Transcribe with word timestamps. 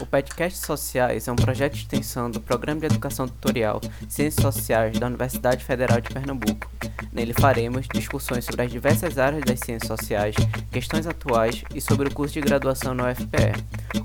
O 0.00 0.06
Petcast 0.06 0.64
Sociais 0.64 1.28
é 1.28 1.32
um 1.32 1.36
projeto 1.36 1.74
de 1.74 1.80
extensão 1.80 2.30
do 2.30 2.40
Programa 2.40 2.80
de 2.80 2.86
Educação 2.86 3.28
Tutorial 3.28 3.82
Ciências 4.08 4.42
Sociais 4.42 4.98
da 4.98 5.06
Universidade 5.06 5.62
Federal 5.62 6.00
de 6.00 6.08
Pernambuco. 6.08 6.70
Nele 7.12 7.34
faremos 7.34 7.86
discussões 7.86 8.46
sobre 8.46 8.62
as 8.62 8.70
diversas 8.70 9.18
áreas 9.18 9.44
das 9.44 9.60
ciências 9.60 9.86
sociais, 9.86 10.34
questões 10.72 11.06
atuais 11.06 11.62
e 11.74 11.82
sobre 11.82 12.08
o 12.08 12.14
curso 12.14 12.32
de 12.32 12.40
graduação 12.40 12.94
na 12.94 13.10
UFPE. 13.10 13.52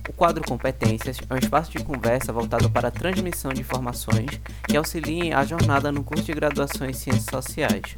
O 0.09 0.13
quadro 0.13 0.43
Competências 0.45 1.17
é 1.29 1.33
um 1.33 1.37
espaço 1.37 1.71
de 1.71 1.81
conversa 1.81 2.33
voltado 2.33 2.69
para 2.69 2.89
a 2.89 2.91
transmissão 2.91 3.53
de 3.53 3.61
informações 3.61 4.29
que 4.67 4.75
auxiliem 4.75 5.33
a 5.33 5.45
jornada 5.45 5.93
no 5.93 6.03
curso 6.03 6.25
de 6.25 6.33
graduação 6.33 6.89
em 6.89 6.93
Ciências 6.93 7.27
Sociais. 7.29 7.95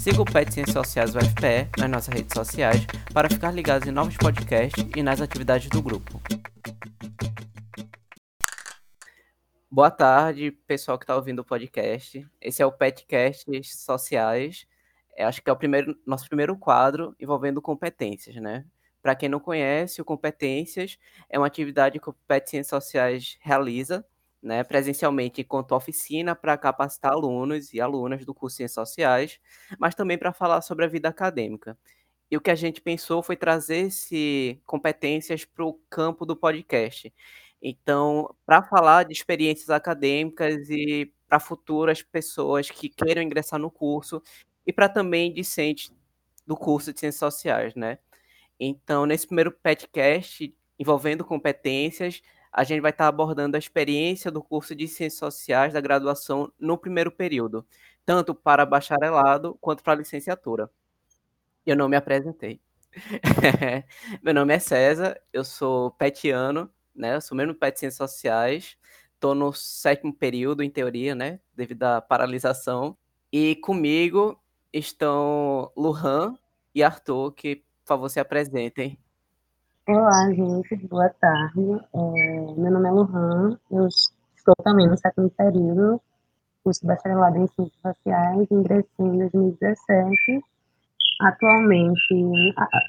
Siga 0.00 0.20
o 0.20 0.24
PET 0.24 0.52
Ciências 0.52 0.74
Sociais 0.74 1.14
UFPE 1.14 1.68
nas 1.78 1.90
nossas 1.90 2.12
redes 2.12 2.34
sociais 2.34 2.84
para 3.12 3.30
ficar 3.30 3.52
ligado 3.52 3.88
em 3.88 3.92
novos 3.92 4.16
podcasts 4.16 4.84
e 4.96 5.02
nas 5.02 5.20
atividades 5.20 5.68
do 5.68 5.80
grupo. 5.80 6.20
Boa 9.76 9.90
tarde, 9.90 10.52
pessoal 10.66 10.96
que 10.96 11.04
está 11.04 11.14
ouvindo 11.14 11.40
o 11.40 11.44
podcast. 11.44 12.26
Esse 12.40 12.62
é 12.62 12.66
o 12.66 12.72
Petcast 12.72 13.62
Sociais. 13.62 14.66
É, 15.14 15.22
acho 15.22 15.42
que 15.42 15.50
é 15.50 15.52
o 15.52 15.56
primeiro, 15.56 15.94
nosso 16.06 16.26
primeiro 16.26 16.56
quadro 16.56 17.14
envolvendo 17.20 17.60
competências, 17.60 18.36
né? 18.36 18.64
Para 19.02 19.14
quem 19.14 19.28
não 19.28 19.38
conhece, 19.38 20.00
o 20.00 20.04
Competências 20.04 20.98
é 21.28 21.38
uma 21.38 21.46
atividade 21.46 22.00
que 22.00 22.08
o 22.08 22.14
PET 22.26 22.48
Ciências 22.48 22.84
Sociais 22.84 23.36
realiza, 23.42 24.02
né, 24.42 24.64
presencialmente 24.64 25.42
enquanto 25.42 25.72
oficina 25.72 26.34
para 26.34 26.56
capacitar 26.56 27.12
alunos 27.12 27.74
e 27.74 27.78
alunas 27.78 28.24
do 28.24 28.32
curso 28.32 28.54
de 28.54 28.56
Ciências 28.56 28.88
Sociais, 28.88 29.38
mas 29.78 29.94
também 29.94 30.16
para 30.16 30.32
falar 30.32 30.62
sobre 30.62 30.86
a 30.86 30.88
vida 30.88 31.10
acadêmica. 31.10 31.76
E 32.30 32.36
o 32.36 32.40
que 32.40 32.50
a 32.50 32.54
gente 32.54 32.80
pensou 32.80 33.22
foi 33.22 33.36
trazer 33.36 33.88
esse 33.88 34.58
competências 34.64 35.44
para 35.44 35.64
o 35.66 35.74
campo 35.90 36.24
do 36.24 36.34
podcast. 36.34 37.12
Então, 37.62 38.34
para 38.44 38.62
falar 38.62 39.04
de 39.04 39.12
experiências 39.12 39.70
acadêmicas 39.70 40.68
e 40.70 41.12
para 41.28 41.40
futuras 41.40 42.02
pessoas 42.02 42.70
que 42.70 42.88
queiram 42.88 43.22
ingressar 43.22 43.58
no 43.58 43.70
curso 43.70 44.22
e 44.66 44.72
para 44.72 44.88
também 44.88 45.32
discentes 45.32 45.92
do 46.46 46.56
curso 46.56 46.92
de 46.92 47.00
Ciências 47.00 47.18
Sociais, 47.18 47.74
né? 47.74 47.98
Então, 48.58 49.06
nesse 49.06 49.26
primeiro 49.26 49.50
podcast 49.52 50.54
envolvendo 50.78 51.24
competências, 51.24 52.22
a 52.52 52.64
gente 52.64 52.80
vai 52.80 52.90
estar 52.90 53.08
abordando 53.08 53.56
a 53.56 53.58
experiência 53.58 54.30
do 54.30 54.42
curso 54.42 54.74
de 54.74 54.86
Ciências 54.88 55.18
Sociais 55.18 55.72
da 55.72 55.80
graduação 55.80 56.52
no 56.58 56.78
primeiro 56.78 57.10
período, 57.10 57.66
tanto 58.04 58.34
para 58.34 58.64
bacharelado 58.64 59.56
quanto 59.60 59.82
para 59.82 59.96
licenciatura. 59.96 60.70
Eu 61.66 61.76
não 61.76 61.88
me 61.88 61.96
apresentei. 61.96 62.60
Meu 64.22 64.32
nome 64.32 64.54
é 64.54 64.58
César, 64.58 65.20
eu 65.32 65.44
sou 65.44 65.90
petiano, 65.92 66.70
né? 66.96 67.16
Eu 67.16 67.20
sou 67.20 67.36
mesmo 67.36 67.54
PET 67.54 67.78
Ciências 67.78 68.10
Sociais, 68.10 68.76
estou 69.14 69.34
no 69.34 69.52
sétimo 69.52 70.12
período, 70.12 70.62
em 70.62 70.70
teoria, 70.70 71.14
né? 71.14 71.40
Devido 71.54 71.82
à 71.84 72.00
paralisação. 72.00 72.96
E 73.32 73.56
comigo 73.56 74.38
estão 74.72 75.70
Luhan 75.76 76.36
e 76.74 76.82
Arthur, 76.82 77.32
que, 77.32 77.56
por 77.56 77.86
favor, 77.86 78.08
se 78.08 78.20
apresentem. 78.20 78.98
Olá, 79.88 80.32
gente, 80.32 80.76
boa 80.88 81.08
tarde. 81.08 81.60
É, 81.94 82.54
meu 82.56 82.72
nome 82.72 82.88
é 82.88 82.92
Luhan, 82.92 83.58
eu 83.70 83.86
estou 83.86 84.54
também 84.64 84.88
no 84.88 84.98
sétimo 84.98 85.30
período, 85.30 86.00
curso 86.64 86.84
bacharelado 86.84 87.38
em 87.38 87.46
Ciências 87.46 87.80
Sociais, 87.80 88.46
ingressei 88.50 88.86
em 88.98 89.18
2017. 89.18 90.44
Atualmente, 91.20 92.14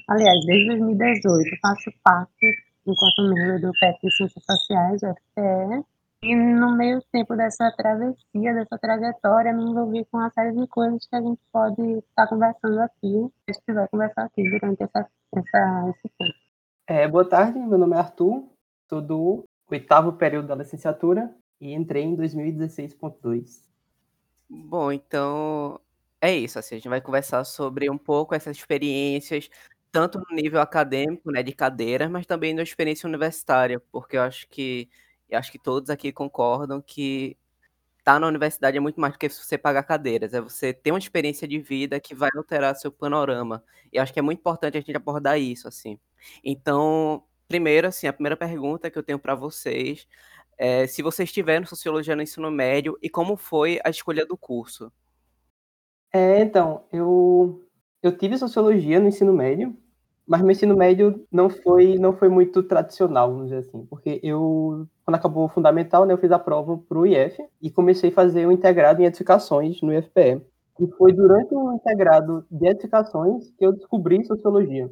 aliás, 0.08 0.44
desde 0.44 0.66
2018, 0.66 1.56
faço 1.62 1.90
parte 2.02 2.67
enquanto 2.90 3.34
membro 3.34 3.60
do 3.60 3.72
PET 3.78 3.98
de 4.02 4.16
Ciências 4.16 4.44
Sociais, 4.44 5.02
UFPE. 5.02 5.84
E 6.20 6.34
no 6.34 6.76
meio 6.76 7.00
tempo 7.12 7.36
dessa 7.36 7.70
travessia, 7.76 8.54
dessa 8.54 8.76
trajetória, 8.76 9.52
me 9.52 9.62
envolvi 9.62 10.04
com 10.06 10.18
uma 10.18 10.30
série 10.30 10.52
de 10.52 10.66
coisas 10.66 11.06
que 11.06 11.14
a 11.14 11.20
gente 11.20 11.40
pode 11.52 11.80
estar 11.80 12.26
conversando 12.26 12.80
aqui, 12.80 13.30
a 13.48 13.52
gente 13.52 13.72
vai 13.72 13.86
conversar 13.86 14.24
aqui 14.24 14.42
durante 14.42 14.82
essa, 14.82 15.08
essa, 15.36 15.90
esse 15.90 16.12
tempo. 16.18 16.34
É, 16.88 17.06
boa 17.06 17.24
tarde, 17.24 17.58
meu 17.60 17.78
nome 17.78 17.94
é 17.94 17.98
Arthur, 17.98 18.48
sou 18.88 19.00
do 19.00 19.44
oitavo 19.70 20.14
período 20.14 20.48
da 20.48 20.56
licenciatura 20.56 21.32
e 21.60 21.72
entrei 21.72 22.02
em 22.02 22.16
2016.2. 22.16 23.68
Bom, 24.50 24.90
então 24.90 25.78
é 26.20 26.34
isso, 26.34 26.58
assim, 26.58 26.74
a 26.74 26.78
gente 26.78 26.88
vai 26.88 27.00
conversar 27.00 27.44
sobre 27.44 27.88
um 27.88 27.98
pouco 27.98 28.34
essas 28.34 28.56
experiências, 28.56 29.48
tanto 29.90 30.18
no 30.18 30.36
nível 30.36 30.60
acadêmico, 30.60 31.30
né, 31.30 31.42
de 31.42 31.52
cadeiras, 31.52 32.10
mas 32.10 32.26
também 32.26 32.54
na 32.54 32.62
experiência 32.62 33.06
universitária, 33.06 33.80
porque 33.92 34.16
eu 34.16 34.22
acho 34.22 34.48
que 34.48 34.88
eu 35.28 35.38
acho 35.38 35.52
que 35.52 35.58
todos 35.58 35.90
aqui 35.90 36.10
concordam 36.10 36.80
que 36.80 37.36
estar 37.98 38.14
tá 38.14 38.20
na 38.20 38.26
universidade 38.26 38.78
é 38.78 38.80
muito 38.80 39.00
mais 39.00 39.12
do 39.12 39.18
que 39.18 39.28
você 39.28 39.58
pagar 39.58 39.82
cadeiras, 39.82 40.32
é 40.32 40.40
você 40.40 40.72
ter 40.72 40.90
uma 40.90 40.98
experiência 40.98 41.46
de 41.46 41.58
vida 41.58 42.00
que 42.00 42.14
vai 42.14 42.30
alterar 42.34 42.74
seu 42.76 42.90
panorama. 42.90 43.62
E 43.92 43.98
acho 43.98 44.12
que 44.12 44.18
é 44.18 44.22
muito 44.22 44.38
importante 44.38 44.78
a 44.78 44.80
gente 44.80 44.96
abordar 44.96 45.38
isso, 45.38 45.68
assim. 45.68 45.98
Então, 46.42 47.22
primeiro, 47.46 47.88
assim, 47.88 48.06
a 48.06 48.12
primeira 48.12 48.36
pergunta 48.36 48.90
que 48.90 48.98
eu 48.98 49.02
tenho 49.02 49.18
para 49.18 49.34
vocês 49.34 50.06
é 50.56 50.86
se 50.86 51.02
vocês 51.02 51.30
tiveram 51.30 51.66
sociologia 51.66 52.16
no 52.16 52.22
ensino 52.22 52.50
médio 52.50 52.98
e 53.02 53.10
como 53.10 53.36
foi 53.36 53.78
a 53.84 53.90
escolha 53.90 54.24
do 54.26 54.36
curso. 54.36 54.90
É, 56.12 56.40
então, 56.40 56.86
eu 56.90 57.67
eu 58.02 58.16
tive 58.16 58.38
sociologia 58.38 59.00
no 59.00 59.08
ensino 59.08 59.32
médio, 59.32 59.76
mas 60.26 60.42
meu 60.42 60.50
ensino 60.50 60.76
médio 60.76 61.26
não 61.32 61.48
foi 61.48 61.98
não 61.98 62.12
foi 62.12 62.28
muito 62.28 62.62
tradicional, 62.62 63.30
vamos 63.30 63.44
dizer 63.48 63.58
assim, 63.58 63.86
porque 63.86 64.20
eu 64.22 64.86
quando 65.04 65.14
acabou 65.14 65.46
o 65.46 65.48
fundamental, 65.48 66.04
né, 66.04 66.12
eu 66.12 66.18
fiz 66.18 66.30
a 66.30 66.38
prova 66.38 66.76
para 66.76 66.98
o 66.98 67.06
IF 67.06 67.42
e 67.62 67.70
comecei 67.70 68.10
a 68.10 68.12
fazer 68.12 68.46
o 68.46 68.50
um 68.50 68.52
integrado 68.52 69.00
em 69.02 69.06
edificações 69.06 69.80
no 69.80 69.92
IFPE. 69.92 70.42
E 70.80 70.86
foi 70.96 71.12
durante 71.12 71.54
o 71.54 71.72
integrado 71.72 72.44
de 72.50 72.68
edificações 72.68 73.50
que 73.58 73.66
eu 73.66 73.72
descobri 73.72 74.24
sociologia. 74.24 74.90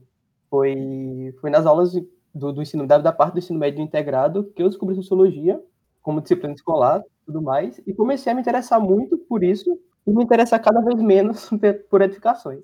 Foi 0.50 1.34
foi 1.40 1.50
nas 1.50 1.66
aulas 1.66 1.92
do, 2.34 2.52
do 2.52 2.62
ensino 2.62 2.86
da, 2.86 2.98
da 2.98 3.12
parte 3.12 3.34
do 3.34 3.38
ensino 3.38 3.58
médio 3.58 3.82
integrado 3.82 4.44
que 4.54 4.62
eu 4.62 4.68
descobri 4.68 4.96
sociologia 4.96 5.60
como 6.02 6.20
disciplina 6.20 6.54
escolar, 6.54 7.02
tudo 7.26 7.42
mais, 7.42 7.80
e 7.86 7.92
comecei 7.92 8.30
a 8.30 8.34
me 8.34 8.40
interessar 8.40 8.80
muito 8.80 9.18
por 9.18 9.42
isso 9.42 9.78
e 10.06 10.12
me 10.12 10.22
interessar 10.22 10.62
cada 10.62 10.80
vez 10.80 11.02
menos 11.02 11.50
por 11.90 12.00
edificações. 12.00 12.62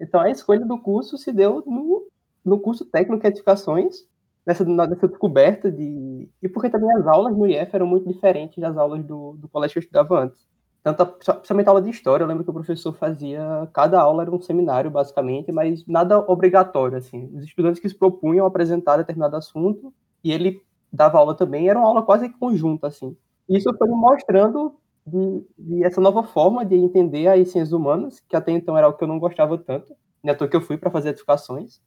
Então, 0.00 0.20
a 0.20 0.30
escolha 0.30 0.64
do 0.64 0.78
curso 0.78 1.16
se 1.16 1.32
deu 1.32 1.62
no, 1.66 2.06
no 2.44 2.58
curso 2.58 2.84
técnico 2.84 3.26
edificações, 3.26 4.04
nessa, 4.46 4.64
nessa 4.64 5.08
descoberta 5.08 5.70
de. 5.70 6.28
E 6.42 6.48
porque 6.48 6.70
também 6.70 6.90
as 6.96 7.06
aulas 7.06 7.36
no 7.36 7.46
IF 7.46 7.74
eram 7.74 7.86
muito 7.86 8.08
diferentes 8.08 8.58
das 8.58 8.76
aulas 8.76 9.04
do, 9.04 9.34
do 9.38 9.48
colégio 9.48 9.74
que 9.74 9.78
eu 9.78 9.82
estudava 9.82 10.24
antes. 10.24 10.44
Tanto 10.82 11.02
a, 11.02 11.06
principalmente 11.06 11.66
a 11.66 11.70
aula 11.70 11.82
de 11.82 11.90
história, 11.90 12.24
eu 12.24 12.28
lembro 12.28 12.44
que 12.44 12.50
o 12.50 12.54
professor 12.54 12.92
fazia. 12.92 13.68
Cada 13.72 14.00
aula 14.00 14.22
era 14.22 14.30
um 14.30 14.40
seminário, 14.40 14.90
basicamente, 14.90 15.50
mas 15.50 15.86
nada 15.86 16.18
obrigatório. 16.18 16.98
Assim. 16.98 17.30
Os 17.34 17.44
estudantes 17.44 17.80
que 17.80 17.88
se 17.88 17.94
propunham 17.94 18.44
apresentar 18.44 18.98
determinado 18.98 19.36
assunto, 19.36 19.92
e 20.22 20.30
ele 20.30 20.60
dava 20.92 21.18
aula 21.18 21.34
também, 21.34 21.68
era 21.68 21.78
uma 21.78 21.88
aula 21.88 22.02
quase 22.02 22.28
conjunta. 22.28 22.88
Assim. 22.88 23.16
Isso 23.48 23.72
foi 23.76 23.88
mostrando 23.88 24.74
de, 25.06 25.46
de, 25.58 25.84
essa 25.84 26.00
nova 26.00 26.22
forma 26.22 26.64
de 26.64 26.74
entender 26.74 27.26
as 27.26 27.48
ciências 27.48 27.72
humanas, 27.72 28.20
que 28.20 28.36
até 28.36 28.52
então 28.52 28.76
era 28.76 28.86
algo 28.86 28.98
que 28.98 29.04
eu 29.04 29.08
não 29.08 29.18
gostava 29.18 29.58
tanto, 29.58 29.94
né, 30.22 30.32
à 30.32 30.34
toa 30.34 30.48
que 30.48 30.56
eu 30.56 30.60
fui 30.60 30.76
para 30.76 30.90
fazer 30.90 31.10
edificações. 31.10 31.80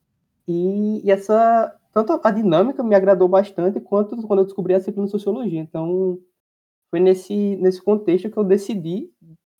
E, 0.48 1.02
e, 1.06 1.12
essa, 1.12 1.76
tanto 1.94 2.20
a 2.24 2.32
dinâmica 2.32 2.84
me 2.84 2.96
agradou 2.96 3.28
bastante, 3.28 3.80
quanto 3.80 4.16
quando 4.26 4.40
eu 4.40 4.46
descobri 4.46 4.74
a 4.74 4.78
disciplina 4.78 5.06
de 5.06 5.12
sociologia. 5.12 5.60
Então, 5.60 6.20
foi 6.90 7.00
nesse, 7.00 7.58
nesse 7.58 7.82
contexto 7.84 8.30
que 8.30 8.38
eu 8.38 8.44
decidi 8.44 9.12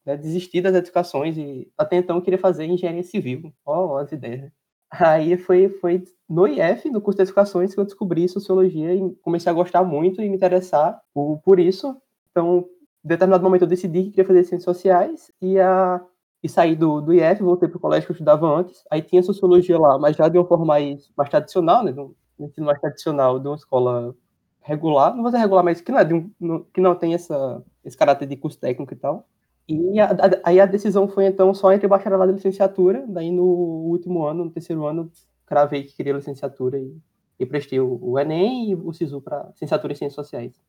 né, 0.06 0.16
desistir 0.16 0.62
das 0.62 0.76
edificações 0.76 1.38
e 1.38 1.70
até 1.78 1.98
então 1.98 2.16
eu 2.16 2.22
queria 2.22 2.40
fazer 2.40 2.66
engenharia 2.66 3.04
civil. 3.04 3.54
Ó, 3.66 3.96
oh, 3.96 3.98
as 3.98 4.12
ideias, 4.12 4.44
né? 4.44 4.52
Aí 4.90 5.36
foi, 5.36 5.68
foi 5.68 6.02
no 6.30 6.48
IF, 6.48 6.90
no 6.90 7.02
curso 7.02 7.18
de 7.18 7.24
edificações, 7.24 7.74
que 7.74 7.80
eu 7.80 7.84
descobri 7.84 8.28
sociologia 8.30 8.96
e 8.96 9.16
comecei 9.22 9.52
a 9.52 9.56
gostar 9.56 9.84
muito 9.84 10.22
e 10.22 10.30
me 10.30 10.36
interessar 10.36 11.02
por, 11.14 11.42
por 11.44 11.60
isso. 11.60 11.98
Então, 12.32 12.66
em 13.08 13.16
determinado 13.16 13.42
momento 13.42 13.62
eu 13.62 13.68
decidi 13.68 14.04
que 14.04 14.10
queria 14.10 14.26
fazer 14.26 14.44
ciências 14.44 14.64
sociais 14.64 15.32
e, 15.42 15.58
a, 15.58 16.02
e 16.44 16.50
saí 16.50 16.76
do, 16.76 17.00
do 17.00 17.14
IF, 17.14 17.42
voltei 17.42 17.70
para 17.70 17.78
o 17.78 17.80
colégio 17.80 18.06
que 18.06 18.12
eu 18.12 18.16
estudava 18.16 18.46
antes. 18.46 18.84
Aí 18.92 19.02
tinha 19.02 19.24
sociologia 19.24 19.80
lá, 19.80 19.98
mas 19.98 20.18
já 20.18 20.28
de 20.28 20.38
uma 20.38 20.46
forma 20.46 20.66
mais, 20.66 21.10
mais 21.16 21.30
tradicional, 21.30 21.86
né? 21.86 21.94
Um 22.38 22.46
ensino 22.46 22.68
mais 22.68 22.82
tradicional 22.82 23.40
de 23.40 23.48
uma 23.48 23.56
escola 23.56 24.14
regular, 24.62 25.16
não 25.16 25.22
vou 25.22 25.32
dizer 25.32 25.38
regular, 25.38 25.64
mas 25.64 25.80
que 25.80 25.90
não, 25.90 26.00
é 26.00 26.04
de 26.04 26.14
um, 26.14 26.66
que 26.74 26.82
não 26.82 26.96
tem 26.96 27.14
essa, 27.14 27.64
esse 27.86 27.96
caráter 27.96 28.28
de 28.28 28.36
curso 28.36 28.60
técnico 28.60 28.94
e 28.94 28.98
tal. 28.98 29.26
E 29.70 30.00
a, 30.02 30.08
a, 30.08 30.16
aí 30.44 30.60
a 30.60 30.66
decisão 30.66 31.08
foi 31.08 31.28
então 31.28 31.54
só 31.54 31.72
entre 31.72 31.88
bacharelado 31.88 32.34
e 32.34 32.36
licenciatura. 32.36 33.06
Daí 33.08 33.32
no 33.32 33.46
último 33.46 34.26
ano, 34.26 34.44
no 34.44 34.52
terceiro 34.52 34.86
ano, 34.86 35.10
cravei 35.46 35.84
que 35.84 35.96
queria 35.96 36.12
licenciatura 36.12 36.78
e, 36.78 36.94
e 37.40 37.46
prestei 37.46 37.80
o, 37.80 37.98
o 38.02 38.20
Enem 38.20 38.72
e 38.72 38.76
o 38.76 38.92
SISU 38.92 39.22
para 39.22 39.48
licenciatura 39.54 39.94
em 39.94 39.96
Ciências 39.96 40.16
Sociais. 40.16 40.62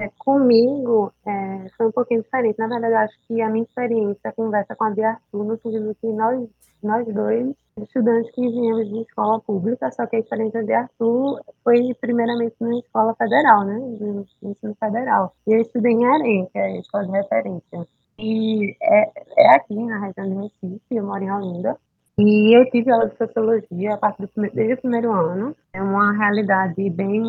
É, 0.00 0.10
comigo 0.18 1.12
é, 1.24 1.66
foi 1.76 1.86
um 1.86 1.92
pouquinho 1.92 2.22
diferente. 2.22 2.58
Na 2.58 2.66
verdade, 2.66 2.94
acho 2.94 3.18
que 3.28 3.40
a 3.40 3.48
minha 3.48 3.64
experiência 3.64 4.32
conversa 4.32 4.74
com 4.74 4.84
a 4.84 4.90
de 4.90 5.02
Arthur, 5.02 5.44
no 5.44 5.56
sentido 5.58 5.96
que 6.00 6.08
nós, 6.08 6.48
nós 6.82 7.06
dois, 7.06 7.54
estudantes 7.80 8.30
que 8.32 8.40
viemos 8.40 8.88
de 8.88 9.02
escola 9.02 9.40
pública, 9.40 9.90
só 9.92 10.06
que 10.06 10.16
a 10.16 10.18
experiência 10.18 10.64
de 10.64 10.72
Arthur 10.72 11.40
foi 11.62 11.94
primeiramente 12.00 12.56
na 12.60 12.78
escola 12.78 13.14
federal, 13.14 13.64
né? 13.64 13.78
De 13.98 14.48
ensino 14.48 14.74
federal. 14.80 15.34
E 15.46 15.52
eu 15.54 15.60
estudei 15.60 15.92
em 15.92 16.04
Arém, 16.04 16.48
que 16.52 16.58
é 16.58 16.64
a 16.64 16.78
escola 16.78 17.06
de 17.06 17.12
referência. 17.12 17.86
E 18.18 18.76
é, 18.82 19.12
é 19.38 19.56
aqui 19.56 19.74
na 19.74 19.98
região 19.98 20.28
de 20.28 20.34
Recife, 20.34 20.82
eu 20.90 21.04
moro 21.04 21.22
em 21.22 21.30
Olinda. 21.30 21.76
E 22.16 22.56
eu 22.56 22.68
tive 22.70 22.92
aula 22.92 23.08
de 23.08 23.16
sociologia 23.16 23.94
a 23.94 23.96
partir 23.96 24.22
do 24.22 24.28
primeiro, 24.28 24.54
desde 24.54 24.74
o 24.74 24.78
primeiro 24.78 25.12
ano. 25.12 25.56
É 25.72 25.82
uma 25.82 26.12
realidade 26.12 26.88
bem 26.90 27.22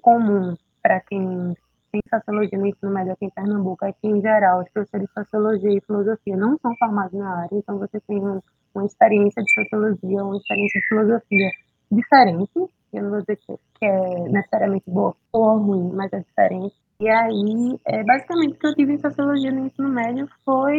comum 0.00 0.54
para 0.80 1.00
quem 1.00 1.56
tem 1.92 2.00
sociologia 2.08 2.58
no 2.58 2.66
ensino 2.66 2.90
médio 2.90 3.12
aqui 3.12 3.26
em 3.26 3.30
Pernambuco 3.30 3.84
é 3.84 3.92
que, 3.92 4.08
em 4.08 4.20
geral, 4.22 4.62
os 4.62 4.68
professores 4.70 5.06
de 5.06 5.12
sociologia 5.12 5.70
e 5.70 5.80
filosofia 5.82 6.36
não 6.36 6.58
são 6.58 6.74
formados 6.78 7.12
na 7.12 7.42
área, 7.42 7.54
então 7.54 7.78
você 7.78 8.00
tem 8.00 8.18
uma 8.18 8.86
experiência 8.86 9.42
de 9.42 9.54
sociologia, 9.54 10.24
uma 10.24 10.36
experiência 10.36 10.80
de 10.80 10.88
filosofia 10.88 11.50
diferente, 11.90 12.72
eu 12.92 13.02
não 13.02 13.10
vou 13.10 13.20
dizer 13.20 13.36
que 13.36 13.84
é 13.84 14.28
necessariamente 14.28 14.90
boa 14.90 15.14
ou 15.32 15.58
ruim, 15.58 15.92
mas 15.94 16.12
é 16.12 16.20
diferente. 16.20 16.74
E 17.00 17.08
aí, 17.08 17.80
é, 17.86 18.04
basicamente, 18.04 18.54
o 18.54 18.58
que 18.58 18.66
eu 18.66 18.74
tive 18.74 18.92
em 18.94 18.98
sociologia 18.98 19.50
no 19.50 19.66
ensino 19.66 19.88
médio 19.88 20.28
foi 20.44 20.78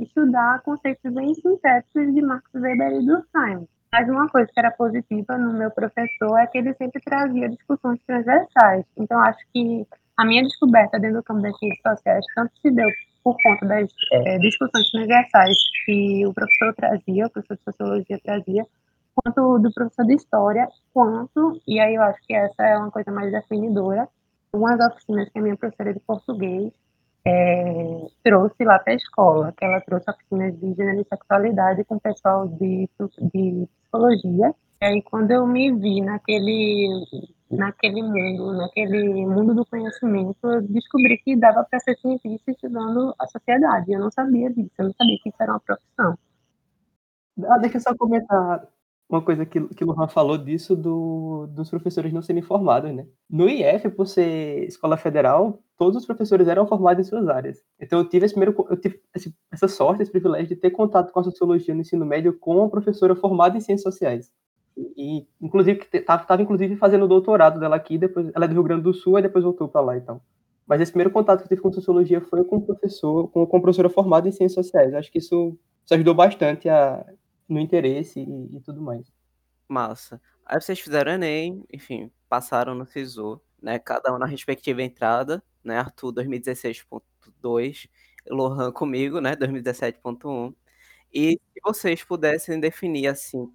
estudar 0.00 0.62
conceitos 0.62 1.12
bem 1.12 1.34
sintéticos 1.34 2.14
de 2.14 2.22
Max 2.22 2.44
Weber 2.54 2.92
e 2.92 3.04
Durkheim. 3.04 3.66
Mas 3.92 4.08
uma 4.08 4.28
coisa 4.28 4.46
que 4.46 4.60
era 4.60 4.70
positiva 4.70 5.36
no 5.36 5.52
meu 5.52 5.70
professor 5.70 6.38
é 6.38 6.46
que 6.46 6.58
ele 6.58 6.72
sempre 6.74 7.02
trazia 7.02 7.48
discussões 7.48 8.00
transversais. 8.06 8.84
Então, 8.96 9.18
acho 9.18 9.44
que 9.52 9.84
a 10.20 10.24
minha 10.26 10.42
descoberta 10.42 11.00
dentro 11.00 11.18
do 11.18 11.22
campo 11.22 11.40
das 11.40 11.58
ciências 11.58 11.80
sociais 11.82 12.24
tanto 12.34 12.52
se 12.60 12.70
deu 12.70 12.88
por 13.24 13.36
conta 13.42 13.66
das 13.66 13.90
é, 14.12 14.38
discussões 14.38 14.90
transversais 14.90 15.56
que 15.86 16.26
o 16.26 16.34
professor 16.34 16.74
trazia, 16.74 17.26
o 17.26 17.30
professor 17.30 17.56
de 17.56 17.64
sociologia 17.64 18.20
trazia, 18.22 18.66
quanto 19.14 19.58
do 19.58 19.72
professor 19.72 20.04
de 20.04 20.14
história, 20.14 20.68
quanto, 20.92 21.60
e 21.66 21.80
aí 21.80 21.94
eu 21.94 22.02
acho 22.02 22.18
que 22.26 22.34
essa 22.34 22.62
é 22.62 22.76
uma 22.76 22.90
coisa 22.90 23.10
mais 23.10 23.32
definidora, 23.32 24.06
umas 24.52 24.78
oficinas 24.80 25.28
que 25.30 25.38
a 25.38 25.42
minha 25.42 25.56
professora 25.56 25.94
de 25.94 26.00
português 26.00 26.70
é, 27.26 28.06
trouxe 28.22 28.64
lá 28.64 28.78
para 28.78 28.92
a 28.92 28.96
escola, 28.96 29.54
que 29.56 29.64
ela 29.64 29.80
trouxe 29.80 30.10
oficinas 30.10 30.58
de 30.58 30.74
gênero 30.74 31.00
e 31.00 31.04
sexualidade 31.04 31.84
com 31.84 31.96
o 31.96 32.00
pessoal 32.00 32.46
de, 32.46 32.88
de 33.32 33.68
psicologia. 33.82 34.54
E 34.82 34.84
aí, 34.84 35.02
quando 35.02 35.30
eu 35.30 35.46
me 35.46 35.72
vi 35.74 36.00
naquele, 36.00 37.04
naquele 37.50 38.02
mundo, 38.02 38.52
naquele 38.52 39.26
mundo 39.26 39.54
do 39.54 39.66
conhecimento, 39.66 40.38
eu 40.44 40.62
descobri 40.62 41.18
que 41.18 41.36
dava 41.36 41.64
para 41.64 41.80
ser 41.80 41.96
cientista 41.98 42.50
estudando 42.50 43.14
a 43.18 43.26
sociedade. 43.26 43.92
Eu 43.92 44.00
não 44.00 44.10
sabia 44.10 44.50
disso, 44.50 44.70
eu 44.78 44.86
não 44.86 44.92
sabia 44.94 45.18
que 45.22 45.28
isso 45.28 45.42
era 45.42 45.52
uma 45.52 45.60
profissão. 45.60 46.18
Ah, 47.48 47.58
deixa 47.58 47.78
eu 47.78 47.80
só 47.80 47.94
comentar 47.96 48.68
uma 49.10 49.20
coisa 49.20 49.44
que, 49.44 49.60
que 49.74 49.82
o 49.82 49.88
Luan 49.88 50.06
falou 50.06 50.38
disso 50.38 50.76
do, 50.76 51.48
dos 51.48 51.68
professores 51.68 52.12
não 52.12 52.22
serem 52.22 52.42
formados, 52.42 52.94
né? 52.94 53.06
No 53.28 53.48
IF, 53.48 53.90
por 53.90 54.06
ser 54.06 54.64
escola 54.68 54.96
federal, 54.96 55.60
todos 55.76 55.96
os 55.96 56.06
professores 56.06 56.46
eram 56.46 56.66
formados 56.66 57.06
em 57.06 57.10
suas 57.10 57.28
áreas. 57.28 57.60
Então 57.80 57.98
eu 57.98 58.08
tive 58.08 58.26
esse 58.26 58.34
primeiro, 58.34 58.54
eu 58.70 58.76
tive 58.80 59.02
essa 59.52 59.66
sorte, 59.66 60.02
esse 60.02 60.12
privilégio 60.12 60.46
de 60.48 60.56
ter 60.56 60.70
contato 60.70 61.12
com 61.12 61.18
a 61.18 61.24
sociologia 61.24 61.74
no 61.74 61.80
ensino 61.80 62.06
médio 62.06 62.38
com 62.38 62.58
uma 62.58 62.70
professora 62.70 63.16
formada 63.16 63.56
em 63.58 63.60
ciências 63.60 63.92
sociais. 63.92 64.30
E, 64.96 65.26
inclusive, 65.40 65.86
estava 65.92 66.42
inclusive 66.42 66.76
fazendo 66.76 67.04
o 67.04 67.08
doutorado 67.08 67.58
dela 67.60 67.76
aqui, 67.76 67.98
depois 67.98 68.30
ela 68.34 68.44
é 68.44 68.48
do 68.48 68.54
Rio 68.54 68.62
Grande 68.62 68.82
do 68.82 68.94
Sul 68.94 69.18
e 69.18 69.22
depois 69.22 69.44
voltou 69.44 69.68
para 69.68 69.80
lá 69.80 69.96
então. 69.96 70.20
Mas 70.66 70.80
esse 70.80 70.92
primeiro 70.92 71.10
contato 71.10 71.38
que 71.38 71.44
eu 71.44 71.48
tive 71.48 71.62
com 71.62 71.72
sociologia 71.72 72.20
foi 72.20 72.44
com 72.44 72.60
professor, 72.60 73.28
com, 73.28 73.44
com 73.46 73.60
professora 73.60 73.90
formada 73.90 74.28
em 74.28 74.32
ciências 74.32 74.66
sociais. 74.66 74.94
Acho 74.94 75.10
que 75.10 75.18
isso, 75.18 75.58
isso 75.84 75.94
ajudou 75.94 76.14
bastante 76.14 76.68
a, 76.68 77.04
no 77.48 77.58
interesse 77.58 78.20
e, 78.20 78.56
e, 78.56 78.60
tudo 78.60 78.80
mais. 78.80 79.04
Massa. 79.68 80.20
Aí 80.46 80.60
vocês 80.60 80.78
fizeram 80.78 81.12
Enem, 81.12 81.64
enfim, 81.72 82.10
passaram 82.28 82.74
no 82.74 82.86
SISU, 82.86 83.40
né? 83.60 83.78
Cada 83.78 84.14
um 84.14 84.18
na 84.18 84.26
respectiva 84.26 84.82
entrada, 84.82 85.42
né? 85.62 85.76
Arthur 85.76 86.12
2016.2, 86.12 87.88
Lohan 88.28 88.70
comigo, 88.70 89.20
né? 89.20 89.34
2017.1. 89.34 90.54
E 91.12 91.32
se 91.32 91.60
vocês 91.64 92.04
pudessem 92.04 92.60
definir 92.60 93.08
assim, 93.08 93.52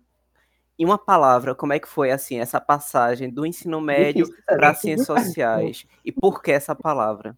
em 0.78 0.86
uma 0.86 0.98
palavra, 0.98 1.56
como 1.56 1.74
é 1.74 1.80
que 1.80 1.88
foi 1.88 2.12
assim 2.12 2.40
essa 2.40 2.60
passagem 2.60 3.30
do 3.30 3.46
ensino 3.46 3.80
médio 3.80 4.28
para 4.46 4.74
ciências 4.74 5.08
sociais 5.08 5.86
e 6.04 6.12
por 6.12 6.42
que 6.42 6.52
essa 6.52 6.76
palavra? 6.76 7.38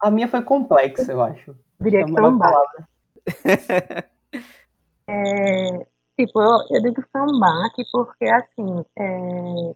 A 0.00 0.10
minha 0.10 0.28
foi 0.28 0.42
complexa, 0.42 1.12
eu 1.12 1.22
acho. 1.22 1.54
Diria 1.80 2.04
que 2.04 2.12
foi 2.12 2.22
uma 2.22 2.38
palavra. 2.38 2.88
é, 5.08 5.86
tipo, 6.18 6.40
eu, 6.40 6.58
eu 6.70 6.82
digo 6.82 7.02
que 7.02 7.08
foi 7.10 7.20
um 7.20 7.38
baque 7.38 7.82
porque 7.92 8.24
assim, 8.26 8.84
é, 8.98 9.74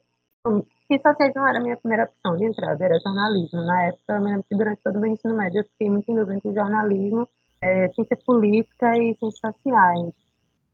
ciências 0.86 1.12
sociais 1.12 1.34
não 1.34 1.46
era 1.46 1.58
a 1.58 1.62
minha 1.62 1.76
primeira 1.76 2.04
opção 2.04 2.36
de 2.36 2.44
entrada, 2.44 2.84
era 2.84 2.98
jornalismo. 3.00 3.62
Na 3.64 3.82
época, 3.84 4.14
eu 4.14 4.20
me 4.20 4.30
lembro 4.30 4.44
que 4.48 4.56
durante 4.56 4.82
todo 4.82 4.96
o 4.96 5.00
meu 5.00 5.12
ensino 5.12 5.36
médio 5.36 5.60
eu 5.60 5.64
fiquei 5.64 5.90
muito 5.90 6.10
em 6.10 6.14
dúvida 6.14 6.36
entre 6.36 6.54
jornalismo, 6.54 7.28
é, 7.60 7.88
ciência 7.90 8.16
política 8.24 8.96
e 8.96 9.14
ciências 9.18 9.38
sociais 9.38 10.27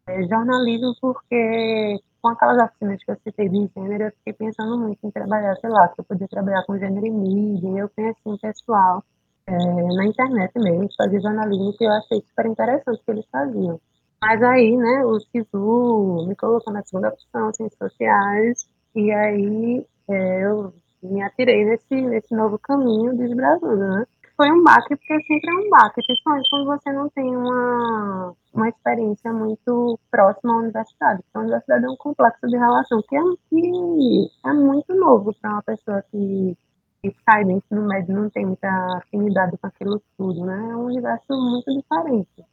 é, 0.07 0.23
jornalismo 0.29 0.95
porque 1.01 2.01
com 2.21 2.29
aquelas 2.29 2.63
oficinas 2.63 3.05
que 3.05 3.11
eu 3.11 3.17
citei 3.23 3.49
de 3.49 3.71
gênero, 3.77 4.05
eu 4.05 4.13
fiquei 4.13 4.33
pensando 4.33 4.79
muito 4.79 4.99
em 5.05 5.11
trabalhar, 5.11 5.55
sei 5.57 5.69
lá, 5.69 5.89
se 5.89 5.95
eu 5.99 6.05
podia 6.05 6.27
trabalhar 6.29 6.65
com 6.65 6.79
gênero 6.79 7.07
e 7.07 7.11
mídia, 7.11 7.69
eu 7.81 7.91
conheci 7.91 8.21
um 8.25 8.39
pessoal 8.39 9.05
é, 9.47 9.53
na 9.53 10.07
internet 10.07 10.53
mesmo, 10.57 10.89
fazer 10.97 11.21
jornalismo, 11.21 11.77
que 11.77 11.85
eu 11.85 11.93
achei 11.93 12.23
super 12.23 12.47
interessante 12.47 12.99
o 12.99 13.05
que 13.05 13.11
eles 13.11 13.27
faziam. 13.31 13.79
Mas 14.23 14.43
aí, 14.43 14.75
né, 14.75 15.05
o 15.05 15.21
SISU 15.21 16.27
me 16.27 16.35
colocou 16.35 16.73
na 16.73 16.83
segunda 16.83 17.09
opção, 17.09 17.53
ciências 17.53 17.79
sociais, 17.79 18.67
e 18.95 19.13
aí 19.13 19.87
é, 20.09 20.47
eu 20.47 20.73
me 21.03 21.23
atirei 21.23 21.67
nesse, 21.67 21.95
nesse 21.95 22.35
novo 22.35 22.59
caminho 22.59 23.15
desbravando, 23.15 23.87
né? 23.87 24.07
Foi 24.37 24.51
um 24.51 24.63
baque, 24.63 24.97
porque 24.97 25.23
sempre 25.23 25.51
é 25.51 25.55
um 25.55 25.71
baque, 25.71 26.03
principalmente 26.05 26.49
quando 26.51 26.67
você 26.67 26.93
não 26.93 27.09
tem 27.11 27.37
uma, 27.37 28.35
uma 28.53 28.69
experiência 28.69 29.33
muito 29.33 29.99
próxima 30.11 30.55
à 30.55 30.59
universidade. 30.59 31.23
Porque 31.23 31.39
a 31.39 31.41
universidade 31.41 31.85
é 31.85 31.89
um 31.89 31.97
complexo 31.97 32.47
de 32.47 32.57
relação 32.57 33.01
que 33.09 33.17
é, 33.17 33.21
que 33.49 34.31
é 34.45 34.53
muito 34.53 34.95
novo 34.95 35.33
para 35.41 35.53
uma 35.53 35.63
pessoa 35.63 36.03
que, 36.11 36.57
que 37.03 37.15
sai 37.25 37.45
do 37.45 37.53
ensino 37.53 37.87
médio 37.87 38.15
não 38.15 38.29
tem 38.31 38.47
muita 38.47 38.69
afinidade 38.99 39.57
com 39.59 39.67
aquilo 39.67 40.03
tudo, 40.19 40.45
né? 40.45 40.71
É 40.71 40.77
um 40.77 40.87
universo 40.87 41.27
muito 41.31 41.73
diferente. 41.73 42.45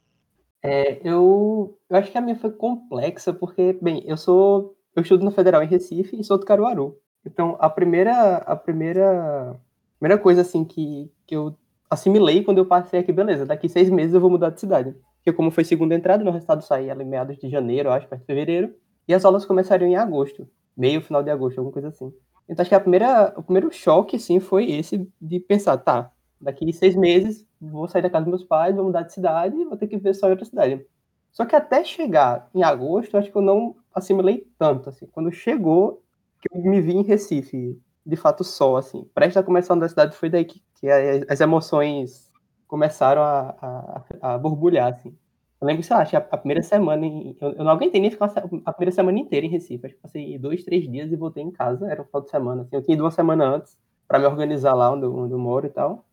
É, 0.64 1.02
eu, 1.08 1.76
eu 1.90 1.98
acho 1.98 2.12
que 2.12 2.18
a 2.18 2.22
minha 2.22 2.36
foi 2.36 2.52
complexa, 2.52 3.34
porque, 3.34 3.74
bem, 3.82 4.04
eu 4.06 4.16
sou. 4.16 4.76
Eu 4.96 5.02
estudo 5.02 5.24
na 5.24 5.32
Federal 5.32 5.64
em 5.64 5.68
Recife 5.68 6.20
e 6.20 6.24
sou 6.24 6.38
do 6.38 6.46
Caruaru. 6.46 6.98
Então, 7.26 7.56
a 7.60 7.70
primeira, 7.70 8.38
a 8.38 8.56
primeira, 8.56 9.56
primeira 9.98 10.22
coisa 10.22 10.42
assim 10.42 10.66
que, 10.66 11.10
que 11.26 11.36
eu 11.36 11.56
assimilei 11.92 12.44
quando 12.44 12.60
eu 12.60 12.66
passei 12.66 13.02
aqui, 13.02 13.12
beleza, 13.12 13.46
daqui 13.46 13.68
seis 13.68 13.90
meses 13.90 14.14
eu 14.14 14.22
vou 14.22 14.30
mudar 14.30 14.50
de 14.50 14.62
cidade. 14.62 14.96
Porque 15.18 15.34
como 15.34 15.52
foi 15.52 15.66
segunda 15.66 15.94
entrada, 15.94 16.24
meu 16.24 16.34
resultado 16.34 16.64
saía 16.64 16.94
ali 16.94 17.04
meados 17.04 17.38
de 17.38 17.50
janeiro, 17.50 17.92
acho, 17.92 18.08
para 18.08 18.18
fevereiro, 18.20 18.74
e 19.08 19.14
as 19.14 19.26
aulas 19.26 19.46
começariam 19.46 19.90
em 19.90 19.98
agosto, 19.98 20.48
meio, 20.76 21.02
final 21.02 21.22
de 21.22 21.30
agosto, 21.30 21.60
alguma 21.60 21.74
coisa 21.74 21.90
assim. 21.90 22.14
Então 22.48 22.64
acho 22.64 22.70
que 22.70 22.76
a 22.76 22.80
primeira, 22.80 23.34
o 23.36 23.44
primeiro 23.44 23.72
choque, 23.72 24.16
assim, 24.16 24.40
foi 24.40 24.72
esse 24.72 25.08
de 25.22 25.40
pensar, 25.40 25.78
tá, 25.78 26.12
daqui 26.40 26.72
seis 26.74 26.96
meses 26.96 27.46
vou 27.62 27.88
sair 27.88 28.02
da 28.02 28.10
casa 28.10 28.26
dos 28.26 28.32
meus 28.32 28.44
pais, 28.44 28.76
vou 28.76 28.86
mudar 28.86 29.04
de 29.04 29.14
cidade 29.14 29.56
vou 29.66 29.78
ter 29.78 29.88
que 29.88 29.98
viver 29.98 30.16
só 30.16 30.28
em 30.28 30.32
outra 30.32 30.46
cidade. 30.46 30.84
Só 31.32 31.46
que 31.46 31.56
até 31.56 31.84
chegar 31.84 32.50
em 32.56 32.64
agosto, 32.64 33.18
acho 33.18 33.32
que 33.32 33.38
eu 33.38 33.42
não 33.42 33.76
assimilei 33.94 34.48
tanto, 34.58 34.90
assim. 34.90 35.06
Quando 35.08 35.32
chegou, 35.32 36.02
que 36.42 36.48
eu 36.52 36.62
me 36.62 36.82
vi 36.82 36.94
em 36.94 37.04
Recife, 37.04 37.80
de 38.06 38.16
fato 38.16 38.44
só, 38.44 38.78
assim. 38.78 39.08
Prestes 39.14 39.38
a 39.38 39.44
começar 39.44 39.74
a 39.74 39.76
universidade 39.76 40.16
foi 40.16 40.30
daí 40.30 40.44
que, 40.44 40.62
que 40.82 40.90
as 41.30 41.40
emoções 41.40 42.30
começaram 42.68 43.22
a, 43.22 44.04
a, 44.22 44.34
a 44.34 44.38
borbulhar, 44.38 44.92
assim. 44.92 45.16
Eu 45.62 45.68
lembro, 45.68 45.84
sei 45.84 45.96
lá, 45.96 46.02
a, 46.32 46.38
primeira 46.38 46.64
semana, 46.64 47.06
em, 47.06 47.38
eu, 47.40 47.52
eu, 47.52 47.64
não 47.64 47.72
aguentei 47.72 48.02
nem 48.02 48.10
ficar 48.10 48.34
a 48.66 48.74
primeira 48.74 48.92
semana 48.92 49.20
inteira 49.20 49.46
em 49.46 49.50
Recife. 49.50 49.86
Acho 49.86 49.96
que 49.96 50.02
passei 50.02 50.38
dois, 50.40 50.64
três 50.64 50.90
dias 50.92 51.12
e 51.12 51.16
voltei 51.16 51.44
em 51.44 51.52
casa, 51.52 51.90
era 51.90 52.02
um 52.02 52.06
final 52.06 52.22
de 52.24 52.32
semana, 52.32 52.62
assim. 52.64 52.76
Eu 52.76 52.82
tinha 52.82 52.96
ido 52.96 53.04
uma 53.04 53.12
semana 53.12 53.46
antes 53.46 53.78
para 54.08 54.18
me 54.18 54.26
organizar 54.26 54.74
lá 54.74 54.92
onde 54.92 55.06
onde 55.06 55.34
eu 55.34 55.40
moro 55.40 55.68
e 55.68 55.70
tal. 55.70 56.04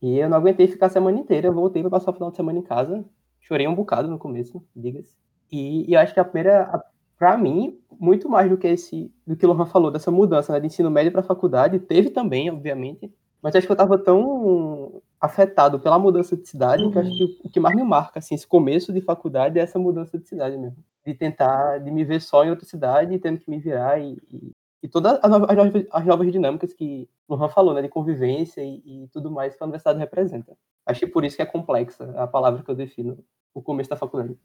E 0.00 0.18
eu 0.18 0.28
não 0.28 0.38
aguentei 0.38 0.66
ficar 0.66 0.86
a 0.86 0.90
semana 0.90 1.18
inteira, 1.18 1.48
eu 1.48 1.52
voltei 1.52 1.82
para 1.82 1.90
passar 1.90 2.10
o 2.10 2.14
final 2.14 2.30
de 2.30 2.36
semana 2.36 2.58
em 2.58 2.62
casa. 2.62 3.04
Chorei 3.40 3.68
um 3.68 3.74
bocado 3.74 4.08
no 4.08 4.18
começo, 4.18 4.64
diga-se. 4.74 5.14
E, 5.50 5.90
e, 5.90 5.94
eu 5.94 6.00
acho 6.00 6.14
que 6.14 6.20
a 6.20 6.24
primeira, 6.24 6.82
para 7.18 7.36
mim, 7.36 7.78
muito 8.00 8.28
mais 8.28 8.48
do 8.48 8.56
que 8.56 8.66
esse, 8.66 9.12
do 9.26 9.36
que 9.36 9.44
o 9.44 9.52
Lohan 9.52 9.66
falou, 9.66 9.90
dessa 9.90 10.10
mudança 10.10 10.52
né, 10.52 10.60
de 10.60 10.66
ensino 10.66 10.90
médio 10.90 11.12
para 11.12 11.22
faculdade, 11.22 11.78
teve 11.78 12.10
também, 12.10 12.50
obviamente, 12.50 13.12
mas 13.42 13.54
acho 13.54 13.66
que 13.66 13.72
eu 13.72 13.74
estava 13.74 13.98
tão 13.98 15.02
afetado 15.20 15.80
pela 15.80 15.98
mudança 15.98 16.36
de 16.36 16.48
cidade, 16.48 16.88
que 16.90 16.98
acho 16.98 17.10
que 17.10 17.40
o 17.44 17.50
que 17.50 17.60
mais 17.60 17.76
me 17.76 17.82
marca, 17.82 18.18
assim, 18.18 18.34
esse 18.34 18.46
começo 18.46 18.92
de 18.92 19.00
faculdade 19.00 19.58
é 19.58 19.62
essa 19.62 19.78
mudança 19.78 20.18
de 20.18 20.28
cidade 20.28 20.56
mesmo. 20.56 20.76
De 21.04 21.14
tentar, 21.14 21.78
de 21.78 21.90
me 21.90 22.04
ver 22.04 22.20
só 22.20 22.44
em 22.44 22.50
outra 22.50 22.64
cidade, 22.64 23.18
tendo 23.18 23.38
que 23.38 23.50
me 23.50 23.58
virar 23.58 23.98
e, 23.98 24.16
e 24.30 24.52
e 24.82 24.88
todas 24.88 25.18
as 25.22 25.30
novas, 25.30 25.48
as 25.92 26.04
novas 26.04 26.32
dinâmicas 26.32 26.72
que 26.72 27.08
o 27.28 27.36
Luan 27.36 27.48
falou, 27.48 27.72
né, 27.72 27.82
de 27.82 27.88
convivência 27.88 28.60
e, 28.60 28.82
e, 28.84 29.08
tudo 29.12 29.30
mais 29.30 29.54
que 29.54 29.62
a 29.62 29.66
universidade 29.66 29.98
representa. 29.98 30.56
Acho 30.84 31.00
que 31.00 31.06
por 31.06 31.24
isso 31.24 31.36
que 31.36 31.42
é 31.42 31.46
complexa 31.46 32.12
a 32.16 32.26
palavra 32.26 32.64
que 32.64 32.70
eu 32.70 32.74
defino 32.74 33.24
o 33.54 33.62
começo 33.62 33.88
da 33.88 33.96
faculdade. 33.96 34.36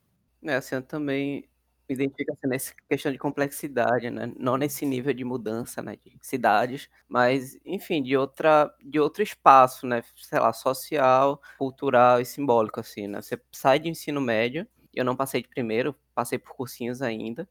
É, 0.44 0.56
assim, 0.56 0.75
eu 0.75 0.84
também 0.84 1.46
assim, 1.94 2.48
nessa 2.48 2.74
questão 2.89 3.12
de 3.12 3.17
complexidade, 3.17 4.10
né? 4.10 4.32
Não 4.38 4.58
nesse 4.58 4.86
nível 4.86 5.13
de 5.13 5.24
mudança, 5.24 5.82
né, 5.82 5.96
de 6.06 6.17
cidades, 6.22 6.89
mas, 7.08 7.58
enfim, 7.65 8.01
de 8.03 8.17
outra, 8.17 8.74
de 8.84 9.00
outro 9.00 9.24
espaço, 9.24 9.88
né? 9.88 10.01
Sei 10.15 10.39
lá, 10.39 10.51
social, 10.53 11.41
cultural 11.58 12.20
e 12.22 12.25
simbólico, 12.25 12.79
assim, 12.79 13.08
né? 13.08 13.22
Você 13.22 13.39
sai 13.51 13.79
de 13.79 13.89
ensino 13.89 14.20
médio, 14.22 14.67
eu 14.94 15.06
não 15.06 15.15
passei 15.15 15.41
de 15.41 15.48
primeiro, 15.48 15.96
passei 16.15 16.38
por 16.39 16.53
cursinhos 16.56 17.01
ainda, 17.01 17.48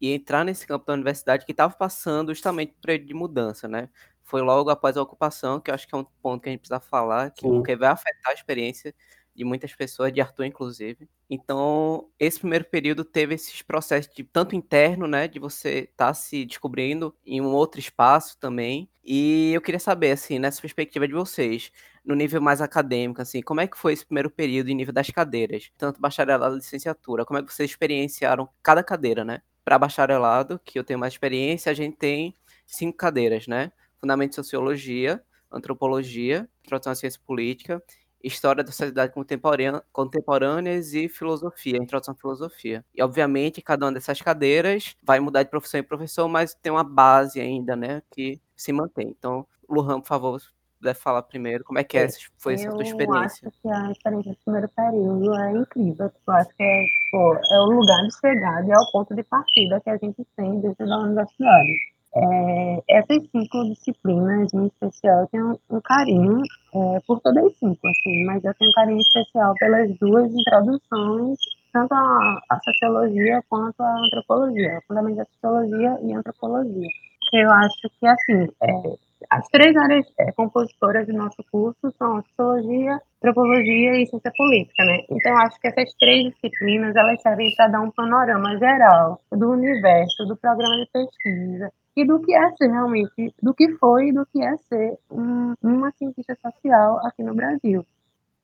e 0.00 0.12
entrar 0.14 0.44
nesse 0.44 0.66
campo 0.66 0.86
da 0.86 0.94
universidade 0.94 1.44
que 1.46 1.52
estava 1.52 1.74
passando 1.74 2.34
justamente 2.34 2.72
por 2.72 2.82
período 2.86 3.06
de 3.08 3.14
mudança, 3.14 3.68
né? 3.68 3.88
Foi 4.24 4.40
logo 4.42 4.70
após 4.70 4.96
a 4.96 5.02
ocupação, 5.02 5.60
que 5.60 5.70
eu 5.70 5.74
acho 5.74 5.86
que 5.88 5.94
é 5.94 5.98
um 5.98 6.04
ponto 6.22 6.42
que 6.42 6.48
a 6.48 6.52
gente 6.52 6.60
precisa 6.60 6.80
falar, 6.80 7.30
que, 7.32 7.42
porque 7.42 7.76
vai 7.76 7.90
afetar 7.90 8.30
a 8.32 8.34
experiência 8.34 8.94
de 9.34 9.44
muitas 9.44 9.74
pessoas, 9.74 10.12
de 10.12 10.20
Arthur 10.20 10.44
inclusive. 10.44 11.08
Então, 11.28 12.08
esse 12.18 12.40
primeiro 12.40 12.64
período 12.64 13.04
teve 13.04 13.34
esses 13.34 13.62
processos 13.62 14.12
de 14.14 14.24
tanto 14.24 14.54
interno, 14.54 15.06
né, 15.06 15.28
de 15.28 15.38
você 15.38 15.88
estar 15.90 16.08
tá 16.08 16.14
se 16.14 16.44
descobrindo 16.44 17.14
em 17.24 17.40
um 17.40 17.52
outro 17.52 17.80
espaço 17.80 18.38
também. 18.38 18.88
E 19.04 19.52
eu 19.52 19.60
queria 19.60 19.78
saber 19.78 20.12
assim, 20.12 20.38
nessa 20.38 20.60
perspectiva 20.60 21.06
de 21.06 21.14
vocês, 21.14 21.70
no 22.04 22.14
nível 22.14 22.40
mais 22.40 22.60
acadêmico, 22.60 23.22
assim, 23.22 23.42
como 23.42 23.60
é 23.60 23.66
que 23.66 23.78
foi 23.78 23.92
esse 23.92 24.04
primeiro 24.04 24.30
período 24.30 24.68
em 24.68 24.74
nível 24.74 24.92
das 24.92 25.10
cadeiras, 25.10 25.70
tanto 25.78 26.00
bacharelado 26.00 26.56
licenciatura? 26.56 27.24
Como 27.24 27.38
é 27.38 27.42
que 27.42 27.52
vocês 27.52 27.70
experienciaram 27.70 28.48
cada 28.62 28.82
cadeira, 28.82 29.24
né? 29.24 29.42
Para 29.64 29.78
bacharelado, 29.78 30.60
que 30.64 30.78
eu 30.78 30.84
tenho 30.84 30.98
mais 30.98 31.12
experiência, 31.12 31.70
a 31.70 31.74
gente 31.74 31.96
tem 31.96 32.34
cinco 32.66 32.96
cadeiras, 32.96 33.46
né? 33.46 33.70
Fundamento 34.00 34.30
de 34.30 34.36
Sociologia, 34.36 35.22
Antropologia, 35.52 36.48
Introdução 36.64 36.92
à 36.92 36.94
Ciência 36.94 37.20
Política, 37.26 37.82
História 38.22 38.62
da 38.62 38.70
Sociedade 38.70 39.12
Contemporânea, 39.12 39.82
Contemporâneas 39.92 40.92
e 40.94 41.08
Filosofia, 41.08 41.76
Introdução 41.76 42.14
à 42.14 42.16
Filosofia. 42.16 42.84
E, 42.94 43.02
obviamente, 43.02 43.62
cada 43.62 43.86
uma 43.86 43.92
dessas 43.92 44.20
cadeiras 44.20 44.96
vai 45.02 45.20
mudar 45.20 45.42
de 45.42 45.50
professor 45.50 45.78
em 45.78 45.82
professor, 45.82 46.28
mas 46.28 46.54
tem 46.54 46.70
uma 46.70 46.84
base 46.84 47.40
ainda, 47.40 47.74
né, 47.74 48.02
que 48.10 48.40
se 48.56 48.72
mantém. 48.72 49.08
Então, 49.08 49.46
Luhan, 49.68 50.00
por 50.00 50.08
favor, 50.08 50.40
deve 50.80 50.98
falar 50.98 51.22
primeiro 51.22 51.62
como 51.62 51.78
é 51.78 51.84
que 51.84 51.98
é, 51.98 52.08
foi 52.38 52.54
essa 52.54 52.70
tua 52.70 52.82
experiência. 52.82 53.44
Eu 53.44 53.48
acho 53.48 53.62
que 53.62 53.68
a 53.68 53.90
experiência 53.90 54.32
do 54.32 54.38
primeiro 54.44 54.68
período 54.68 55.34
é 55.34 55.52
incrível. 55.52 56.12
Eu 56.26 56.34
acho 56.34 56.56
que 56.56 56.62
é, 56.62 56.82
tipo, 56.82 57.34
é 57.34 57.60
o 57.60 57.64
lugar 57.66 58.02
de 58.02 58.18
chegada 58.18 58.66
e 58.66 58.70
é 58.70 58.78
o 58.78 58.92
ponto 58.92 59.14
de 59.14 59.22
partida 59.24 59.80
que 59.80 59.90
a 59.90 59.96
gente 59.96 60.26
tem 60.36 60.60
dentro 60.60 60.86
da 60.86 60.98
universidade. 60.98 61.68
É, 62.12 62.82
essas 62.88 63.22
cinco 63.30 63.64
disciplinas, 63.68 64.52
em 64.52 64.66
especial, 64.66 65.20
eu 65.20 65.26
tenho 65.28 65.60
um 65.70 65.80
carinho 65.80 66.42
é, 66.74 67.00
por 67.06 67.20
todas 67.20 67.44
as 67.44 67.56
cinco, 67.56 67.86
assim, 67.86 68.24
mas 68.24 68.44
eu 68.44 68.52
tenho 68.54 68.70
um 68.70 68.74
carinho 68.74 69.00
especial 69.00 69.54
pelas 69.54 69.96
duas 69.98 70.32
introduções, 70.32 71.38
tanto 71.72 71.92
a, 71.94 72.40
a 72.50 72.58
sociologia 72.64 73.40
quanto 73.48 73.80
a 73.80 73.98
antropologia, 74.06 74.80
fundamentos 74.88 75.18
da 75.18 75.24
sociologia 75.26 75.98
e 76.02 76.12
antropologia. 76.12 76.88
Eu 77.32 77.50
acho 77.52 77.88
que, 78.00 78.06
assim, 78.06 78.48
é, 78.60 78.96
as 79.30 79.46
três 79.48 79.76
áreas 79.76 80.04
é, 80.18 80.32
compositoras 80.32 81.06
do 81.06 81.12
nosso 81.12 81.44
curso 81.52 81.92
são 81.96 82.20
sociologia, 82.22 82.98
antropologia 83.18 84.02
e 84.02 84.06
ciência 84.06 84.32
política, 84.36 84.84
né? 84.84 85.04
Então, 85.08 85.36
acho 85.38 85.60
que 85.60 85.68
essas 85.68 85.94
três 85.94 86.32
disciplinas, 86.32 86.96
elas 86.96 87.20
servem 87.22 87.54
para 87.54 87.68
dar 87.68 87.80
um 87.82 87.90
panorama 87.92 88.58
geral 88.58 89.20
do 89.30 89.50
universo, 89.50 90.26
do 90.26 90.36
programa 90.36 90.74
de 90.76 90.90
pesquisa, 90.90 91.70
e 91.96 92.04
do 92.04 92.20
que 92.20 92.34
é 92.34 92.50
ser 92.56 92.68
realmente, 92.68 93.34
do 93.42 93.52
que 93.54 93.72
foi 93.76 94.08
e 94.08 94.12
do 94.12 94.24
que 94.26 94.42
é 94.42 94.56
ser 94.56 94.98
um, 95.10 95.54
uma 95.62 95.90
cientista 95.92 96.36
social 96.40 96.98
aqui 97.06 97.22
no 97.22 97.34
Brasil. 97.34 97.84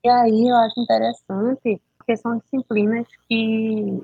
E 0.03 0.09
aí 0.09 0.47
eu 0.47 0.55
acho 0.55 0.79
interessante, 0.79 1.81
porque 1.97 2.17
são 2.17 2.37
disciplinas 2.37 3.07
que, 3.27 4.01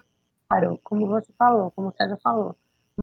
claro, 0.49 0.79
como 0.83 1.07
você 1.07 1.31
falou, 1.37 1.71
como 1.71 1.89
o 1.89 1.93
César 1.93 2.17
falou, 2.23 2.55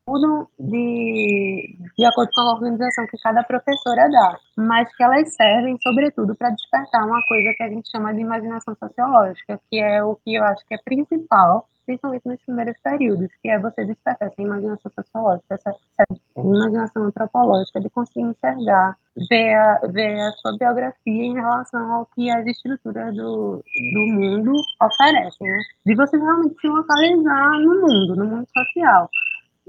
mudam 0.09 0.47
de, 0.59 1.77
de 1.97 2.05
acordo 2.05 2.31
com 2.35 2.41
a 2.43 2.53
organização 2.53 3.07
que 3.07 3.19
cada 3.23 3.43
professora 3.43 4.09
dá, 4.11 4.39
mas 4.57 4.95
que 4.95 5.03
elas 5.03 5.35
servem, 5.35 5.77
sobretudo, 5.83 6.35
para 6.35 6.51
despertar 6.51 7.07
uma 7.07 7.21
coisa 7.27 7.55
que 7.57 7.63
a 7.63 7.69
gente 7.69 7.91
chama 7.91 8.15
de 8.15 8.21
imaginação 8.21 8.75
sociológica, 8.75 9.61
que 9.71 9.79
é 9.79 10.03
o 10.03 10.17
que 10.17 10.35
eu 10.35 10.45
acho 10.45 10.65
que 10.67 10.75
é 10.75 10.79
principal 10.85 11.67
principalmente 11.91 12.27
nos 12.27 12.41
primeiros 12.43 12.77
períodos, 12.83 13.29
que 13.43 13.49
é 13.49 13.59
você 13.59 13.85
despertar 13.85 14.29
essa 14.29 14.43
imaginação 14.43 14.91
sociológica, 14.93 15.55
essa, 15.55 15.71
essa 15.99 16.21
imaginação 16.37 17.05
antropológica, 17.05 17.81
de 17.81 17.91
conseguir 17.91 18.27
enxergar, 18.27 18.97
ver 19.29 19.55
a, 19.55 19.81
ver 19.91 20.21
a 20.21 20.33
sua 20.33 20.57
biografia 20.57 21.25
em 21.25 21.35
relação 21.35 21.93
ao 21.93 22.07
que 22.07 22.31
as 22.31 22.47
estruturas 22.47 23.15
do, 23.15 23.57
do 23.57 24.01
mundo 24.13 24.53
oferecem, 24.81 25.49
né? 25.49 25.59
de 25.87 25.95
você 25.97 26.17
realmente 26.17 26.61
se 26.61 26.69
localizar 26.69 27.51
no 27.59 27.81
mundo, 27.81 28.17
no 28.17 28.25
mundo 28.27 28.47
social. 28.57 29.09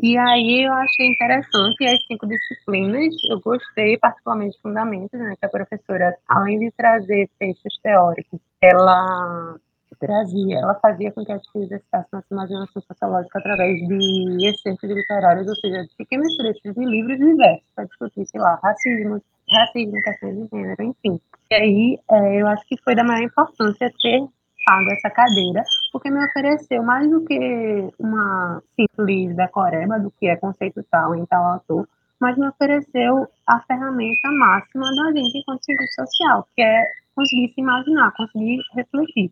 E 0.02 0.18
aí 0.18 0.66
eu 0.66 0.74
achei 0.74 1.08
interessante 1.08 1.86
as 1.86 2.06
cinco 2.06 2.28
disciplinas, 2.28 3.14
eu 3.30 3.40
gostei 3.40 3.98
particularmente 3.98 4.56
de 4.56 4.62
fundamentos, 4.62 5.20
né, 5.20 5.36
que 5.40 5.46
a 5.46 5.50
professora, 5.50 6.16
além 6.28 6.60
de 6.60 6.72
trazer 6.72 7.30
textos 7.38 7.78
teóricos, 7.84 8.40
ela 8.62 9.58
trazia, 10.00 10.58
ela 10.58 10.74
fazia 10.76 11.12
com 11.12 11.24
que 11.24 11.32
as 11.32 11.42
pesquisas 11.42 11.68
exercitassem 11.68 12.10
nossa 12.12 12.28
imaginação 12.32 12.82
sociológica 12.82 13.38
através 13.38 13.78
de 13.88 14.48
essências 14.48 14.92
literárias, 14.92 15.48
ou 15.48 15.56
seja, 15.56 15.84
de 15.84 15.96
pequenos 15.96 16.36
trechos 16.38 16.74
de 16.74 16.86
livros 16.86 17.18
diversos, 17.18 17.68
para 17.76 17.86
discutir, 17.86 18.26
sei 18.26 18.42
lá, 18.42 18.60
racismo, 18.64 19.22
racismo, 19.52 20.02
questões 20.02 20.36
de 20.36 20.48
gênero, 20.52 20.84
enfim. 20.84 21.22
E 21.52 21.56
aí 21.56 22.00
é, 22.10 22.42
eu 22.42 22.48
acho 22.48 22.66
que 22.68 22.82
foi 22.84 22.96
da 22.96 23.04
maior 23.04 23.24
importância 23.24 23.92
ter 24.02 24.28
pago 24.66 24.90
essa 24.92 25.10
cadeira, 25.10 25.64
porque 25.92 26.10
me 26.10 26.24
ofereceu 26.26 26.84
mais 26.84 27.10
do 27.10 27.24
que 27.26 27.90
uma 28.00 28.62
simples 28.76 29.36
decoreba 29.36 30.00
do 30.00 30.12
que 30.12 30.28
é 30.28 30.36
conceito 30.36 30.84
tal 30.90 31.16
em 31.16 31.26
tal 31.26 31.44
autor, 31.44 31.88
mas 32.20 32.38
me 32.38 32.48
ofereceu 32.48 33.28
a 33.48 33.60
ferramenta 33.62 34.32
máxima 34.32 34.86
da 34.96 35.12
gente 35.12 35.40
enquanto 35.40 35.66
cientista 35.66 36.06
social, 36.06 36.48
que 36.56 36.62
é 36.62 36.86
conseguir 37.16 37.54
se 37.54 37.62
imaginar, 37.62 38.14
conseguir 38.14 38.62
refletir. 38.76 39.32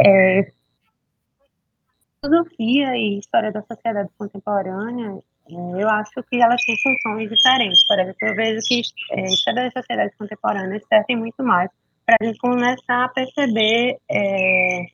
É, 0.00 0.50
filosofia 2.20 2.96
e 2.96 3.18
história 3.18 3.52
da 3.52 3.62
sociedade 3.62 4.10
contemporânea, 4.18 5.18
é, 5.48 5.82
eu 5.82 5.88
acho 5.88 6.22
que 6.28 6.40
elas 6.40 6.60
têm 6.62 6.76
funções 6.82 7.30
diferentes. 7.30 7.86
Por 7.86 7.98
exemplo, 7.98 8.18
eu 8.22 8.34
vejo 8.34 8.60
que 8.66 8.82
é, 9.12 9.24
história 9.26 9.64
da 9.64 9.80
sociedade 9.80 10.16
contemporânea 10.18 10.80
serve 10.88 11.16
muito 11.16 11.42
mais 11.42 11.70
para 12.06 12.16
a 12.20 12.24
gente 12.24 12.38
começar 12.38 13.04
a 13.04 13.08
perceber 13.08 13.98
é, 14.08 14.86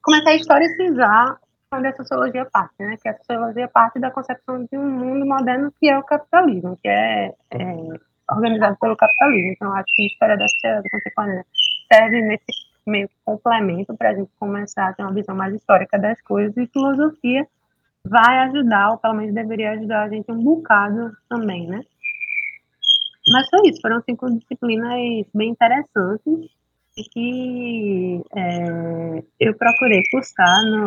começar 0.00 0.30
a 0.30 0.34
historicizar 0.36 1.40
onde 1.72 1.88
a 1.88 1.96
sociologia 1.96 2.44
parte, 2.46 2.74
né? 2.78 2.96
Que 3.02 3.08
a 3.08 3.16
sociologia 3.16 3.66
parte 3.66 3.98
da 3.98 4.10
concepção 4.10 4.64
de 4.64 4.78
um 4.78 4.88
mundo 4.88 5.26
moderno 5.26 5.72
que 5.80 5.88
é 5.88 5.98
o 5.98 6.04
capitalismo, 6.04 6.78
que 6.80 6.88
é, 6.88 7.32
é 7.50 7.64
organizado 8.30 8.76
pelo 8.80 8.96
capitalismo. 8.96 9.52
Então, 9.52 9.72
acho 9.74 9.92
que 9.96 10.02
a 10.02 10.06
história 10.06 10.36
da 10.36 10.48
sociedade 10.48 10.88
contemporânea 10.90 11.46
serve 11.92 12.22
nesse 12.22 12.44
meio 12.86 13.08
complemento 13.24 13.96
para 13.96 14.10
a 14.10 14.14
gente 14.14 14.30
começar 14.38 14.88
a 14.88 14.92
ter 14.92 15.02
uma 15.02 15.12
visão 15.12 15.34
mais 15.34 15.54
histórica 15.54 15.98
das 15.98 16.20
coisas 16.22 16.56
e 16.56 16.66
filosofia 16.66 17.46
vai 18.06 18.38
ajudar, 18.40 18.90
ou 18.90 18.98
pelo 18.98 19.14
menos 19.14 19.34
deveria 19.34 19.72
ajudar 19.72 20.02
a 20.02 20.08
gente 20.08 20.30
um 20.30 20.42
bocado 20.42 21.16
também, 21.28 21.66
né? 21.66 21.80
Mas 23.28 23.48
foi 23.48 23.68
isso, 23.68 23.80
foram 23.80 24.02
cinco 24.02 24.30
disciplinas 24.38 25.26
bem 25.34 25.50
interessantes 25.50 26.50
e 26.96 27.02
que 27.10 28.22
é, 28.36 29.24
eu 29.40 29.54
procurei 29.56 30.02
cursar 30.10 30.64
no, 30.66 30.84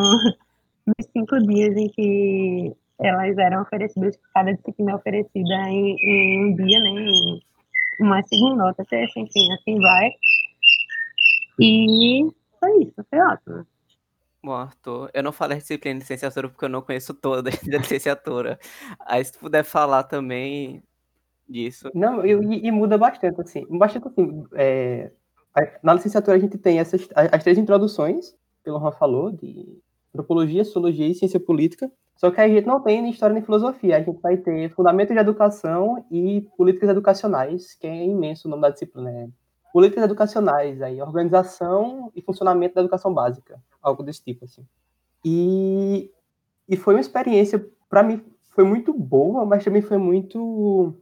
nos 0.86 1.06
cinco 1.12 1.38
dias 1.40 1.76
em 1.76 1.88
que 1.88 2.72
elas 3.00 3.36
eram 3.38 3.62
oferecidas, 3.62 4.18
cada 4.34 4.52
disciplina 4.52 4.92
é 4.92 4.94
oferecida 4.94 5.54
em, 5.68 5.96
em 6.00 6.44
um 6.44 6.56
dia, 6.56 6.80
né? 6.80 6.88
Em 6.90 7.42
uma 8.00 8.22
segunda, 8.22 8.66
outra, 8.66 8.84
terça, 8.84 9.18
enfim, 9.18 9.52
assim 9.52 9.80
vai. 9.80 10.10
E 11.60 12.28
foi 12.60 12.82
isso, 12.82 13.04
foi 13.10 13.18
ótimo. 13.20 13.66
Bom, 14.42 14.52
Arthur, 14.52 15.10
eu 15.12 15.22
não 15.22 15.32
falei 15.32 15.58
disciplina 15.58 15.96
de 15.96 16.04
licenciatura 16.04 16.48
porque 16.48 16.64
eu 16.64 16.68
não 16.68 16.80
conheço 16.80 17.12
toda 17.12 17.50
da 17.66 17.78
licenciatura. 17.78 18.58
Aí 19.00 19.24
se 19.24 19.36
puder 19.36 19.64
falar 19.64 20.04
também 20.04 20.82
disso. 21.48 21.90
Não, 21.94 22.24
e, 22.24 22.66
e 22.66 22.70
muda 22.70 22.98
bastante, 22.98 23.40
assim. 23.40 23.66
Bastante 23.70 24.08
assim. 24.08 24.44
É, 24.54 25.10
na 25.82 25.94
licenciatura 25.94 26.36
a 26.36 26.40
gente 26.40 26.58
tem 26.58 26.78
essas, 26.78 27.08
as 27.14 27.42
três 27.42 27.58
introduções, 27.58 28.34
que 28.62 28.70
o 28.70 28.78
Juan 28.78 28.92
falou, 28.92 29.30
de 29.30 29.78
antropologia, 30.14 30.64
sociologia 30.64 31.08
e 31.08 31.14
ciência 31.14 31.40
política. 31.40 31.90
Só 32.16 32.30
que 32.30 32.40
a 32.40 32.48
gente 32.48 32.66
não 32.66 32.80
tem 32.80 33.00
nem 33.00 33.12
história 33.12 33.34
nem 33.34 33.42
filosofia. 33.42 33.96
A 33.96 34.02
gente 34.02 34.20
vai 34.20 34.36
ter 34.36 34.70
fundamento 34.74 35.12
de 35.12 35.18
educação 35.18 36.04
e 36.10 36.46
políticas 36.56 36.90
educacionais, 36.90 37.74
que 37.74 37.86
é 37.86 38.04
imenso 38.04 38.48
o 38.48 38.50
nome 38.50 38.62
da 38.62 38.70
disciplina. 38.70 39.10
Né? 39.10 39.28
políticas 39.72 40.04
educacionais, 40.04 40.80
aí, 40.82 41.00
organização 41.00 42.10
e 42.14 42.22
funcionamento 42.22 42.74
da 42.74 42.80
educação 42.80 43.12
básica, 43.12 43.60
algo 43.82 44.02
desse 44.02 44.22
tipo, 44.22 44.44
assim. 44.44 44.66
E, 45.24 46.10
e 46.68 46.76
foi 46.76 46.94
uma 46.94 47.00
experiência, 47.00 47.64
para 47.88 48.02
mim, 48.02 48.24
foi 48.50 48.64
muito 48.64 48.92
boa, 48.92 49.44
mas 49.44 49.64
também 49.64 49.82
foi 49.82 49.98
muito 49.98 50.94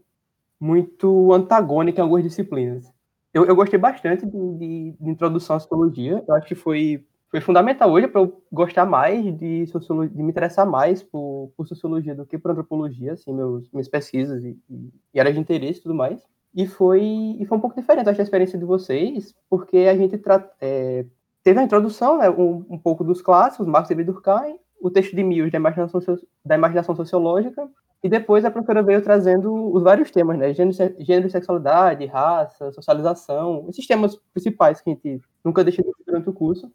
muito 0.60 1.32
antagônica 1.32 2.00
em 2.00 2.02
algumas 2.02 2.24
disciplinas. 2.24 2.90
Eu, 3.32 3.44
eu 3.44 3.54
gostei 3.54 3.78
bastante 3.78 4.24
de, 4.24 4.58
de, 4.58 4.96
de, 4.98 5.10
introdução 5.10 5.56
à 5.56 5.60
sociologia. 5.60 6.24
Eu 6.26 6.34
acho 6.34 6.46
que 6.46 6.54
foi, 6.54 7.04
foi 7.30 7.40
fundamental 7.40 7.90
hoje 7.90 8.08
para 8.08 8.22
eu 8.22 8.42
gostar 8.50 8.86
mais 8.86 9.24
de 9.36 9.66
sociologia, 9.66 10.16
de 10.16 10.22
me 10.22 10.30
interessar 10.30 10.66
mais 10.66 11.02
por, 11.02 11.52
por 11.56 11.66
sociologia 11.66 12.14
do 12.14 12.24
que 12.24 12.38
por 12.38 12.50
antropologia, 12.50 13.12
assim, 13.12 13.34
meus, 13.34 13.70
minhas 13.70 13.88
pesquisas 13.88 14.42
e, 14.42 14.58
e, 14.70 14.90
e 15.12 15.20
áreas 15.20 15.34
de 15.34 15.40
interesse 15.40 15.80
e 15.80 15.82
tudo 15.82 15.94
mais. 15.94 16.22
E 16.54 16.66
foi, 16.66 17.02
e 17.38 17.44
foi 17.44 17.58
um 17.58 17.60
pouco 17.60 17.78
diferente, 17.78 18.08
acho, 18.08 18.20
a 18.20 18.24
experiência 18.24 18.58
de 18.58 18.64
vocês, 18.64 19.34
porque 19.50 19.76
a 19.76 19.94
gente 19.94 20.18
é, 20.58 21.04
teve 21.44 21.60
a 21.60 21.62
introdução, 21.62 22.16
né, 22.16 22.30
um, 22.30 22.64
um 22.70 22.78
pouco 22.78 23.04
dos 23.04 23.20
clássicos, 23.20 23.66
Marx 23.66 23.90
e 23.90 24.02
Durkheim, 24.02 24.58
o 24.80 24.90
texto 24.90 25.14
de 25.14 25.22
Mills 25.22 25.50
da 25.50 25.58
imaginação, 25.58 26.00
da 26.42 26.54
imaginação 26.54 26.96
sociológica, 26.96 27.68
e 28.06 28.08
depois 28.08 28.44
a 28.44 28.52
professora 28.52 28.84
veio 28.84 29.02
trazendo 29.02 29.52
os 29.74 29.82
vários 29.82 30.12
temas, 30.12 30.38
né? 30.38 30.54
Gênero, 30.54 30.76
gênero 31.00 31.28
sexualidade, 31.28 32.06
raça, 32.06 32.70
socialização, 32.70 33.66
esses 33.68 33.84
temas 33.84 34.14
principais 34.32 34.80
que 34.80 34.90
a 34.90 34.92
gente 34.92 35.20
nunca 35.44 35.64
deixa 35.64 35.82
de 35.82 35.90
durante 36.06 36.30
o 36.30 36.32
curso. 36.32 36.70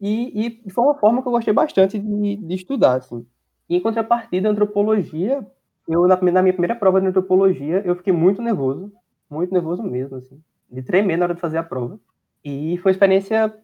E, 0.00 0.60
e, 0.66 0.70
foi 0.72 0.82
uma 0.82 0.96
forma 0.96 1.22
que 1.22 1.28
eu 1.28 1.32
gostei 1.32 1.54
bastante 1.54 2.00
de, 2.00 2.34
de 2.34 2.54
estudar, 2.56 2.96
assim. 2.96 3.24
E 3.70 3.76
em 3.76 3.80
contrapartida, 3.80 4.48
antropologia, 4.48 5.46
eu 5.88 6.08
na, 6.08 6.20
na, 6.20 6.42
minha 6.42 6.52
primeira 6.52 6.74
prova 6.74 7.00
de 7.00 7.06
antropologia, 7.06 7.80
eu 7.84 7.94
fiquei 7.94 8.12
muito 8.12 8.42
nervoso, 8.42 8.92
muito 9.30 9.52
nervoso 9.52 9.84
mesmo, 9.84 10.16
assim, 10.16 10.42
de 10.68 10.82
tremer 10.82 11.16
na 11.16 11.26
hora 11.26 11.34
de 11.34 11.40
fazer 11.40 11.58
a 11.58 11.62
prova. 11.62 11.96
E 12.44 12.76
foi 12.78 12.90
uma 12.90 12.94
experiência, 12.94 13.56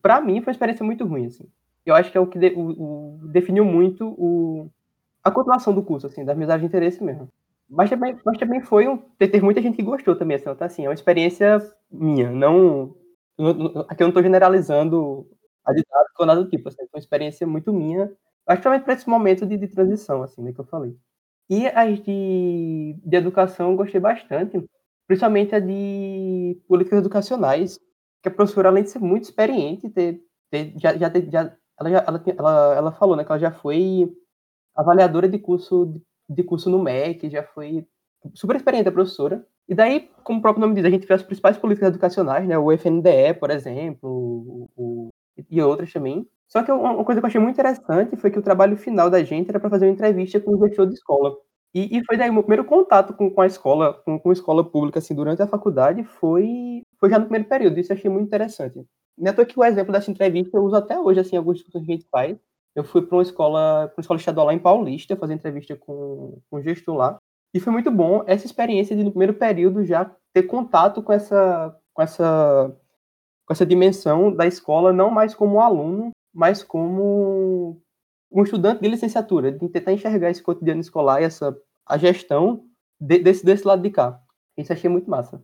para 0.00 0.18
mim, 0.22 0.40
foi 0.40 0.50
uma 0.50 0.54
experiência 0.54 0.82
muito 0.82 1.04
ruim, 1.04 1.26
assim. 1.26 1.46
Eu 1.84 1.94
acho 1.94 2.10
que 2.10 2.16
é 2.16 2.20
o 2.22 2.26
que 2.26 2.38
de, 2.38 2.54
o, 2.56 2.70
o, 2.70 3.28
definiu 3.28 3.66
muito 3.66 4.08
o, 4.16 4.70
a 5.24 5.30
continuação 5.30 5.74
do 5.74 5.82
curso, 5.82 6.06
assim, 6.06 6.24
das 6.24 6.36
minhas 6.36 6.60
de 6.60 6.66
interesse 6.66 7.02
mesmo. 7.02 7.28
Mas 7.68 7.88
também, 7.88 8.16
mas 8.24 8.38
também 8.38 8.60
foi 8.60 8.86
um. 8.86 8.98
Teve 9.18 9.40
muita 9.40 9.62
gente 9.62 9.76
que 9.76 9.82
gostou 9.82 10.14
também, 10.14 10.36
assim, 10.36 10.54
tá, 10.54 10.66
assim, 10.66 10.84
é 10.84 10.88
uma 10.88 10.94
experiência 10.94 11.58
minha, 11.90 12.30
não. 12.30 12.94
Aqui 13.88 14.02
eu 14.02 14.06
não 14.06 14.10
estou 14.10 14.22
generalizando 14.22 15.26
a 15.64 15.72
didática 15.72 16.20
ou 16.20 16.26
nada 16.26 16.44
do 16.44 16.50
tipo, 16.50 16.68
assim, 16.68 16.86
foi 16.90 16.98
uma 16.98 17.00
experiência 17.00 17.46
muito 17.46 17.72
minha, 17.72 18.08
que 18.08 18.56
para 18.56 18.92
esse 18.92 19.08
momento 19.08 19.46
de, 19.46 19.56
de, 19.56 19.66
transição, 19.66 20.22
assim, 20.22 20.42
né, 20.42 20.52
que 20.52 20.60
eu 20.60 20.64
falei. 20.64 20.94
E 21.48 21.66
as 21.68 22.00
de, 22.02 22.96
de 23.02 23.16
educação 23.16 23.70
eu 23.70 23.76
gostei 23.76 24.00
bastante, 24.00 24.62
principalmente 25.06 25.54
a 25.54 25.58
de 25.58 26.60
políticas 26.68 26.98
educacionais, 27.00 27.80
que 28.22 28.28
a 28.28 28.30
professora, 28.30 28.68
além 28.68 28.84
de 28.84 28.90
ser 28.90 29.00
muito 29.00 29.24
experiente, 29.24 29.88
ter, 29.88 30.20
ter, 30.50 30.74
já, 30.78 30.96
já, 30.96 31.10
já, 31.30 31.56
ela, 31.80 31.90
já 31.90 32.04
ela, 32.06 32.24
ela, 32.38 32.74
ela 32.76 32.92
falou 32.92 33.16
né, 33.16 33.24
que 33.24 33.32
ela 33.32 33.38
já 33.38 33.50
foi 33.50 34.14
avaliadora 34.76 35.28
de 35.28 35.38
curso 35.38 36.00
de 36.28 36.42
curso 36.42 36.70
no 36.70 36.78
MEC, 36.78 37.28
já 37.28 37.42
foi 37.42 37.86
super 38.34 38.56
experiente 38.56 38.88
a 38.88 38.92
professora. 38.92 39.44
E 39.68 39.74
daí, 39.74 40.10
como 40.22 40.38
o 40.38 40.42
próprio 40.42 40.60
nome 40.62 40.74
diz, 40.74 40.84
a 40.84 40.90
gente 40.90 41.06
vê 41.06 41.14
as 41.14 41.22
principais 41.22 41.56
políticas 41.56 41.90
educacionais, 41.90 42.46
né? 42.46 42.58
O 42.58 42.72
FNDE, 42.72 43.34
por 43.38 43.50
exemplo, 43.50 44.08
o, 44.08 44.68
o, 44.76 45.08
e 45.50 45.60
outras 45.62 45.92
também. 45.92 46.26
Só 46.48 46.62
que 46.62 46.70
uma 46.70 47.04
coisa 47.04 47.20
que 47.20 47.24
eu 47.24 47.28
achei 47.28 47.40
muito 47.40 47.54
interessante 47.54 48.16
foi 48.16 48.30
que 48.30 48.38
o 48.38 48.42
trabalho 48.42 48.76
final 48.76 49.10
da 49.10 49.22
gente 49.24 49.48
era 49.48 49.60
para 49.60 49.70
fazer 49.70 49.86
uma 49.86 49.92
entrevista 49.92 50.40
com 50.40 50.52
o 50.54 50.66
gestor 50.66 50.86
de 50.86 50.94
escola. 50.94 51.34
E, 51.74 51.98
e 51.98 52.04
foi 52.04 52.16
daí 52.16 52.30
meu 52.30 52.42
primeiro 52.42 52.64
contato 52.64 53.12
com, 53.14 53.28
com 53.30 53.40
a 53.40 53.46
escola, 53.46 53.94
com, 54.04 54.18
com 54.18 54.30
a 54.30 54.32
escola 54.32 54.62
pública, 54.64 55.00
assim, 55.00 55.14
durante 55.14 55.42
a 55.42 55.46
faculdade, 55.48 56.04
foi, 56.04 56.82
foi 57.00 57.10
já 57.10 57.18
no 57.18 57.24
primeiro 57.24 57.48
período. 57.48 57.80
Isso 57.80 57.92
eu 57.92 57.96
achei 57.96 58.10
muito 58.10 58.26
interessante. 58.26 58.84
Neto 59.18 59.40
é 59.40 59.44
que 59.44 59.58
o 59.58 59.64
exemplo 59.64 59.92
dessa 59.92 60.10
entrevista 60.10 60.56
eu 60.56 60.62
uso 60.62 60.76
até 60.76 60.98
hoje, 60.98 61.20
assim, 61.20 61.36
algumas 61.36 61.58
discussões 61.58 61.84
que 61.84 61.92
a 61.92 61.94
gente 61.96 62.08
faz, 62.10 62.38
eu 62.74 62.84
fui 62.84 63.02
para 63.02 63.16
uma 63.16 63.22
escola, 63.22 63.88
para 63.88 63.98
uma 63.98 64.02
escola 64.02 64.18
estadual 64.18 64.46
lá 64.46 64.54
em 64.54 64.58
Paulista, 64.58 65.16
fazer 65.16 65.34
entrevista 65.34 65.76
com, 65.76 66.40
com 66.50 66.56
o 66.56 66.62
gestor 66.62 66.96
lá. 66.96 67.18
E 67.54 67.60
foi 67.60 67.72
muito 67.72 67.90
bom 67.90 68.24
essa 68.26 68.46
experiência 68.46 68.96
de, 68.96 69.04
no 69.04 69.10
primeiro 69.10 69.34
período, 69.34 69.84
já 69.84 70.10
ter 70.32 70.42
contato 70.42 71.02
com 71.02 71.12
essa, 71.12 71.76
com 71.92 72.02
essa, 72.02 72.76
com 73.46 73.52
essa 73.52 73.64
dimensão 73.64 74.34
da 74.34 74.46
escola, 74.46 74.92
não 74.92 75.10
mais 75.10 75.34
como 75.34 75.60
aluno, 75.60 76.10
mas 76.34 76.64
como 76.64 77.80
um 78.32 78.42
estudante 78.42 78.82
de 78.82 78.88
licenciatura, 78.88 79.52
de 79.52 79.68
tentar 79.68 79.92
enxergar 79.92 80.30
esse 80.30 80.42
cotidiano 80.42 80.80
escolar 80.80 81.22
e 81.22 81.24
essa, 81.24 81.56
a 81.86 81.96
gestão 81.96 82.64
de, 83.00 83.20
desse, 83.20 83.44
desse 83.44 83.64
lado 83.64 83.82
de 83.82 83.90
cá. 83.90 84.20
Isso 84.58 84.72
achei 84.72 84.90
muito 84.90 85.08
massa. 85.08 85.40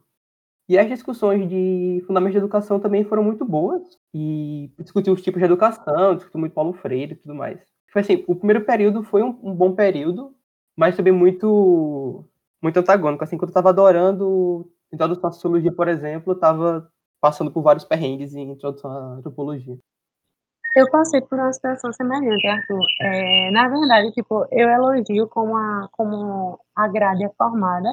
E 0.71 0.79
as 0.79 0.89
discussões 0.89 1.49
de 1.49 2.00
fundamentos 2.07 2.35
de 2.35 2.39
educação 2.39 2.79
também 2.79 3.02
foram 3.02 3.25
muito 3.25 3.45
boas. 3.45 3.83
E 4.15 4.71
discutiu 4.78 5.13
os 5.13 5.21
tipos 5.21 5.41
de 5.41 5.45
educação, 5.45 6.15
discutiu 6.15 6.39
muito 6.39 6.52
Paulo 6.52 6.73
Freire 6.75 7.15
e 7.15 7.17
tudo 7.17 7.35
mais. 7.35 7.61
Foi 7.93 8.02
assim, 8.02 8.25
o 8.28 8.37
primeiro 8.37 8.65
período 8.65 9.02
foi 9.02 9.21
um, 9.21 9.37
um 9.43 9.52
bom 9.52 9.75
período, 9.75 10.33
mas 10.76 10.97
também 10.97 11.13
muito 11.13 12.25
muito 12.63 12.76
antagônico. 12.76 13.25
Assim, 13.25 13.37
quando 13.37 13.49
eu 13.49 13.50
estava 13.50 13.71
adorando 13.71 14.71
introdução 14.93 15.28
à 15.28 15.33
sociologia, 15.33 15.73
por 15.73 15.89
exemplo, 15.89 16.30
eu 16.30 16.37
estava 16.37 16.89
passando 17.21 17.50
por 17.50 17.63
vários 17.63 17.85
perrengues 17.85 18.37
em 18.37 18.52
introdução 18.52 18.93
à 18.93 19.15
antropologia. 19.17 19.76
Eu 20.76 20.89
passei 20.89 21.21
por 21.21 21.37
uma 21.37 21.52
situação 21.52 21.93
semelhante, 21.93 22.47
Arthur. 22.47 22.85
É, 23.00 23.50
na 23.50 23.69
verdade, 23.69 24.13
tipo, 24.13 24.47
eu 24.52 24.69
elogio 24.69 25.26
como 25.26 25.56
a, 25.56 25.89
como 25.91 26.61
a 26.76 26.87
grade 26.87 27.25
é 27.25 27.30
formada, 27.37 27.93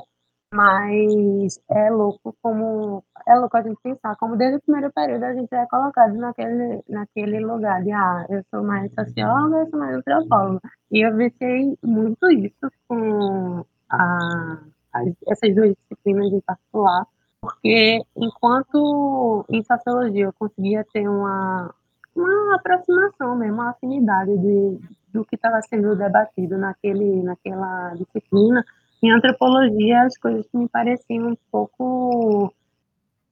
mas 0.54 1.60
é 1.70 1.90
louco 1.90 2.36
como 2.42 3.04
é 3.28 3.36
louco 3.36 3.58
a 3.58 3.62
gente 3.62 3.82
pensar 3.82 4.16
como 4.16 4.38
desde 4.38 4.58
o 4.58 4.62
primeiro 4.62 4.92
período 4.94 5.24
a 5.24 5.34
gente 5.34 5.54
é 5.54 5.66
colocado 5.68 6.14
naquele, 6.16 6.82
naquele 6.88 7.40
lugar 7.40 7.84
de 7.84 7.92
ah, 7.92 8.26
eu 8.30 8.44
sou 8.50 8.64
mais 8.64 8.92
socióloga, 8.94 9.58
eu 9.58 9.70
sou 9.70 9.80
mais 9.80 9.98
antropóloga. 9.98 10.62
E 10.92 11.06
eu 11.06 11.16
visei 11.16 11.78
muito 11.84 12.30
isso 12.32 12.72
com 12.88 13.66
a, 13.90 14.60
a, 14.94 15.04
essas 15.28 15.54
duas 15.54 15.76
disciplinas 15.76 16.32
em 16.32 16.42
particular, 16.42 17.06
porque 17.42 18.02
enquanto 18.16 19.46
em 19.50 19.62
sociologia 19.64 20.26
eu 20.26 20.34
conseguia 20.34 20.86
ter 20.94 21.08
uma, 21.10 21.74
uma 22.16 22.56
aproximação 22.56 23.36
mesmo, 23.36 23.56
uma 23.56 23.72
afinidade 23.72 24.38
de, 24.38 24.80
do 25.14 25.26
que 25.26 25.36
estava 25.36 25.62
sendo 25.64 25.96
debatido 25.96 26.58
naquele, 26.58 27.22
naquela 27.24 27.94
disciplina, 27.96 28.64
em 29.08 29.12
antropologia 29.12 30.04
as 30.04 30.17
coisas 30.17 30.46
me 30.54 30.67
pareciam 30.67 31.30
um 31.30 31.38
pouco 31.52 32.54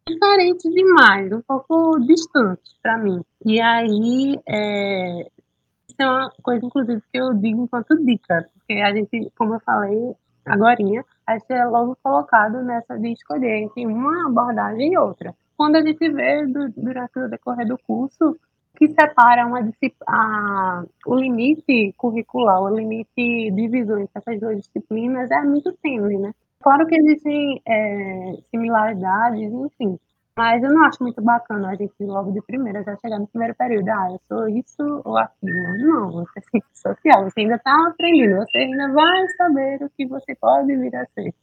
diferentes 0.07 0.71
demais, 0.73 1.31
um 1.31 1.41
pouco 1.41 1.99
distantes 1.99 2.75
para 2.81 2.97
mim. 2.97 3.21
E 3.45 3.59
aí, 3.59 4.39
é, 4.47 5.21
isso 5.87 5.97
é 5.99 6.07
uma 6.07 6.31
coisa, 6.41 6.65
inclusive, 6.65 7.01
que 7.11 7.19
eu 7.19 7.33
digo 7.33 7.63
enquanto 7.63 8.03
dica, 8.05 8.47
porque 8.53 8.73
a 8.81 8.93
gente, 8.93 9.31
como 9.37 9.55
eu 9.55 9.59
falei 9.61 10.15
agora, 10.45 10.77
a 11.27 11.33
gente 11.33 11.51
é 11.51 11.65
logo 11.65 11.97
colocado 12.03 12.61
nessa 12.63 12.97
de 12.97 13.13
escolher 13.13 13.63
entre 13.63 13.85
uma 13.85 14.27
abordagem 14.27 14.93
e 14.93 14.97
outra. 14.97 15.35
Quando 15.57 15.77
a 15.77 15.81
gente 15.81 16.09
vê 16.11 16.45
do, 16.45 16.69
durante 16.77 17.17
o 17.17 17.29
decorrer 17.29 17.67
do 17.67 17.77
curso, 17.79 18.37
que 18.75 18.87
separa 18.89 19.45
uma 19.47 19.59
a, 20.07 20.83
o 21.05 21.15
limite 21.15 21.93
curricular, 21.97 22.61
o 22.61 22.75
limite 22.75 23.51
divisor 23.51 23.99
entre 23.99 24.11
essas 24.15 24.39
duas 24.39 24.57
disciplinas 24.57 25.31
é 25.31 25.41
muito 25.41 25.71
tênue, 25.81 26.17
né? 26.17 26.33
Claro 26.61 26.85
que 26.87 26.95
existem 26.95 27.61
é, 27.67 28.37
similaridades, 28.51 29.51
enfim, 29.51 29.99
mas 30.37 30.61
eu 30.61 30.69
não 30.69 30.83
acho 30.83 31.01
muito 31.01 31.21
bacana 31.21 31.69
a 31.69 31.75
gente 31.75 31.93
logo 32.01 32.31
de 32.31 32.41
primeira 32.41 32.83
já 32.83 32.97
chegar 32.97 33.19
no 33.19 33.27
primeiro 33.27 33.55
período, 33.55 33.87
ah, 33.89 34.07
eu 34.11 34.19
sou 34.27 34.49
isso 34.49 35.01
ou 35.05 35.17
aquilo. 35.17 35.77
Não, 35.79 36.11
você 36.11 36.39
é 36.55 36.59
social, 36.73 37.23
você 37.23 37.41
ainda 37.41 37.55
está 37.55 37.87
aprendendo, 37.87 38.37
você 38.37 38.57
ainda 38.57 38.91
vai 38.91 39.27
saber 39.37 39.83
o 39.83 39.89
que 39.89 40.05
você 40.05 40.35
pode 40.35 40.75
vir 40.75 40.95
a 40.95 41.05
ser. 41.13 41.33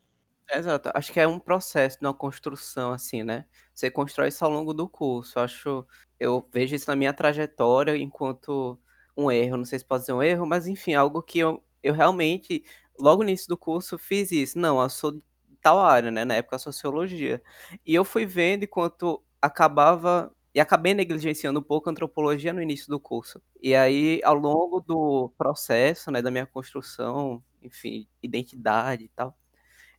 Exato, 0.54 0.90
acho 0.94 1.12
que 1.12 1.18
é 1.20 1.26
um 1.26 1.38
processo, 1.38 1.96
uma 2.02 2.12
construção, 2.12 2.92
assim, 2.92 3.22
né? 3.22 3.46
Você 3.74 3.90
constrói 3.90 4.28
isso 4.28 4.44
ao 4.44 4.50
longo 4.50 4.74
do 4.74 4.86
curso. 4.88 5.38
Acho, 5.40 5.86
eu 6.20 6.46
vejo 6.52 6.74
isso 6.74 6.90
na 6.90 6.96
minha 6.96 7.12
trajetória 7.14 7.96
enquanto 7.96 8.78
um 9.16 9.30
erro. 9.30 9.56
Não 9.56 9.64
sei 9.64 9.78
se 9.78 9.84
pode 9.84 10.04
ser 10.04 10.12
um 10.12 10.22
erro, 10.22 10.44
mas 10.46 10.66
enfim, 10.66 10.92
algo 10.94 11.22
que 11.22 11.38
eu, 11.38 11.62
eu 11.82 11.94
realmente, 11.94 12.62
logo 12.98 13.22
no 13.22 13.30
início 13.30 13.48
do 13.48 13.56
curso, 13.56 13.96
fiz 13.98 14.30
isso. 14.30 14.58
Não, 14.58 14.80
eu 14.82 14.90
sou 14.90 15.12
de 15.12 15.22
tal 15.62 15.78
área, 15.80 16.10
né? 16.10 16.22
Na 16.24 16.34
época, 16.34 16.58
sociologia. 16.58 17.42
E 17.86 17.94
eu 17.94 18.04
fui 18.04 18.26
vendo 18.26 18.64
enquanto 18.64 19.22
acabava 19.40 20.30
e 20.54 20.60
acabei 20.60 20.92
negligenciando 20.92 21.60
um 21.60 21.62
pouco 21.62 21.88
a 21.88 21.92
antropologia 21.92 22.52
no 22.52 22.60
início 22.60 22.88
do 22.88 23.00
curso. 23.00 23.40
E 23.62 23.74
aí, 23.74 24.20
ao 24.22 24.34
longo 24.34 24.80
do 24.80 25.30
processo, 25.38 26.10
né, 26.10 26.20
da 26.20 26.30
minha 26.30 26.44
construção, 26.46 27.42
enfim, 27.62 28.06
identidade 28.22 29.04
e 29.04 29.08
tal, 29.08 29.34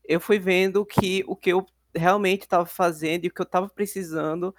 eu 0.06 0.20
fui 0.20 0.40
vendo 0.40 0.86
que 0.86 1.24
o 1.28 1.36
que 1.36 1.52
eu 1.52 1.66
realmente 1.96 2.42
estava 2.44 2.66
fazendo 2.66 3.26
e 3.26 3.28
o 3.30 3.34
que 3.34 3.42
eu 3.42 3.46
estava 3.46 3.70
precisando 3.70 4.56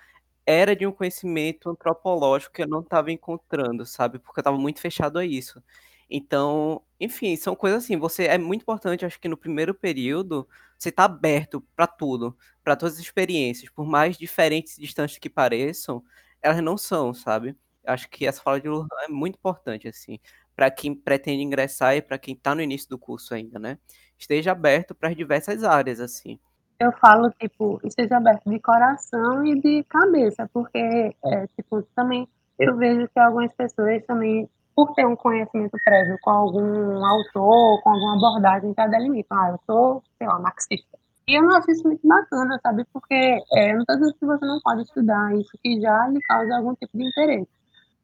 era 0.47 0.77
de 0.77 0.87
um 0.87 0.93
conhecimento 0.93 1.71
antropológico 1.71 2.55
que 2.55 2.63
eu 2.63 2.69
não 2.69 2.81
estava 2.81 3.11
encontrando, 3.13 3.87
sabe? 3.87 4.19
Porque 4.19 4.41
eu 4.41 4.43
estava 4.43 4.59
muito 4.59 4.81
fechado 4.81 5.19
a 5.19 5.25
isso. 5.25 5.63
Então, 6.11 6.83
enfim, 7.01 7.35
são 7.37 7.57
coisas 7.57 7.85
assim. 7.85 7.97
Você 7.99 8.25
é 8.27 8.39
muito 8.39 8.63
importante, 8.63 9.05
acho 9.07 9.21
que 9.21 9.29
no 9.29 9.37
primeiro 9.37 9.75
período, 9.75 10.47
você 10.79 10.91
está 10.91 11.05
aberto 11.05 11.63
para 11.75 11.87
tudo, 11.87 12.37
para 12.63 12.77
todas 12.77 12.95
as 12.97 13.01
experiências, 13.01 13.71
por 13.71 13.87
mais 13.87 14.17
diferentes 14.19 14.77
e 14.79 14.83
distantes 14.83 15.19
que 15.19 15.31
pareçam, 15.31 16.03
elas 16.43 16.63
não 16.63 16.77
são, 16.77 17.15
sabe? 17.15 17.57
Acho 17.87 18.09
que 18.11 18.27
essa 18.27 18.43
fala 18.43 18.61
de 18.61 18.69
Lohan 18.69 18.87
é 19.05 19.09
muito 19.09 19.37
importante, 19.37 19.89
assim, 19.89 20.19
para 20.57 20.71
quem 20.71 20.95
pretende 20.95 21.43
ingressar 21.43 21.97
e 21.97 22.03
para 22.03 22.19
quem 22.19 22.35
está 22.35 22.55
no 22.55 22.63
início 22.63 22.89
do 22.89 22.99
curso 22.99 23.35
ainda, 23.35 23.59
né? 23.59 23.79
Esteja 24.19 24.53
aberto 24.53 24.95
para 24.95 25.09
as 25.09 25.17
diversas 25.17 25.65
áreas, 25.65 26.01
assim. 26.01 26.39
Eu 26.79 26.93
falo, 26.93 27.31
tipo, 27.41 27.81
esteja 27.85 28.17
aberto 28.17 28.51
de 28.51 28.59
coração 28.59 29.47
e 29.47 29.61
de 29.61 29.85
cabeça, 29.85 30.49
porque, 30.53 31.15
é, 31.25 31.47
tipo, 31.57 31.83
também 31.95 32.29
eu 32.59 32.77
vejo 32.77 33.09
que 33.09 33.19
algumas 33.19 33.53
pessoas 33.53 34.05
também, 34.07 34.49
por 34.75 34.93
ter 34.95 35.07
um 35.07 35.17
conhecimento 35.17 35.77
prévio 35.85 36.17
com 36.23 36.31
algum 36.31 37.05
autor, 37.05 37.81
com 37.83 37.91
alguma 37.91 38.17
abordagem, 38.17 38.75
já 38.77 38.87
delimitam. 38.87 39.39
Ah, 39.39 39.51
eu 39.51 39.61
sou, 39.67 40.03
sei 40.19 40.27
lá, 40.27 40.39
marxista. 40.39 40.99
E 41.27 41.39
eu 41.39 41.43
não 41.43 41.57
acho 41.57 41.71
isso 41.71 41.87
muito 41.87 42.07
bacana, 42.07 42.61
sabe? 42.63 42.85
Porque 42.93 43.15
é, 43.55 43.73
não 43.73 43.81
estou 43.81 43.97
dizendo 43.97 44.15
que 44.15 44.27
você 44.27 44.45
não 44.45 44.61
pode 44.61 44.83
estudar 44.83 45.35
isso 45.35 45.51
que 45.63 45.81
já 45.81 46.07
lhe 46.09 46.21
causa 46.23 46.57
algum 46.57 46.75
tipo 46.75 46.97
de 46.97 47.09
interesse. 47.09 47.49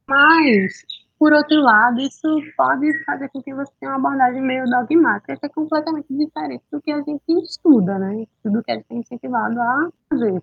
Mas, 0.07 0.85
por 1.21 1.35
outro 1.35 1.61
lado, 1.61 2.01
isso 2.01 2.27
pode 2.57 3.05
fazer 3.05 3.29
com 3.29 3.43
que 3.43 3.55
você 3.55 3.71
tenha 3.79 3.93
uma 3.93 3.99
abordagem 3.99 4.41
meio 4.41 4.65
dogmática, 4.65 5.37
que 5.37 5.45
é 5.45 5.49
completamente 5.51 6.07
diferente 6.09 6.65
do 6.73 6.81
que 6.81 6.91
a 6.91 7.03
gente 7.03 7.23
estuda, 7.45 7.99
né? 7.99 8.25
Do 8.43 8.63
que 8.63 8.73
a 8.73 8.77
gente 8.77 8.87
é 8.89 8.95
incentivado 8.95 9.61
a 9.61 9.91
fazer. 10.09 10.43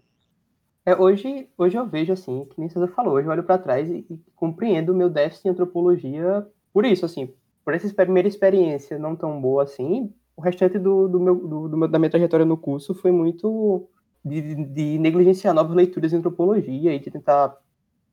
É, 0.85 0.95
hoje, 0.95 1.49
hoje 1.57 1.75
eu 1.75 1.87
vejo 1.87 2.13
assim, 2.13 2.45
que 2.45 2.59
nem 2.59 2.69
você 2.69 2.87
falou, 2.89 3.15
hoje 3.15 3.27
eu 3.27 3.31
olho 3.31 3.43
para 3.43 3.57
trás 3.57 3.89
e, 3.89 4.05
e, 4.07 4.21
compreendo 4.35 4.93
o 4.93 4.95
meu 4.95 5.09
déficit 5.09 5.47
em 5.47 5.51
antropologia 5.51 6.47
por 6.71 6.85
isso, 6.85 7.07
assim, 7.07 7.33
por 7.65 7.73
essa 7.73 7.91
primeira 7.91 8.27
experiência 8.27 8.99
não 8.99 9.15
tão 9.15 9.41
boa 9.41 9.63
assim, 9.63 10.13
o 10.35 10.41
restante 10.43 10.77
do, 10.77 11.07
do 11.07 11.19
meu, 11.19 11.35
do, 11.35 11.67
do 11.69 11.87
da 11.87 11.97
minha 11.97 12.11
trajetória 12.11 12.45
no 12.45 12.55
curso 12.55 12.93
foi 12.93 13.11
muito 13.11 13.89
de, 14.23 14.53
de, 14.63 14.99
negligenciar 14.99 15.55
novas 15.55 15.75
leituras 15.75 16.11
de 16.11 16.17
antropologia 16.17 16.93
e 16.93 16.99
de 16.99 17.09
tentar 17.09 17.57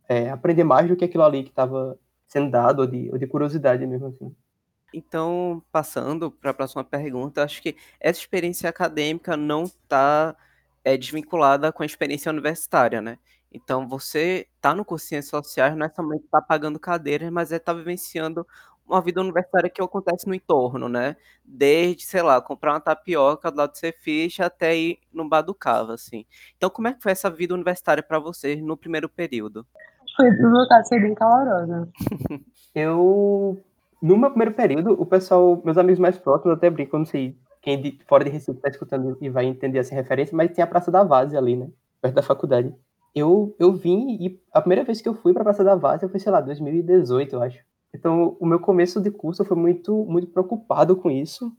é, 0.09 0.31
aprender 0.31 0.65
mais 0.65 0.89
do 0.89 0.97
que 0.97 1.05
aquilo 1.05 1.25
ali 1.25 1.43
que 1.43 1.51
estava 1.51 1.99
sendo 2.35 2.51
dado, 2.51 2.81
ou 2.81 2.87
de, 2.87 3.09
ou 3.13 3.19
de 3.19 3.27
curiosidade 3.27 3.87
mesmo 3.87 4.09
assim. 4.09 4.35
Então, 4.93 5.63
passando 5.73 6.31
para 6.31 6.51
a 6.51 6.55
próxima 6.55 6.85
pergunta, 6.85 7.43
acho 7.43 7.61
que 7.63 7.77
essa 8.01 8.21
experiência 8.21 8.69
acadêmica 8.69 9.37
não 9.37 9.65
está 9.65 10.37
é, 10.85 10.97
desvinculada 10.97 11.73
com 11.73 11.83
a 11.83 11.87
experiência 11.87 12.31
universitária, 12.31 13.01
né? 13.01 13.19
Então, 13.53 13.89
você 13.89 14.49
está 14.57 14.75
no 14.75 14.85
curso 14.85 15.05
de 15.05 15.11
Ciências 15.11 15.31
Sociais, 15.31 15.77
não 15.77 15.87
é 15.87 15.89
somente 15.89 16.25
estar 16.25 16.41
tá 16.41 16.47
pagando 16.47 16.79
cadeiras, 16.79 17.31
mas 17.31 17.53
é 17.53 17.57
estar 17.57 17.73
tá 17.73 17.79
vivenciando 17.79 18.47
uma 18.87 19.01
vida 19.01 19.21
universitária 19.21 19.71
que 19.71 19.81
acontece 19.81 20.27
no 20.27 20.35
entorno, 20.35 20.89
né? 20.89 21.17
Desde, 21.45 22.05
sei 22.05 22.23
lá, 22.23 22.41
comprar 22.41 22.75
uma 22.75 22.81
tapioca 22.81 23.51
do 23.51 23.57
lado 23.57 23.71
do 23.73 23.79
Cefiche 23.79 24.43
até 24.43 24.77
ir 24.77 24.99
no 25.13 25.29
bar 25.29 25.43
do 25.43 25.55
Cava, 25.55 25.95
assim. 25.95 26.27
Então, 26.57 26.69
como 26.69 26.89
é 26.89 26.93
que 26.93 27.03
foi 27.03 27.13
essa 27.13 27.31
vida 27.31 27.55
universitária 27.55 28.03
para 28.03 28.19
vocês 28.19 28.61
no 28.63 28.77
primeiro 28.77 29.09
período? 29.09 29.67
No 30.19 30.51
meu 30.51 30.69
caso, 30.69 30.89
foi 30.89 31.01
bem 31.01 31.15
calorosa. 31.15 31.89
eu, 32.75 33.59
no 34.01 34.17
meu 34.17 34.31
primeiro 34.31 34.55
período, 34.55 34.93
o 34.93 35.07
pessoal, 35.07 35.61
meus 35.65 35.79
amigos 35.79 35.99
mais 35.99 36.19
próximos, 36.19 36.57
até 36.57 36.71
brincam, 36.71 37.01
não 37.01 37.07
sei 37.07 37.37
quem 37.61 37.81
de, 37.81 37.99
fora 38.07 38.23
de 38.23 38.31
Recife 38.31 38.59
está 38.59 38.69
escutando 38.69 39.17
e 39.21 39.31
vai 39.31 39.47
entender 39.47 39.79
essa 39.79 39.95
referência, 39.95 40.37
mas 40.37 40.53
tem 40.53 40.63
a 40.63 40.67
Praça 40.67 40.91
da 40.91 41.03
Vase 41.03 41.37
ali, 41.37 41.57
né? 41.57 41.69
Perto 42.01 42.15
da 42.15 42.23
faculdade. 42.23 42.75
Eu, 43.15 43.57
eu 43.59 43.73
vim 43.73 44.19
e 44.21 44.41
a 44.53 44.61
primeira 44.61 44.85
vez 44.85 45.01
que 45.01 45.09
eu 45.09 45.15
fui 45.15 45.33
para 45.33 45.43
a 45.43 45.45
Praça 45.45 45.65
da 45.65 45.75
Vase 45.75 46.09
foi, 46.09 46.21
sei 46.21 46.31
lá, 46.31 46.41
2018, 46.41 47.35
eu 47.35 47.43
acho. 47.43 47.59
Então, 47.95 48.37
o 48.39 48.45
meu 48.45 48.61
começo 48.61 49.01
de 49.01 49.11
curso 49.11 49.45
foi 49.45 49.57
muito, 49.57 50.05
muito 50.05 50.27
preocupado 50.27 50.95
com 50.97 51.11
isso. 51.11 51.51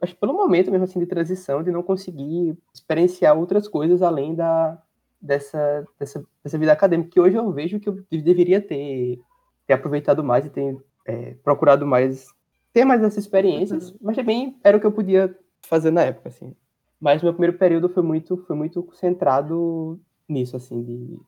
Acho 0.00 0.16
pelo 0.16 0.32
momento 0.32 0.70
mesmo 0.70 0.84
assim 0.84 0.98
de 0.98 1.06
transição, 1.06 1.62
de 1.62 1.70
não 1.70 1.82
conseguir 1.82 2.58
experienciar 2.74 3.38
outras 3.38 3.68
coisas 3.68 4.02
além 4.02 4.34
da, 4.34 4.82
dessa, 5.26 5.86
dessa, 5.98 6.24
dessa 6.42 6.58
vida 6.58 6.72
acadêmica, 6.72 7.10
que 7.10 7.20
hoje 7.20 7.36
eu 7.36 7.50
vejo 7.52 7.80
que 7.80 7.88
eu 7.88 8.04
deveria 8.10 8.60
ter, 8.60 9.20
ter 9.66 9.72
aproveitado 9.72 10.22
mais 10.22 10.46
e 10.46 10.50
ter 10.50 10.76
é, 11.06 11.34
procurado 11.42 11.86
mais, 11.86 12.26
ter 12.72 12.84
mais 12.84 13.02
essas 13.02 13.24
experiências, 13.24 13.90
uhum. 13.90 13.96
mas 14.00 14.16
também 14.16 14.56
era 14.62 14.76
o 14.76 14.80
que 14.80 14.86
eu 14.86 14.92
podia 14.92 15.36
fazer 15.62 15.90
na 15.90 16.02
época, 16.02 16.28
assim. 16.28 16.54
Mas 17.00 17.22
meu 17.22 17.32
primeiro 17.32 17.58
período 17.58 17.88
foi 17.88 18.02
muito, 18.02 18.36
foi 18.38 18.56
muito 18.56 18.88
centrado 18.94 20.00
nisso, 20.28 20.56
assim, 20.56 20.82
de, 20.82 21.18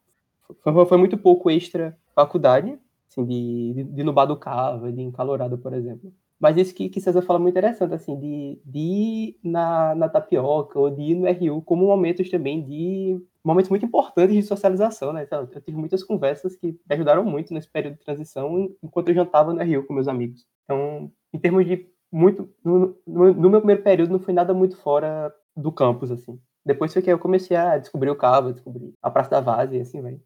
foi, 0.60 0.86
foi 0.86 0.98
muito 0.98 1.18
pouco 1.18 1.50
extra 1.50 1.96
faculdade, 2.14 2.78
assim, 3.10 3.24
de, 3.24 3.74
de, 3.74 3.84
de 3.84 4.02
no 4.02 4.12
bar 4.12 4.26
do 4.26 4.36
Cava, 4.36 4.92
de 4.92 5.02
encalorado, 5.02 5.58
por 5.58 5.72
exemplo. 5.72 6.12
Mas 6.40 6.56
isso 6.56 6.74
que, 6.74 6.88
que 6.88 7.00
César 7.00 7.22
fala 7.22 7.38
é 7.38 7.42
muito 7.42 7.54
interessante, 7.54 7.94
assim, 7.94 8.18
de, 8.18 8.60
de 8.64 8.78
ir 8.78 9.36
na, 9.42 9.94
na 9.94 10.08
tapioca 10.08 10.78
ou 10.78 10.88
de 10.88 11.02
ir 11.02 11.14
no 11.14 11.26
RU 11.28 11.62
como 11.62 11.86
momentos 11.86 12.30
também 12.30 12.64
de 12.64 13.20
momentos 13.48 13.70
muito 13.70 13.86
importantes 13.86 14.34
de 14.34 14.42
socialização, 14.42 15.12
né? 15.12 15.22
Então, 15.22 15.48
eu 15.50 15.60
tive 15.60 15.76
muitas 15.76 16.04
conversas 16.04 16.54
que 16.54 16.68
me 16.68 16.94
ajudaram 16.94 17.24
muito 17.24 17.52
nesse 17.54 17.68
período 17.68 17.94
de 17.94 18.04
transição 18.04 18.68
enquanto 18.82 19.08
eu 19.08 19.14
jantava 19.14 19.54
no 19.54 19.62
RU 19.62 19.84
com 19.84 19.94
meus 19.94 20.06
amigos. 20.06 20.46
Então, 20.64 21.10
em 21.32 21.38
termos 21.38 21.64
de 21.66 21.88
muito 22.12 22.48
no, 22.64 22.96
no, 23.06 23.34
no 23.34 23.50
meu 23.50 23.60
primeiro 23.60 23.82
período 23.82 24.12
não 24.12 24.20
foi 24.20 24.32
nada 24.32 24.54
muito 24.54 24.76
fora 24.76 25.34
do 25.56 25.72
campus 25.72 26.10
assim. 26.10 26.38
Depois 26.64 26.92
foi 26.92 27.00
que 27.00 27.10
eu 27.10 27.18
comecei 27.18 27.56
a 27.56 27.78
descobrir 27.78 28.10
o 28.10 28.16
Cava, 28.16 28.52
descobrir 28.52 28.92
a 29.02 29.10
Praça 29.10 29.30
da 29.30 29.40
Vase 29.40 29.76
e 29.76 29.80
assim 29.80 30.02
vai. 30.02 30.20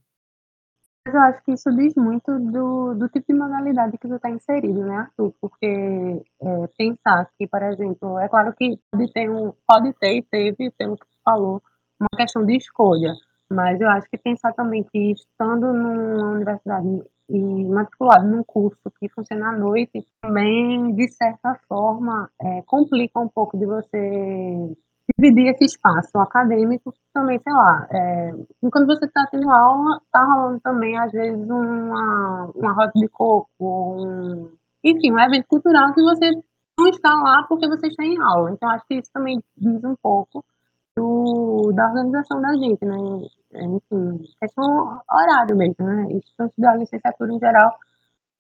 Mas 1.07 1.15
eu 1.15 1.21
acho 1.21 1.45
que 1.45 1.53
isso 1.53 1.71
diz 1.77 1.95
muito 1.95 2.39
do, 2.39 2.95
do 2.95 3.09
tipo 3.09 3.33
de 3.33 3.39
modalidade 3.39 3.99
que 3.99 4.09
você 4.09 4.17
está 4.17 4.31
inserido, 4.31 4.85
né, 4.85 4.97
Arthur? 4.97 5.33
Porque 5.41 5.67
é, 5.67 6.67
pensar 6.77 7.29
que, 7.39 7.47
por 7.47 7.63
exemplo, 7.63 8.19
é 8.19 8.29
claro 8.29 8.53
que 8.55 8.79
pode 8.91 9.13
ter, 9.13 9.29
um, 9.29 9.53
pode 9.67 9.93
ter 9.95 10.17
e 10.17 10.23
teve, 10.23 10.71
pelo 10.73 10.97
que 10.97 11.05
você 11.05 11.19
falou, 11.25 11.63
uma 12.03 12.17
questão 12.17 12.45
de 12.45 12.57
escolha, 12.57 13.13
mas 13.51 13.81
eu 13.81 13.89
acho 13.89 14.09
que 14.09 14.19
pensar 14.19 14.53
também 14.55 14.83
que 14.83 15.13
estando 15.13 15.73
numa 15.73 16.33
universidade 16.33 17.03
e 17.29 17.65
matriculado 17.65 18.27
num 18.27 18.43
curso 18.45 18.79
que 18.99 19.09
funciona 19.09 19.51
à 19.51 19.57
noite, 19.57 20.07
também, 20.21 20.95
de 20.95 21.09
certa 21.09 21.55
forma, 21.69 22.29
é, 22.41 22.63
complica 22.63 23.21
um 23.21 23.29
pouco 23.29 23.57
de 23.57 23.65
você 23.65 24.77
dividir 25.19 25.49
esse 25.49 25.65
espaço 25.65 26.19
acadêmico 26.19 26.93
também, 27.13 27.39
sei 27.43 27.53
lá, 27.53 27.87
é, 27.91 28.33
quando 28.71 28.87
você 28.87 29.07
está 29.07 29.27
tendo 29.31 29.51
aula, 29.51 30.01
está 30.05 30.25
rolando 30.25 30.61
também, 30.61 30.99
às 30.99 31.13
vezes, 31.13 31.49
uma, 31.49 32.51
uma 32.55 32.73
roda 32.73 32.93
de 32.95 33.09
coco, 33.09 33.49
um, 33.61 34.51
enfim, 34.85 35.13
um 35.13 35.21
evento 35.21 35.47
cultural 35.47 35.93
que 35.95 36.03
você 36.03 36.31
não 36.79 36.89
está 36.89 37.15
lá 37.15 37.45
porque 37.49 37.69
você 37.69 37.87
está 37.89 38.05
em 38.05 38.21
aula. 38.21 38.51
Então, 38.53 38.69
acho 38.71 38.85
que 38.87 38.95
isso 38.95 39.11
também 39.13 39.43
diz 39.57 39.85
um 39.85 39.95
pouco 40.03 40.45
do, 40.97 41.73
da 41.75 41.89
organização 41.89 42.41
da 42.41 42.53
gente, 42.55 42.85
né? 42.85 42.97
Enfim, 43.55 44.25
questão 44.41 45.01
horário 45.11 45.57
mesmo, 45.57 45.85
né? 45.87 46.13
Estudantes 46.13 46.59
da 46.59 46.75
licenciatura 46.75 47.33
em 47.33 47.39
geral 47.39 47.71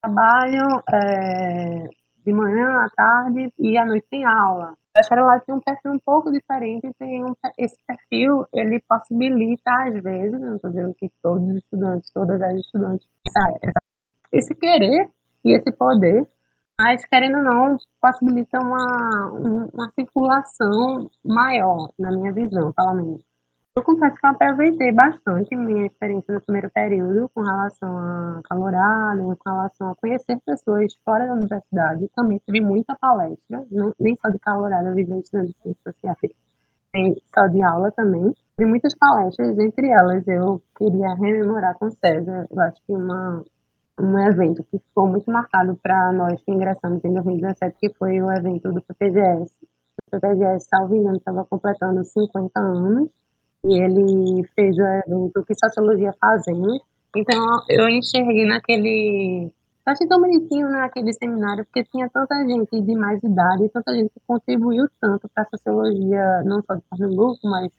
trabalham 0.00 0.82
é, 0.92 1.88
de 2.24 2.32
manhã 2.32 2.84
à 2.84 2.88
tarde 2.94 3.52
e 3.58 3.78
à 3.78 3.84
noite 3.86 4.06
tem 4.10 4.24
aula. 4.24 4.74
A 4.94 5.00
escola 5.00 5.40
tem 5.40 5.54
um 5.54 5.60
perfil 5.60 5.92
um 5.92 5.98
pouco 5.98 6.30
diferente, 6.30 6.92
tem 6.98 7.24
um, 7.24 7.32
esse 7.56 7.76
perfil, 7.86 8.44
ele 8.52 8.82
possibilita, 8.86 9.70
às 9.86 10.02
vezes, 10.02 10.38
não 10.38 10.56
estou 10.56 10.70
dizendo 10.70 10.94
que 10.94 11.10
todos 11.22 11.48
os 11.48 11.56
estudantes, 11.56 12.10
todas 12.12 12.42
as 12.42 12.54
estudantes, 12.56 13.08
esse 14.30 14.54
querer 14.54 15.08
e 15.44 15.52
esse 15.52 15.72
poder, 15.72 16.26
mas, 16.78 17.04
querendo 17.06 17.38
ou 17.38 17.44
não, 17.44 17.76
possibilita 18.00 18.58
uma, 18.58 19.30
uma 19.72 19.90
circulação 19.94 21.10
maior, 21.24 21.90
na 21.98 22.10
minha 22.10 22.32
visão, 22.32 22.72
pelo 22.72 22.94
menos. 22.94 23.22
Eu 23.74 23.82
confesso 23.82 24.16
que 24.16 24.26
eu 24.26 24.30
aproveitei 24.30 24.92
bastante 24.92 25.56
minha 25.56 25.86
experiência 25.86 26.34
no 26.34 26.42
primeiro 26.42 26.70
período 26.70 27.30
com 27.34 27.40
relação 27.40 27.96
a 27.96 28.42
calorado, 28.44 29.34
com 29.38 29.50
relação 29.50 29.90
a 29.90 29.96
conhecer 29.96 30.38
pessoas 30.44 30.92
fora 31.02 31.26
da 31.26 31.32
universidade. 31.32 32.06
Também 32.14 32.38
tive 32.44 32.60
muita 32.60 32.94
palestra, 32.96 33.64
não, 33.70 33.94
nem 33.98 34.14
só 34.20 34.28
de 34.28 34.38
calorado, 34.38 34.98
estudando 34.98 35.46
de 35.46 35.54
ciências 35.62 35.76
sociais, 35.82 36.18
nem 36.92 37.16
só 37.34 37.46
de 37.46 37.62
aula 37.62 37.90
também. 37.92 38.34
Tive 38.58 38.68
muitas 38.68 38.94
palestras, 38.94 39.58
entre 39.58 39.88
elas 39.88 40.28
eu 40.28 40.60
queria 40.76 41.14
rememorar 41.14 41.74
com 41.78 41.90
César, 41.90 42.46
eu 42.50 42.60
acho 42.60 42.76
que 42.86 42.92
uma, 42.92 43.42
um 44.00 44.18
evento 44.18 44.64
que 44.64 44.78
ficou 44.78 45.06
muito 45.06 45.30
marcado 45.30 45.78
para 45.82 46.12
nós 46.12 46.40
que 46.42 46.50
ingressamos 46.50 47.04
em 47.04 47.12
2017, 47.12 47.76
que 47.78 47.94
foi 47.94 48.20
o 48.20 48.30
evento 48.32 48.72
do 48.72 48.82
PPGS. 48.82 49.52
O 50.06 50.10
PPGS, 50.10 50.66
salvo 50.68 50.96
engano, 50.96 51.16
estava 51.16 51.44
completando 51.44 52.04
50 52.04 52.60
anos, 52.60 53.08
e 53.64 53.80
ele 53.80 54.44
fez 54.54 54.76
o 54.76 54.82
evento 54.82 55.44
que 55.44 55.54
Sociologia 55.54 56.12
Fazendo. 56.20 56.80
Então, 57.14 57.44
eu 57.68 57.88
enxerguei 57.88 58.46
naquele. 58.46 59.52
Eu 59.86 59.92
achei 59.92 60.06
tão 60.06 60.20
bonitinho 60.20 60.68
naquele 60.68 61.06
né, 61.06 61.12
seminário, 61.12 61.64
porque 61.64 61.84
tinha 61.84 62.08
tanta 62.08 62.36
gente 62.46 62.80
de 62.80 62.94
mais 62.94 63.22
idade, 63.22 63.68
tanta 63.68 63.92
gente 63.92 64.10
que 64.10 64.20
contribuiu 64.26 64.86
tanto 65.00 65.28
para 65.34 65.42
a 65.42 65.56
sociologia, 65.56 66.42
não 66.44 66.62
só 66.62 66.74
de 66.74 66.82
Pernambuco, 66.88 67.40
mas 67.44 67.70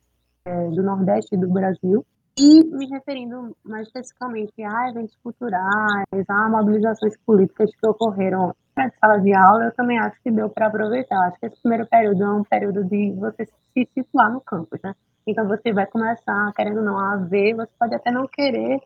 é, 0.45 0.67
do 0.69 0.84
Nordeste 0.84 1.36
e 1.36 1.38
do 1.38 1.49
Brasil. 1.49 2.06
E 2.37 2.63
me 2.63 2.87
referindo 2.87 3.55
mais 3.63 3.87
especificamente 3.87 4.53
a 4.63 4.89
eventos 4.89 5.15
culturais, 5.23 6.25
a 6.27 6.49
mobilizações 6.49 7.15
políticas 7.25 7.69
que 7.75 7.87
ocorreram 7.87 8.55
na 8.75 8.89
sala 8.99 9.19
de 9.19 9.35
aula, 9.35 9.65
eu 9.65 9.75
também 9.75 9.99
acho 9.99 10.19
que 10.23 10.31
deu 10.31 10.49
para 10.49 10.67
aproveitar. 10.67 11.27
Acho 11.27 11.39
que 11.39 11.45
esse 11.45 11.61
primeiro 11.61 11.87
período 11.87 12.23
é 12.23 12.33
um 12.33 12.43
período 12.43 12.83
de 12.85 13.11
você 13.11 13.45
se 13.45 13.87
situar 13.93 14.33
no 14.33 14.41
campus, 14.41 14.79
né? 14.83 14.95
Então 15.27 15.47
você 15.47 15.71
vai 15.71 15.85
começar, 15.85 16.51
querendo 16.55 16.79
ou 16.79 16.83
não, 16.83 16.99
a 16.99 17.17
ver, 17.17 17.55
você 17.55 17.71
pode 17.79 17.93
até 17.93 18.11
não 18.11 18.27
querer 18.27 18.79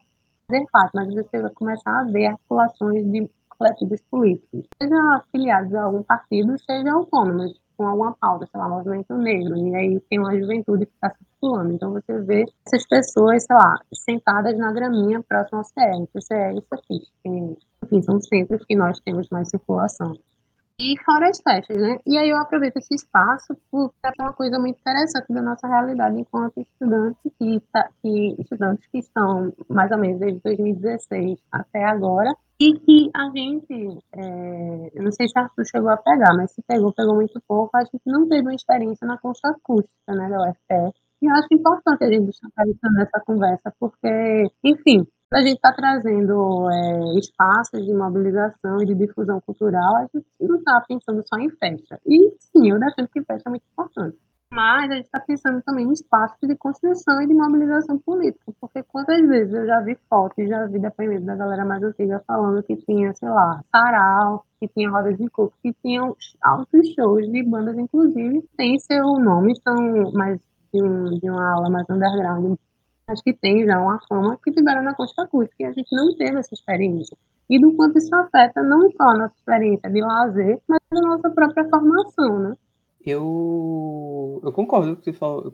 fazer 0.47 0.65
parte, 0.71 0.91
mas 0.93 1.13
você 1.13 1.41
vai 1.41 1.51
começar 1.51 2.01
a 2.01 2.03
ver 2.03 2.27
articulações 2.27 3.09
de 3.09 3.29
coletivos 3.57 4.01
políticos, 4.11 4.67
sejam 4.81 5.13
afiliados 5.13 5.73
a 5.73 5.83
algum 5.83 6.03
partido, 6.03 6.59
sejam 6.59 6.97
autônomos, 6.97 7.59
com 7.77 7.87
alguma 7.87 8.15
pauta, 8.19 8.47
sei 8.51 8.59
lá, 8.59 8.67
movimento 8.67 9.13
negro, 9.15 9.55
e 9.55 9.75
aí 9.75 9.99
tem 10.09 10.19
uma 10.19 10.37
juventude 10.37 10.87
que 10.87 10.93
está 10.93 11.13
circulando. 11.15 11.71
Então 11.71 11.93
você 11.93 12.19
vê 12.21 12.45
essas 12.65 12.87
pessoas, 12.87 13.43
sei 13.43 13.55
lá, 13.55 13.79
sentadas 13.93 14.57
na 14.57 14.71
graminha 14.71 15.21
próximo 15.21 15.59
ao 15.59 15.63
CR. 15.63 16.01
O 16.01 16.19
CR 16.19 16.33
é 16.33 16.53
isso 16.53 16.67
aqui, 16.71 17.07
enfim, 17.83 18.01
são 18.01 18.19
centros 18.19 18.65
que 18.65 18.75
nós 18.75 18.99
temos 19.01 19.29
mais 19.29 19.49
circulação. 19.49 20.17
E 20.79 20.95
fora 21.03 21.29
as 21.29 21.41
festas, 21.41 21.75
né? 21.75 21.97
E 22.05 22.15
aí 22.19 22.29
eu 22.29 22.37
aproveito 22.37 22.77
esse 22.77 22.93
espaço 22.93 23.57
para 23.99 24.13
uma 24.19 24.33
coisa 24.33 24.59
muito 24.59 24.79
interessante 24.79 25.33
da 25.33 25.41
nossa 25.41 25.67
realidade 25.67 26.19
enquanto 26.19 26.59
estudantes 26.59 27.19
que, 27.39 27.59
tá, 27.73 27.89
que, 27.99 28.35
estudantes 28.39 28.87
que 28.91 28.99
estão 28.99 29.51
mais 29.67 29.89
ou 29.89 29.97
menos 29.97 30.19
desde 30.19 30.39
2016 30.41 31.39
até 31.51 31.83
agora 31.83 32.31
e 32.59 32.73
que 32.79 33.09
a 33.15 33.27
gente, 33.35 33.99
é, 34.13 34.91
eu 34.93 35.03
não 35.03 35.11
sei 35.11 35.27
se 35.27 35.39
Arthur 35.39 35.65
chegou 35.65 35.89
a 35.89 35.97
pegar, 35.97 36.35
mas 36.35 36.51
se 36.51 36.61
pegou, 36.61 36.93
pegou 36.93 37.15
muito 37.15 37.41
pouco, 37.47 37.75
a 37.75 37.83
gente 37.83 38.01
não 38.05 38.29
teve 38.29 38.43
uma 38.43 38.53
experiência 38.53 39.07
na 39.07 39.17
concha 39.17 39.47
acústica, 39.47 40.13
né, 40.13 40.29
da 40.29 40.49
UFPE. 40.49 40.93
E 41.23 41.25
eu 41.25 41.33
acho 41.33 41.47
importante 41.51 42.03
a 42.03 42.11
gente 42.11 42.29
estar 42.29 42.91
nessa 42.91 43.19
conversa, 43.25 43.73
porque, 43.79 44.51
enfim, 44.63 45.07
a 45.33 45.39
gente 45.39 45.55
está 45.55 45.73
trazendo 45.73 46.69
é, 46.69 47.19
espaços 47.19 47.85
de 47.85 47.93
mobilização 47.93 48.81
e 48.81 48.85
de 48.85 48.95
difusão 48.95 49.41
cultural, 49.41 49.97
a 49.97 50.01
gente 50.13 50.25
não 50.39 50.55
está 50.55 50.81
pensando 50.87 51.23
só 51.27 51.37
em 51.37 51.49
festa. 51.49 51.99
E 52.05 52.33
sim, 52.39 52.71
eu 52.71 52.79
defendo 52.79 53.09
que 53.09 53.23
festa 53.23 53.49
é 53.49 53.51
muito 53.51 53.65
importante. 53.71 54.17
Mas 54.49 54.89
a 54.89 54.95
gente 54.95 55.05
está 55.05 55.19
pensando 55.19 55.61
também 55.61 55.85
em 55.85 55.91
espaços 55.91 56.37
de 56.41 56.55
construção 56.55 57.21
e 57.21 57.27
de 57.27 57.33
mobilização 57.33 57.99
política, 57.99 58.53
porque 58.61 58.81
quantas 58.83 59.19
vezes 59.27 59.53
eu 59.53 59.65
já 59.65 59.81
vi 59.81 59.97
fotos, 60.09 60.47
já 60.47 60.65
vi 60.67 60.79
depoimento 60.79 61.25
da 61.25 61.35
galera 61.35 61.65
mais 61.65 61.83
antiga 61.83 62.23
falando 62.25 62.63
que 62.63 62.77
tinha, 62.77 63.13
sei 63.13 63.27
lá, 63.27 63.61
sarau, 63.69 64.45
que 64.57 64.69
tinha 64.69 64.89
rodas 64.89 65.17
de 65.17 65.29
coco, 65.29 65.53
que 65.61 65.73
tinham 65.83 66.15
altos 66.41 66.93
shows 66.93 67.29
de 67.29 67.43
bandas, 67.43 67.77
inclusive, 67.77 68.41
sem 68.55 68.79
seu 68.79 69.19
nome, 69.19 69.53
são 69.61 69.75
mais 70.13 70.39
de, 70.73 70.81
um, 70.81 71.19
de 71.19 71.29
uma 71.29 71.51
aula 71.51 71.69
mais 71.69 71.85
underground, 71.89 72.57
acho 73.07 73.23
que 73.23 73.33
tem 73.33 73.65
já 73.65 73.79
uma 73.81 73.99
fama 74.07 74.37
que 74.43 74.51
tiveram 74.51 74.83
na 74.83 74.93
Costa 74.93 75.23
Acústica 75.23 75.63
e 75.63 75.65
a 75.65 75.71
gente 75.71 75.95
não 75.95 76.15
teve 76.15 76.37
essa 76.37 76.53
experiência. 76.53 77.17
E 77.49 77.59
do 77.59 77.73
quanto 77.73 77.97
isso 77.97 78.13
afeta 78.13 78.61
não 78.61 78.91
só 78.91 79.03
a 79.03 79.17
nossa 79.17 79.35
experiência 79.37 79.89
de 79.89 80.01
lazer, 80.01 80.59
mas 80.67 80.79
a 80.91 81.01
nossa 81.01 81.29
própria 81.29 81.67
formação, 81.69 82.39
né? 82.39 82.55
Eu, 83.05 84.41
eu 84.43 84.51
concordo 84.51 84.97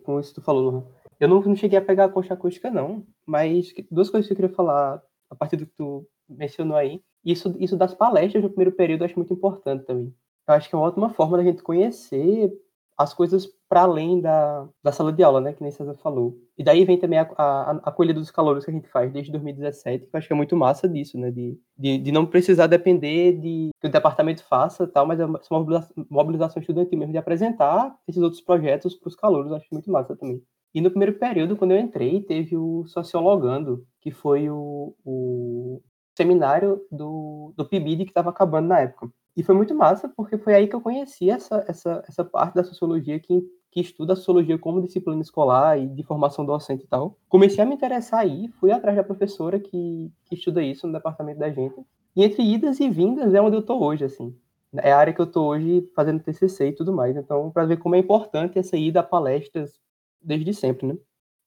com 0.03 0.19
isso 0.19 0.33
que 0.33 0.41
tu 0.41 0.43
falou, 0.43 0.71
Luan. 0.71 0.83
Eu 1.19 1.27
não, 1.27 1.39
não 1.41 1.55
cheguei 1.55 1.77
a 1.77 1.85
pegar 1.85 2.05
a 2.05 2.09
concha 2.09 2.33
acústica, 2.33 2.71
não, 2.71 3.05
mas 3.25 3.71
duas 3.91 4.09
coisas 4.09 4.27
que 4.27 4.33
eu 4.33 4.37
queria 4.37 4.55
falar 4.55 5.01
a 5.29 5.35
partir 5.35 5.57
do 5.57 5.67
que 5.67 5.73
tu 5.77 6.07
mencionou 6.27 6.75
aí. 6.75 6.99
Isso, 7.23 7.55
isso 7.59 7.77
das 7.77 7.93
palestras 7.93 8.43
no 8.43 8.49
primeiro 8.49 8.75
período 8.75 9.01
eu 9.01 9.05
acho 9.05 9.19
muito 9.19 9.33
importante 9.33 9.85
também. 9.85 10.13
Eu 10.47 10.53
acho 10.55 10.67
que 10.67 10.75
é 10.75 10.77
uma 10.77 10.87
ótima 10.87 11.11
forma 11.11 11.37
da 11.37 11.43
gente 11.43 11.61
conhecer 11.61 12.51
as 12.97 13.13
coisas 13.13 13.47
para 13.73 13.81
além 13.81 14.21
da, 14.21 14.69
da 14.83 14.91
sala 14.91 15.11
de 15.11 15.23
aula, 15.23 15.41
né? 15.41 15.51
Que 15.51 15.63
nem 15.63 15.71
César 15.71 15.95
falou. 15.95 16.37
E 16.55 16.63
daí 16.63 16.85
vem 16.85 16.95
também 16.95 17.17
a, 17.17 17.27
a, 17.35 17.71
a 17.71 17.71
acolhida 17.85 18.19
dos 18.19 18.29
calouros 18.29 18.63
que 18.63 18.69
a 18.69 18.73
gente 18.73 18.87
faz 18.87 19.11
desde 19.11 19.31
2017, 19.31 20.05
que 20.05 20.15
eu 20.15 20.17
acho 20.19 20.27
que 20.27 20.33
é 20.33 20.35
muito 20.35 20.55
massa 20.55 20.87
disso, 20.87 21.17
né? 21.17 21.31
De, 21.31 21.59
de, 21.75 21.97
de 21.97 22.11
não 22.11 22.23
precisar 22.23 22.67
depender 22.67 23.33
de 23.33 23.71
que 23.81 23.87
o 23.87 23.91
departamento 23.91 24.43
faça 24.43 24.85
tal, 24.85 25.07
mas 25.07 25.19
é 25.19 25.25
uma 25.25 25.39
mobilização, 25.49 26.05
mobilização 26.07 26.61
estudantil 26.61 26.99
mesmo, 26.99 27.13
de 27.13 27.17
apresentar 27.17 27.95
esses 28.07 28.21
outros 28.21 28.43
projetos 28.43 28.93
para 28.93 29.07
os 29.07 29.15
calouros, 29.15 29.51
acho 29.51 29.65
muito 29.71 29.89
massa 29.89 30.15
também. 30.15 30.39
E 30.71 30.79
no 30.79 30.91
primeiro 30.91 31.17
período, 31.17 31.57
quando 31.57 31.71
eu 31.71 31.79
entrei, 31.79 32.21
teve 32.21 32.55
o 32.55 32.85
Sociologando, 32.85 33.87
que 34.01 34.11
foi 34.11 34.51
o, 34.51 34.93
o 35.03 35.81
seminário 36.15 36.79
do, 36.91 37.55
do 37.57 37.67
PIBID 37.67 38.05
que 38.05 38.11
estava 38.11 38.29
acabando 38.29 38.67
na 38.67 38.81
época. 38.81 39.09
E 39.35 39.41
foi 39.41 39.55
muito 39.55 39.73
massa, 39.73 40.07
porque 40.15 40.37
foi 40.37 40.53
aí 40.53 40.67
que 40.67 40.75
eu 40.75 40.81
conheci 40.81 41.29
essa, 41.29 41.65
essa, 41.67 42.03
essa 42.07 42.23
parte 42.23 42.53
da 42.53 42.63
sociologia 42.63 43.19
que, 43.19 43.41
que 43.73 43.81
estuda 43.81 44.15
sociologia 44.15 44.57
como 44.57 44.81
disciplina 44.81 45.19
escolar 45.19 45.79
e 45.79 45.87
de 45.87 46.03
formação 46.03 46.45
docente 46.45 46.83
e 46.83 46.87
tal. 46.87 47.17
Comecei 47.27 47.63
a 47.63 47.65
me 47.65 47.73
interessar 47.73 48.19
aí, 48.19 48.47
fui 48.59 48.71
atrás 48.71 48.95
da 48.95 49.03
professora 49.03 49.59
que, 49.59 50.11
que 50.25 50.35
estuda 50.35 50.61
isso 50.61 50.85
no 50.85 50.93
departamento 50.93 51.39
da 51.39 51.49
gente. 51.49 51.75
E 52.15 52.23
entre 52.23 52.43
idas 52.43 52.79
e 52.79 52.87
vindas 52.87 53.33
é 53.33 53.41
onde 53.41 53.55
eu 53.55 53.61
estou 53.61 53.81
hoje, 53.83 54.05
assim. 54.05 54.35
É 54.77 54.91
a 54.91 54.97
área 54.97 55.11
que 55.11 55.19
eu 55.19 55.25
estou 55.25 55.47
hoje 55.47 55.89
fazendo 55.95 56.21
TCC 56.21 56.67
e 56.67 56.71
tudo 56.73 56.93
mais. 56.93 57.17
Então, 57.17 57.49
para 57.49 57.65
ver 57.65 57.77
como 57.77 57.95
é 57.95 57.97
importante 57.97 58.59
essa 58.59 58.77
ida 58.77 58.99
a 58.99 59.03
palestras 59.03 59.79
desde 60.21 60.53
sempre, 60.53 60.85
né? 60.85 60.97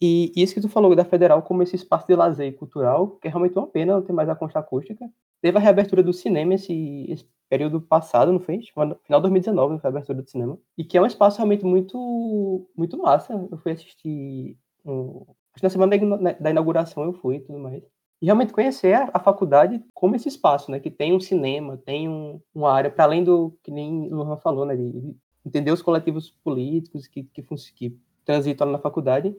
E 0.03 0.33
isso 0.37 0.55
que 0.55 0.61
tu 0.61 0.69
falou 0.69 0.95
da 0.97 1.05
Federal 1.05 1.41
como 1.43 1.63
esse 1.63 1.77
espaço 1.77 2.07
de 2.09 2.17
lazer 2.17 2.57
cultural, 2.57 3.11
que 3.21 3.29
é 3.29 3.31
realmente 3.31 3.57
uma 3.57 3.67
pena 3.69 3.95
não 3.95 4.03
ter 4.03 4.13
mais 4.13 4.29
a 4.29 4.35
concha 4.35 4.59
acústica. 4.59 5.09
Teve 5.41 5.57
a 5.57 5.61
reabertura 5.61 6.03
do 6.03 6.13
cinema 6.13 6.55
esse, 6.55 7.07
esse 7.09 7.25
período 7.49 7.81
passado, 7.81 8.33
não 8.33 8.41
foi? 8.41 8.61
Final 8.61 8.97
de 8.97 9.23
2019 9.23 9.79
foi 9.79 9.89
a 9.89 9.91
abertura 9.91 10.23
do 10.23 10.31
cinema. 10.31 10.59
E 10.77 10.85
que 10.85 10.99
é 10.99 11.03
um 11.03 11.07
espaço 11.07 11.39
realmente 11.39 11.65
muito, 11.65 12.69
muito 12.77 12.99
massa. 12.99 13.33
Eu 13.51 13.59
fui 13.59 13.73
assistir. 13.73 14.57
Um, 14.85 15.25
acho 15.53 15.61
que 15.61 15.63
na 15.63 15.71
semana 15.71 15.97
da 16.41 16.51
inauguração 16.51 17.05
eu 17.05 17.13
fui 17.13 17.37
e 17.37 17.41
tudo 17.41 17.59
mais. 17.59 17.83
E 18.21 18.27
realmente 18.27 18.53
conhecer 18.53 18.95
a, 18.95 19.11
a, 19.13 19.21
faculdade 19.21 19.85
como 19.93 20.17
esse 20.17 20.29
espaço, 20.29 20.71
né? 20.71 20.81
Que 20.81 20.91
tem 20.91 21.15
um 21.15 21.21
cinema, 21.21 21.77
tem 21.77 22.09
um, 22.09 22.41
uma 22.55 22.73
área, 22.73 22.91
para 22.91 23.05
além 23.05 23.23
do 23.23 23.57
que 23.63 23.71
nem 23.71 24.13
o 24.13 24.17
Luan 24.17 24.37
falou, 24.39 24.65
né? 24.65 24.75
De 24.75 25.15
entender 25.45 25.71
os 25.71 25.83
coletivos 25.83 26.31
políticos 26.43 27.07
que, 27.07 27.25
que, 27.25 27.43
que 27.43 27.99
transitam 28.25 28.71
na 28.71 28.79
faculdade. 28.79 29.37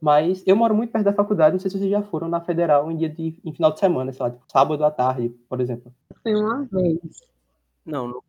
Mas 0.00 0.44
eu 0.46 0.54
moro 0.54 0.74
muito 0.74 0.92
perto 0.92 1.06
da 1.06 1.12
faculdade, 1.12 1.54
não 1.54 1.60
sei 1.60 1.70
se 1.70 1.78
vocês 1.78 1.90
já 1.90 2.02
foram 2.02 2.28
na 2.28 2.40
Federal 2.40 2.90
em 2.90 2.96
dia 2.96 3.08
de 3.08 3.36
em 3.44 3.52
final 3.52 3.72
de 3.72 3.80
semana, 3.80 4.12
sei 4.12 4.22
lá, 4.22 4.30
tipo, 4.30 4.44
sábado 4.46 4.84
à 4.84 4.90
tarde, 4.90 5.30
por 5.48 5.60
exemplo. 5.60 5.92
Foi 6.22 6.34
uma 6.34 6.64
vez. 6.70 7.00
Não, 7.88 8.06
eu 8.06 8.12
nunca 8.14 8.22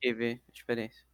tive 0.00 0.40
experiência. 0.52 1.04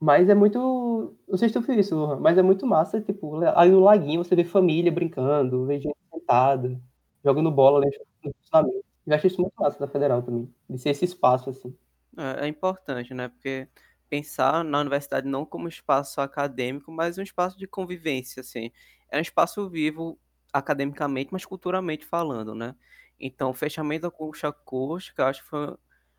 Mas 0.00 0.28
é 0.28 0.34
muito. 0.34 1.16
Não 1.26 1.38
sei 1.38 1.48
se 1.48 1.54
tu 1.54 1.62
fez 1.62 1.86
isso, 1.86 2.18
mas 2.20 2.36
é 2.38 2.42
muito 2.42 2.66
massa, 2.66 3.00
tipo, 3.00 3.36
ali 3.42 3.70
no 3.70 3.80
laguinho 3.80 4.22
você 4.22 4.36
vê 4.36 4.44
família 4.44 4.92
brincando, 4.92 5.66
vê 5.66 5.80
gente 5.80 5.96
sentada, 6.12 6.80
jogando 7.24 7.50
bola 7.50 7.80
dentro 7.80 8.00
do 8.22 8.32
funcionamento. 8.34 8.84
Eu 9.06 9.14
acho 9.14 9.26
isso 9.26 9.40
muito 9.40 9.54
massa 9.58 9.78
da 9.78 9.88
Federal 9.88 10.22
também, 10.22 10.52
de 10.68 10.78
ser 10.78 10.90
esse 10.90 11.04
espaço, 11.04 11.50
assim. 11.50 11.74
É, 12.16 12.44
é 12.44 12.48
importante, 12.48 13.14
né? 13.14 13.28
Porque 13.28 13.68
pensar 14.08 14.64
na 14.64 14.80
universidade 14.80 15.26
não 15.26 15.46
como 15.46 15.68
espaço 15.68 16.20
acadêmico, 16.20 16.92
mas 16.92 17.18
um 17.18 17.22
espaço 17.22 17.58
de 17.58 17.66
convivência, 17.66 18.40
assim. 18.40 18.70
É 19.10 19.18
um 19.18 19.22
espaço 19.22 19.68
vivo 19.70 20.18
academicamente, 20.52 21.32
mas 21.32 21.44
culturalmente 21.44 22.04
falando, 22.04 22.54
né? 22.54 22.74
Então, 23.18 23.50
o 23.50 23.54
fechamento 23.54 24.02
da 24.02 24.10
concha 24.10 24.48
acústica, 24.48 25.26
acho 25.26 25.42
que 25.42 25.48
foi 25.48 25.74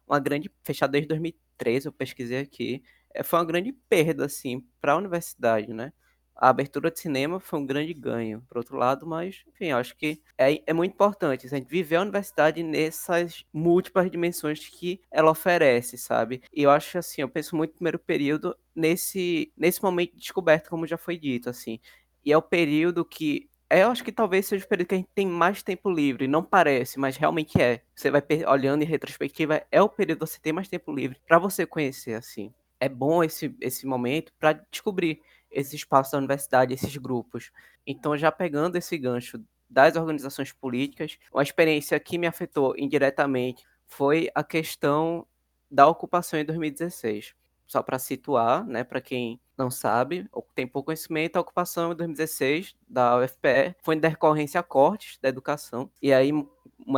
uma 0.08 0.20
grande. 0.20 0.52
Fechado 0.64 0.92
desde 0.92 1.08
2013, 1.10 1.88
eu 1.88 1.92
pesquisei 1.92 2.40
aqui. 2.40 2.84
É, 3.14 3.24
foi 3.24 3.40
uma 3.40 3.46
grande 3.46 3.74
perda, 3.90 4.26
assim, 4.26 4.64
para 4.82 4.94
a 4.94 4.98
universidade, 4.98 5.74
né? 5.74 5.92
A 6.36 6.50
abertura 6.50 6.92
de 6.92 7.00
cinema 7.00 7.40
foi 7.40 7.58
um 7.60 7.66
grande 7.66 7.94
ganho, 7.96 8.44
por 8.48 8.58
outro 8.60 8.78
lado, 8.78 9.08
mas, 9.08 9.44
enfim, 9.48 9.72
acho 9.72 9.98
que 9.98 10.22
é, 10.38 10.62
é 10.68 10.74
muito 10.74 10.94
importante 10.94 11.48
a 11.48 11.50
gente 11.50 11.68
viver 11.68 11.96
a 11.96 12.02
universidade 12.04 12.62
nessas 12.62 13.44
múltiplas 13.52 14.10
dimensões 14.12 14.70
que 14.70 15.02
ela 15.10 15.32
oferece, 15.32 15.98
sabe? 15.98 16.44
E 16.54 16.62
eu 16.62 16.70
acho 16.70 17.00
assim, 17.00 17.22
eu 17.22 17.30
penso 17.30 17.56
muito 17.56 17.72
no 17.72 17.76
primeiro 17.78 17.98
período 17.98 18.56
nesse, 18.76 19.52
nesse 19.58 19.82
momento 19.82 20.12
de 20.12 20.20
descoberta, 20.20 20.70
como 20.70 20.86
já 20.86 20.98
foi 20.98 21.18
dito, 21.18 21.50
assim. 21.50 21.80
E 22.24 22.32
é 22.32 22.38
o 22.38 22.42
período 22.42 23.04
que 23.04 23.50
eu 23.70 23.90
acho 23.90 24.04
que 24.04 24.12
talvez 24.12 24.46
seja 24.46 24.66
o 24.66 24.68
período 24.68 24.88
que 24.88 24.96
a 24.96 24.98
gente 24.98 25.10
tem 25.14 25.28
mais 25.28 25.62
tempo 25.62 25.92
livre. 25.92 26.28
Não 26.28 26.44
parece, 26.44 27.00
mas 27.00 27.18
realmente 27.18 27.62
é. 27.62 27.82
Você 27.96 28.10
vai 28.10 28.24
olhando 28.48 28.84
em 28.84 28.86
retrospectiva, 28.86 29.64
é 29.72 29.82
o 29.82 29.90
período 29.90 30.20
que 30.20 30.28
você 30.28 30.40
tem 30.40 30.54
mais 30.54 30.68
tempo 30.68 30.94
livre 30.94 31.20
para 31.28 31.38
você 31.38 31.66
conhecer, 31.66 32.14
assim. 32.14 32.54
É 32.80 32.88
bom 32.88 33.24
esse, 33.24 33.56
esse 33.60 33.86
momento 33.86 34.32
para 34.40 34.54
descobrir 34.72 35.22
esse 35.52 35.76
espaço 35.76 36.12
da 36.12 36.18
universidade, 36.20 36.74
esses 36.74 36.96
grupos. 36.98 37.52
Então, 37.86 38.18
já 38.18 38.32
pegando 38.32 38.78
esse 38.78 38.98
gancho 38.98 39.42
das 39.70 39.96
organizações 39.96 40.52
políticas, 40.54 41.18
uma 41.34 41.44
experiência 41.44 42.00
que 42.00 42.18
me 42.18 42.28
afetou 42.28 42.74
indiretamente 42.78 43.66
foi 43.86 44.30
a 44.36 44.44
questão 44.44 45.26
da 45.70 45.88
ocupação 45.88 46.40
em 46.40 46.46
2016 46.46 47.34
só 47.68 47.82
para 47.84 48.00
situar, 48.00 48.66
né, 48.66 48.84
para 48.84 49.02
quem 49.02 49.40
não 49.58 49.70
sabe, 49.72 50.28
ou 50.32 50.48
tem 50.56 50.68
pouco 50.68 50.88
conhecimento, 50.88 51.36
a 51.36 51.42
ocupação 51.42 51.92
em 51.92 51.96
2016 51.96 52.76
da 52.88 53.18
UFPE 53.18 53.76
foi 53.82 53.96
em 53.96 54.00
decorrência 54.00 54.60
a 54.60 54.64
cortes 54.64 55.18
da 55.22 55.30
educação, 55.30 55.90
e 56.02 56.14
aí 56.14 56.32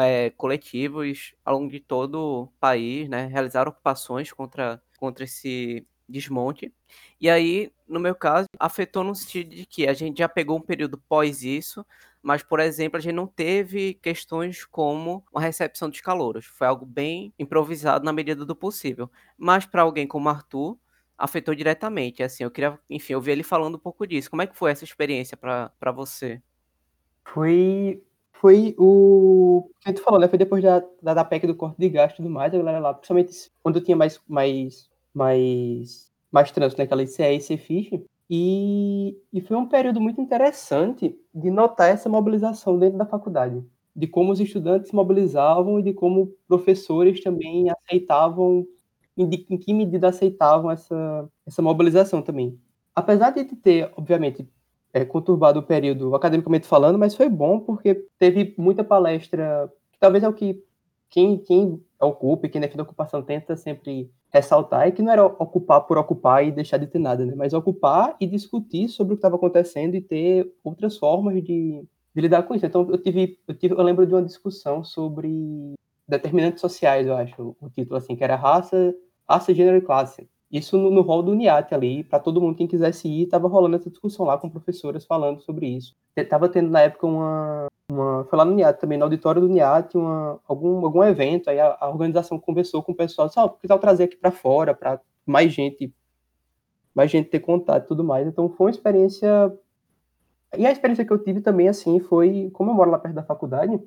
é, 0.02 0.30
coletivos 0.32 1.34
ao 1.44 1.58
longo 1.58 1.72
de 1.72 1.80
todo 1.80 2.44
o 2.44 2.48
país 2.60 3.08
né, 3.10 3.28
realizaram 3.28 3.72
ocupações 3.72 4.32
contra, 4.32 4.82
contra 4.98 5.24
esse 5.24 5.86
desmonte. 6.08 6.74
E 7.22 7.30
aí, 7.30 7.72
no 7.88 8.00
meu 8.00 8.16
caso, 8.16 8.48
afetou 8.60 9.04
no 9.04 9.16
sentido 9.16 9.56
de 9.56 9.66
que 9.66 9.88
a 9.88 9.94
gente 9.94 10.18
já 10.18 10.28
pegou 10.28 10.58
um 10.58 10.62
período 10.62 10.98
pós 10.98 11.44
isso, 11.44 11.86
mas, 12.22 12.44
por 12.44 12.60
exemplo, 12.60 12.98
a 12.98 13.00
gente 13.00 13.16
não 13.16 13.28
teve 13.28 13.94
questões 13.96 14.66
como 14.66 15.24
uma 15.32 15.42
recepção 15.42 15.90
dos 15.90 16.02
calouros. 16.02 16.46
Foi 16.46 16.68
algo 16.68 16.86
bem 16.86 17.34
improvisado 17.40 18.04
na 18.04 18.12
medida 18.12 18.46
do 18.46 18.56
possível. 18.56 19.10
Mas 19.38 19.66
para 19.66 19.84
alguém 19.84 20.06
como 20.06 20.28
Arthur, 20.30 20.78
afetou 21.18 21.56
diretamente. 21.56 22.22
Assim, 22.22 22.44
eu 22.44 22.52
queria, 22.52 22.78
enfim, 22.90 23.14
ouvir 23.14 23.32
ele 23.32 23.44
falando 23.44 23.76
um 23.76 23.80
pouco 23.80 24.06
disso. 24.06 24.30
Como 24.30 24.42
é 24.42 24.48
que 24.48 24.58
foi 24.58 24.72
essa 24.72 24.84
experiência 24.84 25.38
para 25.38 25.92
você? 25.92 26.42
Foi 27.26 28.02
foi 28.42 28.74
o 28.78 29.70
que 29.82 29.92
tu 29.92 30.02
falou, 30.02 30.18
né? 30.20 30.28
Foi 30.30 30.40
depois 30.40 30.64
da, 30.64 30.82
da, 31.02 31.14
da 31.14 31.26
PEC 31.26 31.46
do 31.46 31.56
corte 31.56 31.78
de 31.78 31.90
gasto 31.90 32.16
e 32.16 32.18
tudo 32.18 32.30
mais, 32.30 32.54
a 32.54 32.58
galera 32.58 32.80
lá, 32.80 32.94
principalmente 32.94 33.52
quando 33.62 33.82
tinha 33.82 33.98
mais, 33.98 34.22
mais, 34.26 34.90
mais, 35.14 36.10
mais 36.32 36.50
trânsito, 36.50 36.80
né? 36.80 36.86
Aquela 36.86 37.04
ICE 37.04 37.22
e 37.22 37.40
CFIF. 37.40 38.06
E, 38.30 39.18
e 39.34 39.42
foi 39.42 39.58
um 39.58 39.68
período 39.68 40.00
muito 40.00 40.22
interessante 40.22 41.20
de 41.34 41.50
notar 41.50 41.90
essa 41.90 42.08
mobilização 42.08 42.78
dentro 42.78 42.98
da 42.98 43.06
faculdade, 43.06 43.64
de 43.96 44.08
como 44.08 44.32
os 44.32 44.40
estudantes 44.40 44.90
se 44.90 44.96
mobilizavam 44.96 45.80
e 45.80 45.84
de 45.84 45.94
como 45.94 46.32
professores 46.48 47.22
também 47.24 47.70
aceitavam, 47.72 48.68
em, 49.18 49.28
de, 49.28 49.46
em 49.50 49.58
que 49.58 49.74
medida 49.74 50.10
aceitavam 50.10 50.70
essa, 50.70 51.28
essa 51.48 51.62
mobilização 51.62 52.22
também. 52.22 52.60
Apesar 52.94 53.32
de 53.32 53.46
ter, 53.46 53.92
obviamente, 53.98 54.48
é, 54.94 55.04
conturbado 55.06 55.60
o 55.60 55.64
período 55.64 56.14
academicamente 56.16 56.68
falando, 56.68 57.00
mas 57.00 57.16
foi 57.16 57.30
bom 57.30 57.60
porque 57.60 58.06
teve 58.20 58.54
muita 58.58 58.84
palestra, 58.84 59.72
que 59.92 60.00
talvez 60.00 60.24
é 60.24 60.30
o 60.30 60.34
que 60.34 60.64
quem, 61.10 61.38
quem 61.40 61.84
ocupa 62.00 62.46
e 62.46 62.50
quem 62.50 62.62
defende 62.62 62.82
a 62.82 62.84
ocupação 62.84 63.24
tenta 63.24 63.56
sempre 63.56 64.12
ressaltar, 64.32 64.88
é 64.88 64.92
que 64.92 65.02
não 65.02 65.12
era 65.12 65.26
ocupar 65.26 65.82
por 65.82 65.98
ocupar 65.98 66.46
e 66.46 66.52
deixar 66.52 66.78
de 66.78 66.88
ter 66.88 67.00
nada, 67.00 67.26
né? 67.26 67.34
mas 67.36 67.54
ocupar 67.54 68.16
e 68.20 68.28
discutir 68.28 68.88
sobre 68.88 69.14
o 69.14 69.16
que 69.16 69.20
estava 69.20 69.36
acontecendo 69.36 69.96
e 69.96 70.02
ter 70.02 70.54
outras 70.64 70.98
formas 70.98 71.36
de, 71.44 71.84
de, 72.14 72.22
lidar 72.22 72.44
com 72.44 72.54
isso. 72.54 72.66
Então, 72.66 72.88
eu 72.90 72.98
tive, 72.98 73.40
eu 73.48 73.56
tive, 73.56 73.74
eu 73.74 73.84
lembro 73.84 74.06
de 74.06 74.14
uma 74.14 74.24
discussão 74.24 74.84
sobre 74.84 75.74
determinantes 76.08 76.62
sociais, 76.62 77.08
eu 77.08 77.16
acho, 77.16 77.56
o 77.60 77.70
título 77.70 77.98
assim, 77.98 78.16
que 78.16 78.24
era 78.24 78.36
raça, 78.36 78.96
raça, 79.28 79.54
gênero 79.54 79.78
e 79.78 79.82
classe. 79.82 80.28
Isso 80.52 80.78
no, 80.78 80.90
no 80.90 81.02
hall 81.02 81.22
do 81.22 81.32
UNIAT 81.32 81.74
ali, 81.74 82.04
para 82.04 82.20
todo 82.20 82.42
mundo, 82.42 82.56
quem 82.56 82.68
quisesse 82.68 83.08
ir, 83.08 83.24
estava 83.24 83.48
rolando 83.48 83.76
essa 83.76 83.90
discussão 83.90 84.26
lá 84.26 84.38
com 84.38 84.50
professoras 84.50 85.06
falando 85.06 85.42
sobre 85.42 85.68
isso. 85.68 85.96
Tava 86.28 86.50
tendo 86.50 86.70
na 86.70 86.82
época 86.82 87.08
uma, 87.08 87.68
uma 87.90 88.24
foi 88.26 88.38
lá 88.38 88.46
no 88.46 88.52
UNIAT 88.52 88.80
também, 88.80 88.98
no 88.98 89.06
auditório 89.06 89.42
do 89.42 89.48
UNIAT, 89.48 89.98
uma, 89.98 90.40
algum, 90.48 90.86
algum 90.86 91.04
evento, 91.04 91.50
aí 91.50 91.60
a, 91.60 91.78
a 91.80 91.90
organização 91.90 92.40
conversou 92.40 92.84
com 92.84 92.92
o 92.92 92.96
pessoal, 92.96 93.28
disse, 93.28 93.40
oh, 93.40 93.50
tal 93.68 93.80
trazer 93.80 94.04
aqui 94.04 94.16
para 94.16 94.32
fora, 94.32 94.74
para 94.74 95.02
mais 95.26 95.52
gente, 95.52 95.94
mais 96.94 97.10
gente 97.12 97.30
ter 97.30 97.40
contato 97.40 97.86
e 97.86 97.88
tudo 97.88 98.04
mais. 98.04 98.28
Então 98.28 98.50
foi 98.50 98.68
uma 98.68 98.72
experiência... 98.72 99.52
E 100.58 100.66
a 100.66 100.72
experiência 100.72 101.06
que 101.06 101.14
eu 101.14 101.24
tive 101.24 101.42
também, 101.42 101.68
assim, 101.68 102.00
foi, 102.00 102.50
como 102.54 102.72
eu 102.72 102.76
moro 102.76 102.90
lá 102.90 102.98
perto 102.98 103.16
da 103.16 103.24
faculdade, 103.24 103.80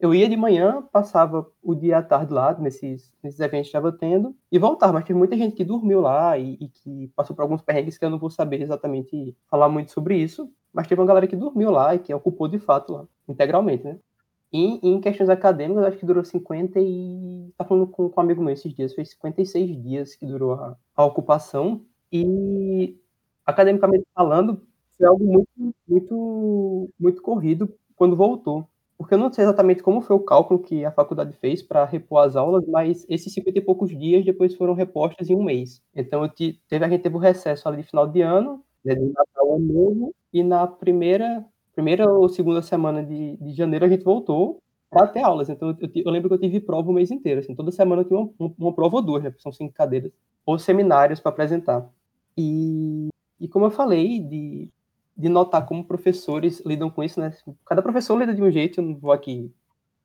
eu 0.00 0.14
ia 0.14 0.26
de 0.26 0.36
manhã, 0.36 0.82
passava 0.90 1.46
o 1.62 1.74
dia 1.74 1.98
à 1.98 2.02
tarde 2.02 2.32
lá, 2.32 2.58
nesses, 2.58 3.12
nesses 3.22 3.38
eventos 3.38 3.70
que 3.70 3.76
estava 3.76 3.92
tendo, 3.92 4.34
e 4.50 4.58
voltava. 4.58 4.94
Mas 4.94 5.04
teve 5.04 5.18
muita 5.18 5.36
gente 5.36 5.54
que 5.54 5.62
dormiu 5.62 6.00
lá 6.00 6.38
e, 6.38 6.54
e, 6.54 6.68
que 6.68 7.08
passou 7.14 7.36
por 7.36 7.42
alguns 7.42 7.60
perrengues 7.60 7.98
que 7.98 8.04
eu 8.04 8.08
não 8.08 8.18
vou 8.18 8.30
saber 8.30 8.62
exatamente 8.62 9.36
falar 9.50 9.68
muito 9.68 9.92
sobre 9.92 10.16
isso. 10.16 10.50
Mas 10.72 10.86
teve 10.86 11.00
uma 11.00 11.06
galera 11.06 11.26
que 11.26 11.36
dormiu 11.36 11.70
lá 11.70 11.94
e 11.94 11.98
que 11.98 12.14
ocupou 12.14 12.48
de 12.48 12.58
fato 12.58 12.92
lá, 12.92 13.06
integralmente, 13.28 13.84
né? 13.84 13.98
E 14.52 14.80
em 14.82 15.00
questões 15.00 15.28
acadêmicas, 15.28 15.84
acho 15.84 15.98
que 15.98 16.06
durou 16.06 16.24
50 16.24 16.80
e. 16.80 17.52
Tá 17.56 17.64
falando 17.64 17.86
com, 17.86 18.08
com 18.08 18.20
um 18.20 18.24
amigo 18.24 18.42
meu 18.42 18.52
esses 18.52 18.74
dias, 18.74 18.94
foi 18.94 19.04
56 19.04 19.82
dias 19.82 20.14
que 20.14 20.26
durou 20.26 20.54
a, 20.54 20.76
a 20.96 21.04
ocupação. 21.04 21.84
E 22.12 22.96
academicamente 23.46 24.04
falando, 24.14 24.60
foi 24.98 25.06
algo 25.06 25.24
muito, 25.24 25.74
muito, 25.88 26.90
muito 26.98 27.22
corrido 27.22 27.72
quando 27.96 28.16
voltou 28.16 28.68
porque 29.00 29.14
eu 29.14 29.18
não 29.18 29.32
sei 29.32 29.44
exatamente 29.44 29.82
como 29.82 30.02
foi 30.02 30.14
o 30.14 30.20
cálculo 30.20 30.60
que 30.60 30.84
a 30.84 30.92
faculdade 30.92 31.32
fez 31.38 31.62
para 31.62 31.86
repor 31.86 32.22
as 32.22 32.36
aulas, 32.36 32.66
mas 32.66 33.06
esses 33.08 33.32
50 33.32 33.58
e 33.58 33.62
poucos 33.62 33.88
dias 33.98 34.22
depois 34.26 34.54
foram 34.54 34.74
repostos 34.74 35.30
em 35.30 35.34
um 35.34 35.42
mês. 35.42 35.82
Então, 35.94 36.28
te, 36.28 36.60
teve, 36.68 36.84
a 36.84 36.88
gente 36.90 37.00
teve 37.00 37.16
o 37.16 37.18
recesso 37.18 37.66
ali 37.66 37.78
de 37.78 37.84
final 37.84 38.06
de 38.06 38.20
ano, 38.20 38.62
né, 38.84 38.94
de 38.94 39.06
Natal 39.06 39.52
ao 39.52 39.58
Novo, 39.58 40.14
e 40.32 40.42
na 40.42 40.66
primeira, 40.66 41.44
primeira 41.74 42.10
ou 42.12 42.28
segunda 42.28 42.62
semana 42.62 43.04
de, 43.04 43.36
de 43.36 43.52
janeiro 43.52 43.84
a 43.84 43.88
gente 43.88 44.04
voltou 44.04 44.60
para 44.90 45.06
ter 45.06 45.22
aulas. 45.22 45.48
Então, 45.48 45.76
eu, 45.80 45.90
eu, 45.94 46.10
lembro 46.10 46.28
que 46.28 46.34
eu 46.34 46.40
tive 46.40 46.60
prova 46.60 46.90
o 46.90 46.92
mês 46.92 47.10
inteiro. 47.10 47.40
Assim, 47.40 47.54
toda 47.54 47.70
semana 47.70 48.02
eu 48.02 48.06
tinha 48.06 48.18
uma, 48.18 48.54
uma 48.58 48.72
prova 48.74 48.96
ou 48.96 49.02
duas, 49.02 49.22
né, 49.22 49.32
são 49.38 49.52
cinco 49.52 49.72
cadeiras, 49.72 50.10
ou 50.44 50.58
seminários 50.58 51.20
para 51.20 51.30
apresentar. 51.30 51.88
E, 52.36 53.08
e 53.40 53.48
como 53.48 53.66
eu 53.66 53.70
falei, 53.70 54.18
de, 54.18 54.68
de 55.16 55.28
notar 55.28 55.64
como 55.66 55.84
professores 55.84 56.60
lidam 56.64 56.90
com 56.90 57.02
isso, 57.02 57.20
né? 57.20 57.32
Cada 57.66 57.82
professor 57.82 58.18
lida 58.18 58.34
de 58.34 58.42
um 58.42 58.50
jeito, 58.50 58.80
eu 58.80 58.84
não 58.84 58.96
vou 58.96 59.12
aqui 59.12 59.52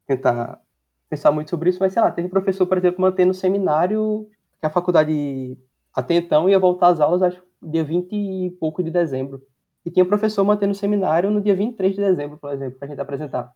tentar 0.06 0.62
pensar 1.10 1.32
muito 1.32 1.50
sobre 1.50 1.70
isso, 1.70 1.80
mas 1.80 1.94
sei 1.94 2.02
lá, 2.02 2.12
teve 2.12 2.30
professor, 2.30 2.66
por 2.68 2.78
exemplo, 2.78 3.02
mantendo 3.02 3.34
seminário 3.34 4.30
que 4.60 4.66
a 4.66 4.70
faculdade 4.70 5.58
até 5.94 6.16
então 6.16 6.50
ia 6.50 6.60
voltar 6.60 6.90
às 6.90 7.00
aulas, 7.00 7.22
acho, 7.22 7.42
dia 7.62 7.84
20 7.84 8.14
e 8.14 8.52
pouco 8.60 8.84
de 8.84 8.92
dezembro. 8.92 9.42
E 9.86 9.92
tinha 9.92 10.06
professor 10.06 10.44
mantendo 10.44 10.74
seminário 10.74 11.30
no 11.30 11.42
dia 11.42 11.56
23 11.56 11.96
de 11.96 12.02
dezembro, 12.02 12.38
por 12.38 12.52
exemplo, 12.52 12.78
para 12.80 12.88
a 12.88 12.90
gente 12.90 13.02
apresentar. 13.02 13.52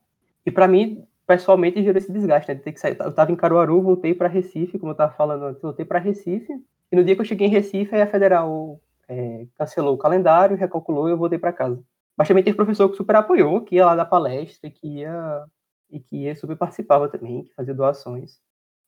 E 0.45 0.51
para 0.51 0.67
mim, 0.67 1.03
pessoalmente, 1.25 1.83
gerou 1.83 1.97
esse 1.97 2.11
desgaste, 2.11 2.49
né, 2.49 2.55
de 2.55 2.63
ter 2.63 2.71
que 2.71 2.79
sair. 2.79 2.97
Eu 2.99 3.09
estava 3.09 3.31
em 3.31 3.35
Caruaru, 3.35 3.81
voltei 3.81 4.13
para 4.13 4.27
Recife, 4.27 4.79
como 4.79 4.91
eu 4.91 4.93
estava 4.93 5.13
falando 5.13 5.57
voltei 5.61 5.85
para 5.85 5.99
Recife, 5.99 6.53
e 6.91 6.95
no 6.95 7.03
dia 7.03 7.15
que 7.15 7.21
eu 7.21 7.25
cheguei 7.25 7.47
em 7.47 7.51
Recife, 7.51 7.95
a 7.95 8.07
Federal 8.07 8.79
é, 9.07 9.47
cancelou 9.57 9.95
o 9.95 9.97
calendário, 9.97 10.57
recalculou 10.57 11.07
e 11.07 11.11
eu 11.11 11.17
voltei 11.17 11.37
para 11.39 11.53
casa. 11.53 11.81
Mas 12.17 12.27
também 12.27 12.43
teve 12.43 12.55
professor 12.57 12.89
que 12.89 12.97
super 12.97 13.15
apoiou, 13.15 13.61
que 13.61 13.75
ia 13.75 13.85
lá 13.85 13.95
dar 13.95 14.05
palestra, 14.05 14.69
que 14.69 14.87
ia 14.99 15.45
e 15.89 15.99
que 15.99 16.17
ia 16.17 16.35
super 16.35 16.55
participava 16.55 17.09
também, 17.09 17.43
que 17.43 17.53
fazia 17.53 17.73
doações. 17.73 18.39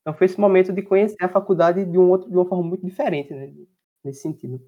Então 0.01 0.13
foi 0.13 0.25
esse 0.25 0.39
momento 0.39 0.73
de 0.73 0.81
conhecer 0.81 1.23
a 1.23 1.29
faculdade 1.29 1.85
de 1.85 1.97
um 1.97 2.09
outro, 2.09 2.29
de 2.29 2.35
uma 2.35 2.45
forma 2.45 2.63
muito 2.63 2.85
diferente, 2.85 3.33
né, 3.33 3.53
nesse 4.03 4.21
sentido. 4.21 4.61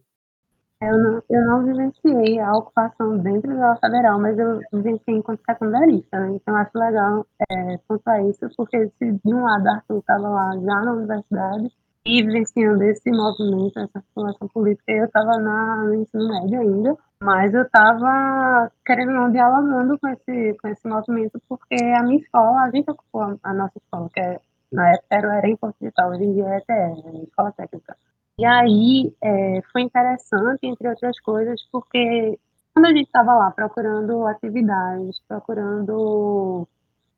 Eu 0.81 0.97
não, 0.97 1.23
eu 1.29 1.45
não 1.45 1.63
vivenciei 1.63 2.39
a 2.39 2.51
ocupação 2.51 3.17
dentro 3.17 3.55
da 3.57 3.75
federal, 3.77 4.19
mas 4.19 4.37
eu 4.37 4.59
vivenciei 4.73 5.17
enquanto 5.17 5.41
secundarista, 5.45 6.19
né? 6.19 6.31
Então 6.35 6.55
acho 6.55 6.77
legal 6.77 7.25
é, 7.49 7.77
pontuar 7.87 8.25
isso, 8.25 8.49
porque 8.57 8.89
se 8.99 9.11
de 9.11 9.33
um 9.33 9.43
lado 9.43 9.67
Arthur 9.67 9.99
estava 9.99 10.27
lá 10.27 10.51
já 10.57 10.81
na 10.81 10.91
universidade, 10.93 11.71
e 12.05 12.21
vivenciando 12.21 12.83
esse 12.83 13.09
movimento, 13.09 13.79
essa 13.79 14.01
situação 14.01 14.47
política, 14.49 14.91
eu 14.91 15.05
estava 15.05 15.37
no 15.37 15.93
ensino 15.95 16.27
médio 16.27 16.59
ainda, 16.59 16.97
mas 17.21 17.53
eu 17.53 17.61
estava, 17.63 18.69
querendo 18.85 19.11
não, 19.13 19.31
dialogando 19.31 19.97
com 19.97 20.09
esse, 20.09 20.57
com 20.61 20.67
esse 20.67 20.85
movimento, 20.87 21.41
porque 21.47 21.75
a 21.97 22.03
minha 22.03 22.19
escola, 22.19 22.63
a 22.63 22.71
gente 22.71 22.91
ocupou 22.91 23.39
a 23.41 23.53
nossa 23.53 23.77
escola, 23.77 24.09
que 24.13 24.19
é, 24.19 24.39
na 24.71 24.89
época 24.89 25.15
era 25.15 25.47
em 25.47 25.55
Portugal, 25.55 26.09
hoje 26.09 26.23
em 26.23 26.33
dia 26.33 26.45
é 26.45 26.57
ETE, 26.57 27.03
né, 27.03 27.23
Escola 27.23 27.53
Técnica. 27.53 27.95
E 28.37 28.45
aí 28.45 29.15
é, 29.21 29.61
foi 29.71 29.81
interessante, 29.83 30.59
entre 30.63 30.87
outras 30.87 31.19
coisas, 31.19 31.61
porque 31.71 32.39
quando 32.73 32.85
a 32.87 32.89
gente 32.89 33.05
estava 33.05 33.35
lá 33.35 33.51
procurando 33.51 34.25
atividades, 34.25 35.21
procurando 35.27 36.67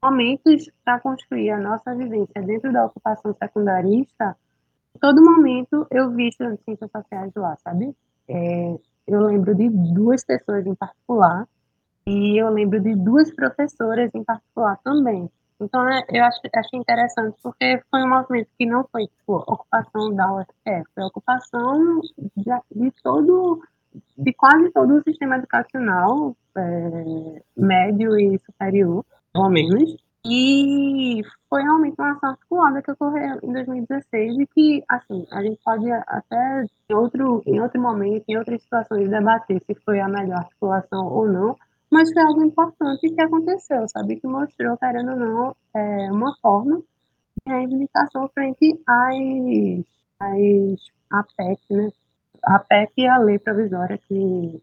momentos 0.04 0.70
para 0.84 1.00
construir 1.00 1.52
a 1.52 1.60
nossa 1.60 1.96
vivência 1.96 2.42
dentro 2.42 2.72
da 2.74 2.86
ocupação 2.86 3.34
secundarista, 3.34 4.38
todo 5.00 5.24
momento 5.24 5.88
eu 5.90 6.12
vi 6.12 6.28
as 6.28 6.60
ciências 6.64 6.92
sociais 6.92 7.32
lá, 7.36 7.56
sabe? 7.64 7.96
É, 8.28 8.78
eu 9.08 9.22
lembro 9.22 9.56
de 9.56 9.70
duas 9.70 10.24
pessoas 10.24 10.66
em 10.66 10.76
particular 10.76 11.48
e 12.06 12.38
eu 12.38 12.50
lembro 12.50 12.82
de 12.82 12.94
duas 12.96 13.34
professoras 13.34 14.14
em 14.14 14.24
particular 14.24 14.78
também. 14.84 15.30
Então, 15.60 15.88
é, 15.88 16.04
eu 16.10 16.24
acho, 16.24 16.40
achei 16.54 16.80
interessante 16.80 17.38
porque 17.42 17.82
foi 17.90 18.04
um 18.04 18.10
movimento 18.10 18.50
que 18.58 18.66
não 18.66 18.86
foi 18.92 19.08
tipo, 19.08 19.36
ocupação 19.36 20.14
da 20.14 20.34
UFPE, 20.34 20.84
foi 20.94 21.04
ocupação 21.04 22.02
de, 22.36 22.44
de 22.76 22.92
todo, 23.02 23.62
de 24.18 24.34
quase 24.34 24.70
todo 24.72 24.98
o 24.98 25.04
sistema 25.04 25.38
educacional, 25.38 26.36
é, 26.58 27.42
médio 27.56 28.20
e 28.20 28.40
superior, 28.40 29.06
pelo 29.32 29.50
menos. 29.50 29.96
E 30.28 31.22
foi 31.48 31.62
realmente 31.62 31.96
uma 32.00 32.14
ação 32.14 32.32
articulada 32.32 32.82
que 32.82 32.92
ocorreu 32.92 33.38
em 33.44 33.54
2016 33.54 34.40
e 34.40 34.48
que, 34.48 34.84
assim, 34.90 35.26
a 35.32 35.44
gente 35.44 35.60
pode 35.64 35.90
até 35.92 36.66
em 36.90 36.96
outro, 36.96 37.44
em 37.46 37.62
outro 37.62 37.80
momento, 37.80 38.26
em 38.28 38.36
outras 38.36 38.62
situações, 38.64 39.10
debater 39.10 39.62
se 39.62 39.76
foi 39.86 40.00
a 40.00 40.10
melhor 40.10 40.40
articulação 40.40 41.06
ou 41.08 41.28
não, 41.28 41.56
mas 41.96 42.12
foi 42.12 42.22
algo 42.24 42.44
importante 42.44 43.10
que 43.10 43.22
aconteceu, 43.22 43.88
sabe? 43.88 44.20
Que 44.20 44.28
mostrou, 44.28 44.78
querendo 44.78 45.12
ou 45.12 45.18
não, 45.18 45.56
é, 45.74 46.12
uma 46.12 46.36
forma 46.42 46.82
de 47.48 47.54
reivindicação 47.54 48.28
frente 48.34 48.78
às, 48.86 49.86
às 50.20 50.96
a 51.10 51.24
PEC, 51.38 51.62
né? 51.70 51.90
A 52.44 52.60
PEC 52.60 52.92
e 52.98 53.08
a 53.08 53.18
lei 53.18 53.40
provisória 53.40 53.98
que 53.98 54.62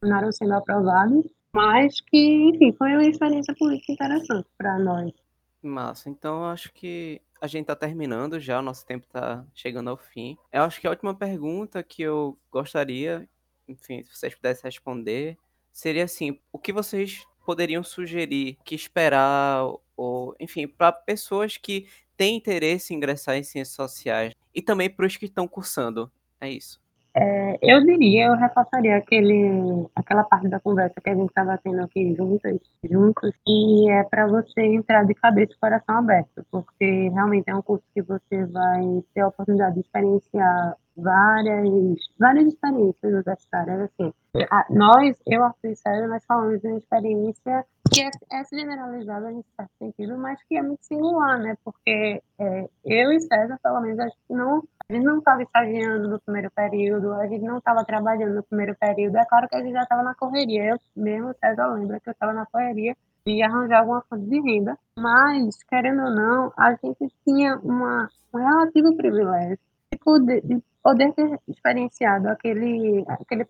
tornaram 0.00 0.32
sendo 0.32 0.54
aprovadas 0.54 1.24
mas 1.54 2.00
que, 2.00 2.48
enfim, 2.48 2.72
foi 2.72 2.92
uma 2.92 3.04
experiência 3.04 3.54
política 3.54 3.92
interessante 3.92 4.48
para 4.56 4.78
nós. 4.78 5.12
Massa, 5.62 6.08
então 6.08 6.46
acho 6.46 6.72
que 6.72 7.20
a 7.40 7.46
gente 7.46 7.62
está 7.62 7.76
terminando 7.76 8.40
já, 8.40 8.58
o 8.58 8.62
nosso 8.62 8.86
tempo 8.86 9.04
está 9.04 9.44
chegando 9.54 9.90
ao 9.90 9.96
fim. 9.96 10.36
Eu 10.50 10.62
acho 10.62 10.80
que 10.80 10.86
a 10.86 10.90
última 10.90 11.14
pergunta 11.14 11.82
que 11.82 12.02
eu 12.02 12.38
gostaria, 12.50 13.28
enfim, 13.68 14.02
se 14.02 14.16
vocês 14.16 14.34
pudessem 14.34 14.64
responder, 14.64 15.36
seria 15.72 16.04
assim: 16.04 16.38
o 16.52 16.58
que 16.58 16.72
vocês 16.72 17.24
poderiam 17.44 17.82
sugerir, 17.82 18.58
que 18.64 18.74
esperar, 18.74 19.64
ou, 19.96 20.34
enfim, 20.38 20.66
para 20.66 20.92
pessoas 20.92 21.56
que 21.56 21.86
têm 22.16 22.36
interesse 22.36 22.92
em 22.92 22.96
ingressar 22.96 23.36
em 23.36 23.42
ciências 23.42 23.74
sociais 23.74 24.32
e 24.54 24.62
também 24.62 24.88
para 24.88 25.06
os 25.06 25.16
que 25.16 25.26
estão 25.26 25.48
cursando? 25.48 26.10
É 26.40 26.50
isso. 26.50 26.80
É, 27.14 27.58
eu 27.60 27.84
diria, 27.84 28.28
eu 28.28 28.36
reforçaria 28.36 28.96
aquele, 28.96 29.86
aquela 29.94 30.24
parte 30.24 30.48
da 30.48 30.58
conversa 30.58 30.98
que 30.98 31.10
a 31.10 31.14
gente 31.14 31.28
estava 31.28 31.58
tendo 31.62 31.82
aqui 31.82 32.14
juntas, 32.14 32.58
juntos, 32.82 33.34
e 33.46 33.90
é 33.90 34.02
para 34.04 34.26
você 34.26 34.62
entrar 34.62 35.04
de 35.04 35.12
cabeça 35.14 35.52
e 35.52 35.58
coração 35.58 35.98
aberto, 35.98 36.44
porque 36.50 37.10
realmente 37.10 37.50
é 37.50 37.54
um 37.54 37.60
curso 37.60 37.84
que 37.94 38.00
você 38.00 38.46
vai 38.46 39.04
ter 39.12 39.20
a 39.20 39.28
oportunidade 39.28 39.74
de 39.74 39.80
experienciar 39.80 40.74
várias, 40.96 41.68
várias 42.18 42.46
experiências 42.46 43.12
universitárias, 43.12 43.80
assim. 43.80 44.12
Nós, 44.70 45.16
eu, 45.26 45.42
e 45.64 45.76
César, 45.76 46.08
nós 46.08 46.24
falamos 46.24 46.60
de 46.60 46.68
uma 46.68 46.78
experiência 46.78 47.64
que 47.92 48.00
é, 48.02 48.10
é 48.32 48.44
generalizada 48.44 49.30
em 49.30 49.44
certo 49.56 49.70
sentido, 49.78 50.16
mas 50.16 50.42
que 50.44 50.56
é 50.56 50.62
muito 50.62 50.82
singular, 50.84 51.38
né? 51.38 51.54
Porque 51.62 52.22
é, 52.38 52.68
eu 52.84 53.12
e 53.12 53.20
César, 53.20 53.58
pelo 53.62 53.80
menos, 53.80 53.98
a 53.98 54.04
gente 54.04 54.16
não 54.30 54.62
a 54.88 54.94
gente 54.94 55.04
não 55.04 55.18
estava 55.18 55.42
estagiando 55.42 56.08
no 56.08 56.20
primeiro 56.20 56.50
período, 56.50 57.12
a 57.14 57.26
gente 57.26 57.44
não 57.44 57.58
estava 57.58 57.84
trabalhando 57.84 58.34
no 58.34 58.42
primeiro 58.42 58.76
período. 58.76 59.16
É 59.16 59.24
claro 59.24 59.48
que 59.48 59.56
a 59.56 59.62
gente 59.62 59.72
já 59.72 59.82
estava 59.82 60.02
na 60.02 60.14
correria. 60.14 60.70
Eu 60.70 60.78
mesmo, 60.94 61.34
César, 61.40 61.66
lembra 61.68 61.98
que 62.00 62.10
eu 62.10 62.12
estava 62.12 62.32
na 62.32 62.44
correria 62.46 62.94
de 63.26 63.42
arranjar 63.42 63.80
alguma 63.80 64.02
fonte 64.02 64.26
de 64.26 64.40
renda. 64.40 64.78
Mas, 64.98 65.62
querendo 65.64 66.02
ou 66.02 66.10
não, 66.10 66.52
a 66.58 66.72
gente 66.74 67.10
tinha 67.24 67.56
uma, 67.58 68.08
um 68.34 68.38
relativo 68.38 68.94
privilégio 68.96 69.58
de 69.90 69.98
poder, 69.98 70.42
de 70.42 70.62
poder 70.82 71.12
ter 71.14 71.38
experienciado 71.48 72.28
aquele, 72.28 73.04
aquele 73.08 73.46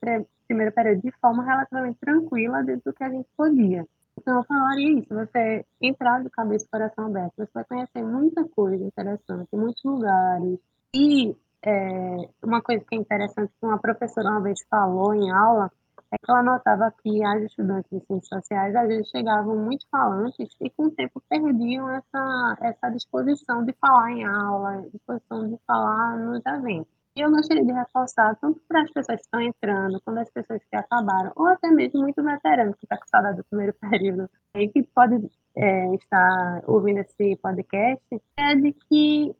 primeiro 0.46 0.72
período 0.72 1.02
de 1.02 1.12
forma 1.20 1.44
relativamente 1.44 1.98
tranquila 1.98 2.62
dentro 2.62 2.90
do 2.90 2.94
que 2.94 3.04
a 3.04 3.10
gente 3.10 3.28
podia. 3.36 3.86
Então, 4.18 4.38
eu 4.38 4.44
falaria 4.44 4.98
isso, 4.98 5.08
você 5.14 5.64
entrar 5.80 6.22
de 6.22 6.30
cabeça 6.30 6.66
e 6.66 6.68
coração 6.68 7.06
aberto, 7.06 7.32
você 7.36 7.50
vai 7.54 7.64
conhecer 7.64 8.02
muita 8.02 8.44
coisa 8.48 8.84
interessante, 8.84 9.48
muitos 9.54 9.82
lugares, 9.84 10.58
e 10.94 11.34
é, 11.64 12.16
uma 12.42 12.60
coisa 12.60 12.84
que 12.84 12.94
é 12.94 12.98
interessante, 12.98 13.52
que 13.58 13.66
uma 13.66 13.78
professora 13.78 14.28
uma 14.30 14.42
vez 14.42 14.60
falou 14.68 15.14
em 15.14 15.30
aula, 15.30 15.70
é 16.12 16.18
que 16.18 16.30
ela 16.30 16.42
notava 16.42 16.92
que 17.02 17.24
as 17.24 17.42
estudantes 17.44 17.90
de 17.90 18.04
ciências 18.04 18.28
sociais, 18.28 18.76
às 18.76 18.86
vezes, 18.86 19.08
chegavam 19.08 19.56
muito 19.56 19.86
falantes 19.90 20.54
e, 20.60 20.68
com 20.68 20.84
o 20.84 20.90
tempo, 20.90 21.22
perdiam 21.26 21.88
essa, 21.88 22.58
essa 22.60 22.90
disposição 22.90 23.64
de 23.64 23.72
falar 23.80 24.10
em 24.10 24.24
aula, 24.24 24.82
disposição 24.92 25.48
de 25.48 25.58
falar 25.66 26.18
nos 26.18 26.44
eventos. 26.44 27.01
E 27.14 27.20
eu 27.20 27.30
gostaria 27.30 27.64
de 27.64 27.72
reforçar, 27.72 28.34
tanto 28.36 28.60
para 28.66 28.82
as 28.82 28.90
pessoas 28.90 29.18
que 29.18 29.24
estão 29.24 29.40
entrando, 29.40 30.00
quanto 30.02 30.20
as 30.20 30.30
pessoas 30.30 30.62
que 30.64 30.76
acabaram, 30.76 31.30
ou 31.36 31.46
até 31.46 31.68
mesmo 31.70 32.00
muito 32.00 32.22
veteranos 32.22 32.76
que 32.76 32.86
está 32.86 32.96
com 32.96 33.06
saudade 33.06 33.36
do 33.36 33.44
primeiro 33.44 33.74
período, 33.80 34.30
e 34.54 34.68
que 34.68 34.82
pode 34.82 35.30
é, 35.56 35.94
estar 35.94 36.62
ouvindo 36.66 37.00
esse 37.00 37.36
podcast, 37.36 38.22
é 38.38 38.54
de 38.54 38.72
que 38.72 39.36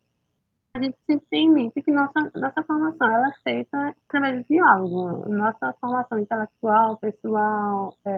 a 0.75 0.83
gente 0.83 0.97
sempre 1.07 1.27
tem 1.31 1.47
em 1.47 1.51
mente 1.51 1.83
que 1.83 1.91
nossa, 1.91 2.31
nossa 2.35 2.63
formação 2.63 3.11
ela 3.11 3.29
é 3.29 3.33
feita 3.43 3.95
através 4.09 4.39
do 4.39 4.49
diálogo. 4.49 5.29
Nossa 5.29 5.75
formação 5.79 6.19
intelectual, 6.19 6.97
pessoal, 6.97 7.95
é, 8.07 8.11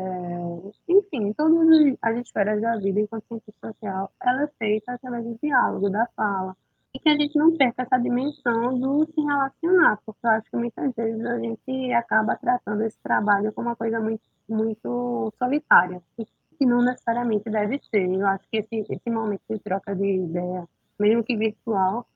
enfim, 0.89 1.33
todas 1.33 1.97
as 2.01 2.17
esferas 2.19 2.61
da 2.63 2.77
vida 2.77 3.01
enquanto 3.01 3.27
cientista 3.27 3.69
social, 3.73 4.13
ela 4.23 4.45
é 4.45 4.49
feita 4.59 4.93
através 4.93 5.25
do 5.25 5.37
diálogo, 5.43 5.91
da 5.91 6.07
fala. 6.15 6.57
Que 7.05 7.11
a 7.11 7.17
gente 7.17 7.37
não 7.39 7.55
perca 7.55 7.83
essa 7.83 7.99
dimensão 7.99 8.79
do 8.79 9.05
se 9.05 9.21
relacionar, 9.21 10.01
porque 10.07 10.27
eu 10.27 10.31
acho 10.31 10.51
que 10.51 10.57
muitas 10.57 10.95
vezes 10.95 11.27
a 11.27 11.39
gente 11.39 11.93
acaba 11.93 12.35
tratando 12.35 12.83
esse 12.83 12.99
trabalho 13.03 13.53
como 13.53 13.69
uma 13.69 13.77
coisa 13.77 14.01
muito, 14.01 14.23
muito 14.49 15.31
solitária, 15.39 16.03
que 16.17 16.65
não 16.65 16.83
necessariamente 16.83 17.51
deve 17.51 17.79
ser. 17.91 18.09
Eu 18.09 18.27
acho 18.27 18.49
que 18.51 18.57
esse, 18.57 18.87
esse 18.89 19.11
momento 19.11 19.43
de 19.51 19.59
troca 19.59 19.95
de 19.95 20.25
ideia, 20.25 20.67
mesmo 20.99 21.23
que 21.23 21.37
virtual, 21.37 22.07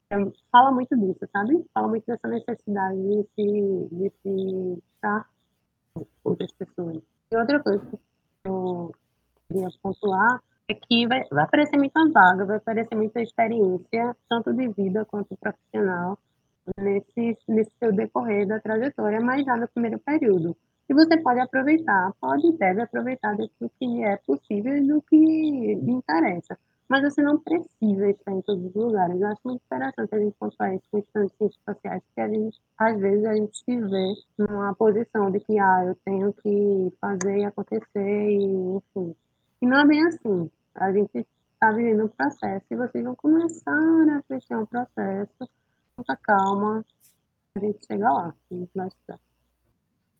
fala 0.50 0.70
muito 0.72 0.96
disso, 0.96 1.28
sabe? 1.30 1.64
Fala 1.74 1.88
muito 1.88 2.06
dessa 2.06 2.26
necessidade 2.26 2.96
de 2.96 3.26
se, 3.34 3.88
de 3.92 4.12
se 4.22 4.82
estar 4.94 5.28
com 5.92 6.06
outras 6.24 6.50
pessoas. 6.52 7.02
E 7.30 7.36
outra 7.36 7.62
coisa 7.62 7.84
que 7.90 7.98
eu 8.44 8.94
queria 9.48 9.68
pontuar 9.82 10.42
é 10.68 10.74
que 10.74 11.06
vai, 11.06 11.24
vai 11.30 11.44
aparecer 11.44 11.76
muita 11.76 12.08
vaga, 12.10 12.44
vai 12.44 12.56
aparecer 12.58 12.94
muita 12.94 13.20
experiência, 13.20 14.16
tanto 14.28 14.52
de 14.52 14.68
vida 14.68 15.04
quanto 15.06 15.36
profissional, 15.36 16.18
nesse, 16.78 17.36
nesse 17.48 17.70
seu 17.78 17.92
decorrer 17.92 18.46
da 18.46 18.60
trajetória, 18.60 19.20
mas 19.20 19.44
já 19.44 19.56
no 19.56 19.68
primeiro 19.68 19.98
período. 19.98 20.56
E 20.88 20.94
você 20.94 21.16
pode 21.18 21.40
aproveitar, 21.40 22.12
pode 22.20 22.46
e 22.46 22.56
deve 22.56 22.82
aproveitar 22.82 23.36
do 23.36 23.70
que 23.78 24.04
é 24.04 24.16
possível 24.18 24.76
e 24.76 24.86
do 24.86 25.02
que 25.02 25.16
lhe 25.16 25.92
interessa 25.92 26.58
mas 26.88 27.02
você 27.02 27.22
não 27.22 27.38
precisa 27.38 28.08
estar 28.08 28.32
em 28.32 28.40
todos 28.42 28.64
os 28.64 28.74
lugares. 28.74 29.20
Eu 29.20 29.28
acho 29.28 29.40
muito 29.44 29.62
interessante 29.66 30.14
a 30.14 30.18
gente 30.18 30.34
pontuar 30.38 30.74
isso 30.74 30.84
com 30.90 31.02
ciências 31.02 31.58
sociais, 31.64 32.02
porque 32.06 32.20
a 32.20 32.28
gente, 32.28 32.58
às 32.78 32.98
vezes 32.98 33.24
a 33.26 33.34
gente 33.34 33.58
se 33.58 33.76
vê 33.76 34.14
numa 34.38 34.74
posição 34.74 35.30
de 35.30 35.38
que, 35.40 35.58
ah, 35.58 35.84
eu 35.86 35.94
tenho 36.04 36.32
que 36.32 36.92
fazer 36.98 37.44
acontecer 37.44 38.30
e, 38.30 38.76
enfim. 38.76 39.14
E 39.60 39.66
não 39.66 39.80
é 39.80 39.86
bem 39.86 40.06
assim. 40.06 40.50
A 40.78 40.92
gente 40.92 41.26
está 41.54 41.72
vivendo 41.72 42.04
um 42.04 42.08
processo 42.08 42.64
e 42.70 42.76
vocês 42.76 43.04
vão 43.04 43.16
começar 43.16 43.72
a 43.72 44.22
crescer 44.22 44.56
um 44.56 44.64
processo, 44.64 45.50
muita 45.96 46.16
calma, 46.16 46.84
a 47.56 47.60
gente 47.60 47.84
chega 47.84 48.10
lá, 48.10 48.34
estudar. 48.50 49.18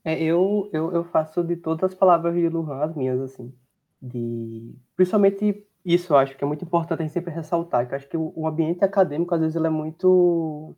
É, 0.04 0.20
eu, 0.20 0.68
eu, 0.72 0.92
eu 0.92 1.04
faço 1.04 1.44
de 1.44 1.56
todas 1.56 1.92
as 1.92 1.94
palavras 1.94 2.34
de 2.34 2.48
Luhan 2.48 2.82
as 2.82 2.94
minhas, 2.94 3.20
assim. 3.20 3.54
De, 4.02 4.74
principalmente 4.96 5.64
isso 5.84 6.12
eu 6.12 6.16
acho 6.16 6.36
que 6.36 6.42
é 6.42 6.46
muito 6.46 6.64
importante 6.64 7.00
a 7.00 7.02
gente 7.04 7.12
sempre 7.12 7.32
ressaltar, 7.32 7.86
que 7.86 7.94
eu 7.94 7.96
acho 7.96 8.08
que 8.08 8.16
o, 8.16 8.46
ambiente 8.46 8.84
acadêmico, 8.84 9.34
às 9.34 9.40
vezes, 9.40 9.56
ele 9.56 9.68
é 9.68 9.70
muito 9.70 10.76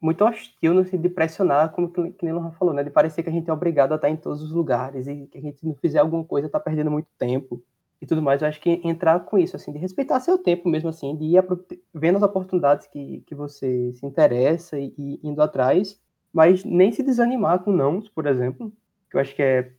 muito 0.00 0.22
hostil 0.22 0.74
no 0.74 0.84
sentido 0.84 1.02
de 1.02 1.08
pressionar, 1.08 1.72
como 1.72 1.90
que, 1.90 2.10
que 2.12 2.30
o 2.30 2.52
falou, 2.52 2.74
né? 2.74 2.82
De 2.82 2.90
parecer 2.90 3.22
que 3.22 3.30
a 3.30 3.32
gente 3.32 3.48
é 3.48 3.52
obrigado 3.52 3.92
a 3.92 3.94
estar 3.96 4.10
em 4.10 4.16
todos 4.16 4.42
os 4.42 4.52
lugares 4.52 5.06
e 5.06 5.26
que 5.26 5.38
a 5.38 5.40
gente 5.40 5.64
não 5.64 5.74
fizer 5.74 5.98
alguma 5.98 6.24
coisa 6.24 6.46
está 6.46 6.60
perdendo 6.60 6.90
muito 6.90 7.08
tempo 7.18 7.62
e 8.04 8.06
tudo 8.06 8.22
mais. 8.22 8.42
Eu 8.42 8.48
acho 8.48 8.60
que 8.60 8.80
entrar 8.84 9.18
com 9.20 9.38
isso, 9.38 9.56
assim, 9.56 9.72
de 9.72 9.78
respeitar 9.78 10.20
seu 10.20 10.38
tempo 10.38 10.68
mesmo, 10.68 10.90
assim, 10.90 11.16
de 11.16 11.24
ir 11.24 11.44
vendo 11.92 12.16
as 12.16 12.22
oportunidades 12.22 12.86
que, 12.86 13.24
que 13.26 13.34
você 13.34 13.92
se 13.94 14.06
interessa 14.06 14.78
e, 14.78 14.94
e 14.96 15.20
indo 15.22 15.40
atrás, 15.42 15.98
mas 16.32 16.64
nem 16.64 16.92
se 16.92 17.02
desanimar 17.02 17.60
com 17.60 17.72
não, 17.72 18.02
por 18.14 18.26
exemplo, 18.26 18.70
que 19.10 19.16
eu 19.16 19.20
acho 19.20 19.34
que 19.34 19.42
é 19.42 19.72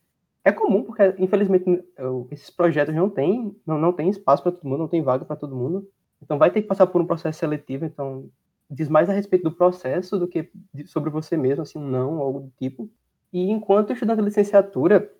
é 0.44 0.52
comum, 0.52 0.84
porque 0.84 1.02
infelizmente 1.18 1.84
esses 2.30 2.52
projetos 2.52 2.94
não 2.94 3.10
têm 3.10 3.56
não, 3.66 3.80
não 3.80 3.92
tem 3.92 4.10
espaço 4.10 4.44
para 4.44 4.52
todo 4.52 4.70
mundo, 4.70 4.82
não 4.82 4.88
tem 4.88 5.02
vaga 5.02 5.26
para 5.26 5.36
todo 5.36 5.56
mundo. 5.56 5.90
Então 6.22 6.38
vai 6.38 6.52
ter 6.52 6.62
que 6.62 6.68
passar 6.68 6.86
por 6.86 7.02
um 7.02 7.08
processo 7.08 7.40
seletivo, 7.40 7.84
então 7.84 8.30
diz 8.70 8.88
mais 8.88 9.10
a 9.10 9.14
respeito 9.14 9.44
do 9.44 9.52
processo 9.52 10.20
do 10.20 10.28
que 10.28 10.52
sobre 10.86 11.10
você 11.10 11.36
mesmo, 11.36 11.64
assim, 11.64 11.80
não, 11.80 12.20
algo 12.20 12.42
do 12.42 12.54
tipo. 12.60 12.88
E 13.34 13.50
enquanto 13.50 13.92
estudante 13.92 14.20
de 14.20 14.26
licenciatura, 14.26 15.12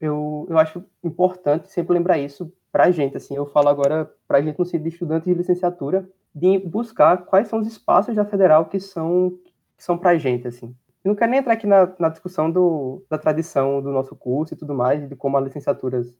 eu, 0.00 0.46
eu 0.48 0.58
acho 0.58 0.84
importante 1.02 1.70
sempre 1.70 1.94
lembrar 1.94 2.18
isso 2.18 2.52
para 2.70 2.84
a 2.84 2.90
gente, 2.90 3.16
assim, 3.16 3.34
eu 3.34 3.46
falo 3.46 3.68
agora 3.68 4.10
para 4.26 4.38
a 4.38 4.42
gente 4.42 4.58
no 4.58 4.64
sentido 4.64 4.82
de 4.82 4.88
estudante 4.90 5.24
de 5.24 5.34
licenciatura, 5.34 6.08
de 6.34 6.58
buscar 6.58 7.24
quais 7.24 7.48
são 7.48 7.60
os 7.60 7.66
espaços 7.66 8.14
da 8.14 8.24
federal 8.24 8.66
que 8.66 8.78
são, 8.78 9.38
que 9.76 9.82
são 9.82 9.96
para 9.96 10.10
a 10.10 10.18
gente, 10.18 10.46
assim. 10.46 10.74
Não 11.04 11.14
quero 11.14 11.30
nem 11.30 11.40
entrar 11.40 11.54
aqui 11.54 11.66
na, 11.66 11.90
na 11.98 12.08
discussão 12.10 12.50
do, 12.50 13.02
da 13.08 13.16
tradição 13.16 13.80
do 13.80 13.90
nosso 13.90 14.14
curso 14.14 14.52
e 14.52 14.56
tudo 14.56 14.74
mais, 14.74 15.08
de 15.08 15.16
como 15.16 15.38
as 15.38 15.44
licenciaturas 15.44 16.14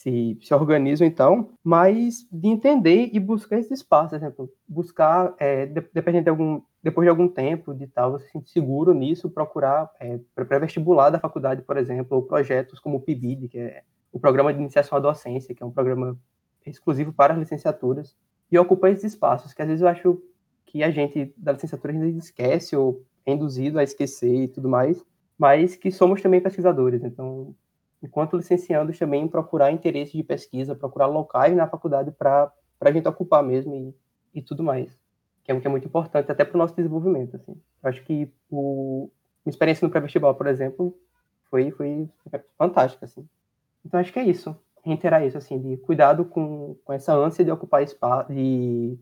se, 0.00 0.38
se 0.40 0.54
organizam, 0.54 1.06
então, 1.06 1.50
mas 1.62 2.26
de 2.32 2.48
entender 2.48 3.10
e 3.12 3.20
buscar 3.20 3.58
esse 3.58 3.74
espaço, 3.74 4.10
por 4.10 4.16
exemplo, 4.16 4.52
buscar, 4.66 5.34
é, 5.38 5.66
dependendo 5.66 6.24
de 6.24 6.30
algum, 6.30 6.62
depois 6.82 7.04
de 7.04 7.10
algum 7.10 7.28
tempo 7.28 7.74
de 7.74 7.86
tal, 7.86 8.12
você 8.12 8.24
se 8.24 8.32
sente 8.32 8.50
seguro 8.50 8.94
nisso, 8.94 9.28
procurar 9.28 9.90
é, 10.00 10.18
pré-vestibular 10.34 11.10
da 11.10 11.20
faculdade, 11.20 11.60
por 11.60 11.76
exemplo, 11.76 12.16
ou 12.16 12.22
projetos 12.22 12.80
como 12.80 12.96
o 12.96 13.00
PIBID, 13.00 13.48
que 13.48 13.58
é 13.58 13.82
o 14.10 14.18
Programa 14.18 14.54
de 14.54 14.60
Iniciação 14.60 14.96
à 14.96 15.00
Docência, 15.00 15.54
que 15.54 15.62
é 15.62 15.66
um 15.66 15.70
programa 15.70 16.18
exclusivo 16.64 17.12
para 17.12 17.34
as 17.34 17.38
licenciaturas, 17.38 18.16
e 18.50 18.58
ocupa 18.58 18.88
esses 18.88 19.04
espaços, 19.04 19.52
que 19.52 19.60
às 19.60 19.68
vezes 19.68 19.82
eu 19.82 19.88
acho 19.88 20.22
que 20.64 20.82
a 20.82 20.90
gente 20.90 21.34
da 21.36 21.52
licenciatura 21.52 21.94
esquece 22.08 22.74
ou 22.74 23.04
é 23.26 23.32
induzido 23.32 23.78
a 23.78 23.82
esquecer 23.82 24.44
e 24.44 24.48
tudo 24.48 24.68
mais, 24.68 25.04
mas 25.36 25.76
que 25.76 25.92
somos 25.92 26.22
também 26.22 26.40
pesquisadores. 26.40 27.04
Então, 27.04 27.54
enquanto 28.02 28.36
licenciados, 28.36 28.98
também 28.98 29.28
procurar 29.28 29.70
interesse 29.70 30.16
de 30.16 30.22
pesquisa, 30.22 30.74
procurar 30.74 31.06
locais 31.06 31.54
na 31.54 31.66
faculdade 31.66 32.10
para 32.10 32.52
a 32.80 32.92
gente 32.92 33.08
ocupar 33.08 33.42
mesmo 33.42 33.74
e, 33.74 34.38
e 34.38 34.42
tudo 34.42 34.62
mais, 34.62 34.98
que 35.44 35.52
é, 35.52 35.60
que 35.60 35.66
é 35.66 35.70
muito 35.70 35.86
importante 35.86 36.30
até 36.30 36.44
para 36.44 36.56
o 36.56 36.58
nosso 36.58 36.74
desenvolvimento. 36.74 37.36
Assim. 37.36 37.52
Eu 37.82 37.90
acho 37.90 38.02
que 38.04 38.32
o, 38.50 39.10
minha 39.44 39.52
experiência 39.52 39.84
no 39.84 39.90
pré-vestibular, 39.90 40.34
por 40.34 40.46
exemplo, 40.46 40.96
foi, 41.50 41.70
foi 41.70 42.08
fantástica. 42.56 43.04
Assim. 43.04 43.26
Então, 43.84 44.00
acho 44.00 44.12
que 44.12 44.18
é 44.18 44.24
isso. 44.24 44.56
Reiterar 44.82 45.24
isso, 45.26 45.36
assim, 45.36 45.58
de 45.58 45.76
cuidado 45.76 46.24
com, 46.24 46.76
com 46.84 46.92
essa 46.92 47.14
ânsia 47.14 47.44
de 47.44 47.50
ocupar 47.50 47.82
espaço, 47.82 48.32
de, 48.32 48.98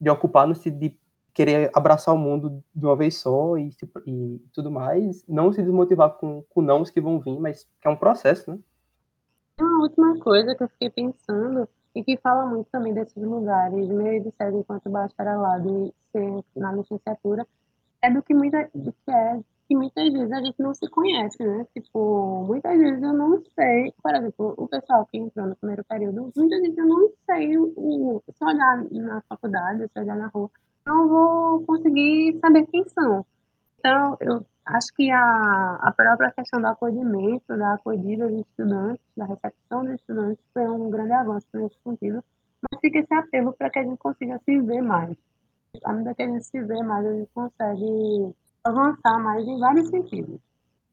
de 0.00 0.10
ocupar 0.10 0.46
no 0.46 0.54
de 0.54 0.96
querer 1.34 1.70
abraçar 1.74 2.14
o 2.14 2.18
mundo 2.18 2.62
de 2.74 2.84
uma 2.84 2.96
vez 2.96 3.16
só 3.16 3.56
e, 3.56 3.70
e 4.06 4.38
tudo 4.52 4.70
mais, 4.70 5.24
não 5.28 5.52
se 5.52 5.62
desmotivar 5.62 6.10
com, 6.14 6.44
com 6.50 6.62
nãos 6.62 6.90
que 6.90 7.00
vão 7.00 7.20
vir, 7.20 7.38
mas 7.38 7.68
é 7.82 7.88
um 7.88 7.96
processo, 7.96 8.50
né? 8.50 8.58
Uma 9.60 9.82
última 9.82 10.18
coisa 10.20 10.54
que 10.54 10.62
eu 10.62 10.68
fiquei 10.68 10.90
pensando, 10.90 11.68
e 11.94 12.04
que 12.04 12.16
fala 12.18 12.46
muito 12.46 12.68
também 12.70 12.94
desses 12.94 13.16
lugares, 13.16 13.88
meio 13.88 14.22
de 14.22 14.30
ser 14.36 14.52
enquanto 14.52 14.88
bacharelado 14.88 15.86
e 15.86 15.94
ser 16.12 16.44
na 16.56 16.72
licenciatura, 16.72 17.46
é 18.02 18.10
do 18.10 18.22
que, 18.22 18.32
muita, 18.32 18.70
do 18.74 18.92
que 18.92 19.10
é 19.10 19.40
que 19.68 19.76
muitas 19.76 20.12
vezes 20.12 20.32
a 20.32 20.40
gente 20.40 20.60
não 20.60 20.74
se 20.74 20.88
conhece, 20.88 21.44
né? 21.44 21.66
Tipo, 21.72 22.44
muitas 22.44 22.76
vezes 22.78 23.02
eu 23.02 23.12
não 23.12 23.42
sei, 23.54 23.92
por 24.02 24.14
exemplo, 24.14 24.54
o 24.56 24.66
pessoal 24.66 25.06
que 25.06 25.18
entrou 25.18 25.46
no 25.46 25.56
primeiro 25.56 25.84
período, 25.84 26.32
muitas 26.36 26.60
vezes 26.60 26.78
eu 26.78 26.86
não 26.86 27.10
sei, 27.26 27.56
o, 27.56 28.22
se 28.28 28.44
olhar 28.44 28.84
na 28.90 29.22
faculdade, 29.28 29.88
se 29.92 30.00
olhar 30.00 30.16
na 30.16 30.28
rua, 30.28 30.50
não 30.86 31.08
vou 31.08 31.64
conseguir 31.66 32.38
saber 32.40 32.66
quem 32.66 32.88
são. 32.88 33.24
Então, 33.78 34.16
eu 34.20 34.44
acho 34.66 34.88
que 34.94 35.10
a, 35.10 35.78
a 35.80 35.92
própria 35.92 36.30
questão 36.32 36.60
do 36.60 36.66
acolhimento, 36.66 37.56
da 37.56 37.74
acolhida 37.74 38.28
dos 38.28 38.40
estudantes, 38.40 39.04
da 39.16 39.24
recepção 39.24 39.84
dos 39.84 39.94
estudantes, 39.94 40.44
foi 40.52 40.68
um 40.68 40.90
grande 40.90 41.12
avanço 41.12 41.46
nesse 41.54 41.76
sentido, 41.82 42.22
mas 42.62 42.80
fica 42.80 42.98
esse 42.98 43.14
apelo 43.14 43.52
para 43.52 43.70
que 43.70 43.78
a 43.78 43.82
gente 43.82 43.98
consiga 43.98 44.38
se 44.44 44.60
ver 44.60 44.82
mais. 44.82 45.16
À 45.84 45.92
medida 45.92 46.14
que 46.14 46.22
a 46.22 46.28
gente 46.28 46.44
se 46.44 46.60
vê 46.62 46.82
mais, 46.82 47.06
a 47.06 47.12
gente 47.12 47.30
consegue 47.32 48.34
avançar 48.64 49.18
mais 49.18 49.46
em 49.46 49.58
vários 49.58 49.88
sentidos. 49.88 50.40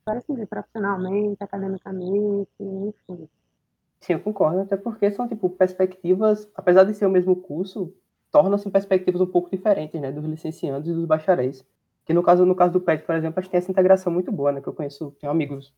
Vários 0.05 0.25
sentidos, 0.25 0.49
profissionalmente, 0.49 1.43
academicamente, 1.43 2.49
enfim. 2.59 3.29
Sim, 3.99 4.13
eu 4.13 4.19
concordo, 4.19 4.61
até 4.61 4.77
porque 4.77 5.11
são, 5.11 5.27
tipo, 5.27 5.49
perspectivas, 5.49 6.49
apesar 6.55 6.83
de 6.83 6.93
ser 6.93 7.05
o 7.07 7.09
mesmo 7.09 7.35
curso, 7.35 7.93
tornam-se 8.37 8.69
perspectivas 8.69 9.19
um 9.19 9.25
pouco 9.25 9.49
diferentes, 9.49 9.99
né, 9.99 10.11
dos 10.11 10.23
licenciandos 10.23 10.87
e 10.87 10.93
dos 10.93 11.05
bacharéis. 11.05 11.65
Que 12.05 12.13
no 12.13 12.21
caso, 12.21 12.45
no 12.45 12.55
caso 12.55 12.73
do 12.73 12.79
PET, 12.79 13.03
por 13.03 13.15
exemplo, 13.15 13.39
a 13.39 13.41
gente 13.41 13.49
tem 13.49 13.57
essa 13.57 13.71
integração 13.71 14.13
muito 14.13 14.31
boa, 14.31 14.51
né, 14.51 14.61
que 14.61 14.67
eu 14.67 14.73
conheço, 14.73 15.11
tenho 15.19 15.31
amigos 15.31 15.73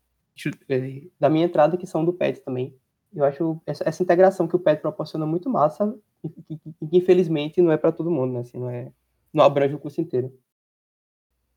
da 1.18 1.30
minha 1.30 1.46
entrada 1.46 1.78
que 1.78 1.86
são 1.86 2.04
do 2.04 2.12
PET 2.12 2.40
também. 2.40 2.76
Eu 3.14 3.24
acho 3.24 3.60
essa, 3.66 3.88
essa 3.88 4.02
integração 4.02 4.46
que 4.46 4.54
o 4.54 4.58
PET 4.58 4.82
proporciona 4.82 5.24
muito 5.24 5.48
massa 5.48 5.96
e 6.22 6.28
que, 6.28 6.60
infelizmente 6.92 7.62
não 7.62 7.72
é 7.72 7.78
para 7.78 7.92
todo 7.92 8.10
mundo, 8.10 8.34
né, 8.34 8.40
assim, 8.40 8.58
não 8.58 8.68
é 8.68 8.92
não 9.32 9.42
abrange 9.42 9.74
o 9.74 9.78
curso 9.78 10.00
inteiro. 10.00 10.30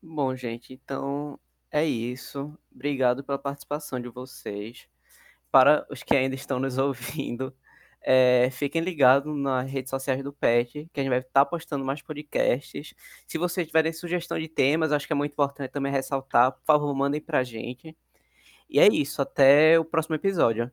Bom, 0.02 0.34
gente, 0.34 0.72
então 0.72 1.38
é 1.70 1.84
isso. 1.84 2.56
Obrigado 2.74 3.22
pela 3.22 3.38
participação 3.38 4.00
de 4.00 4.08
vocês. 4.08 4.88
Para 5.50 5.86
os 5.90 6.02
que 6.02 6.16
ainda 6.16 6.34
estão 6.34 6.58
nos 6.58 6.78
ouvindo, 6.78 7.54
é, 8.06 8.50
fiquem 8.50 8.82
ligados 8.82 9.34
nas 9.34 9.70
redes 9.70 9.88
sociais 9.88 10.22
do 10.22 10.32
PET, 10.32 10.90
que 10.92 11.00
a 11.00 11.02
gente 11.02 11.10
vai 11.10 11.20
estar 11.20 11.44
postando 11.46 11.84
mais 11.84 12.02
podcasts. 12.02 12.94
Se 13.26 13.38
vocês 13.38 13.66
tiverem 13.66 13.92
sugestão 13.92 14.38
de 14.38 14.46
temas, 14.46 14.92
acho 14.92 15.06
que 15.06 15.12
é 15.14 15.16
muito 15.16 15.32
importante 15.32 15.70
também 15.70 15.90
ressaltar. 15.90 16.52
Por 16.52 16.64
favor, 16.64 16.94
mandem 16.94 17.20
para 17.20 17.38
a 17.38 17.44
gente. 17.44 17.96
E 18.68 18.78
é 18.78 18.86
isso. 18.86 19.22
Até 19.22 19.78
o 19.78 19.84
próximo 19.84 20.16
episódio. 20.16 20.70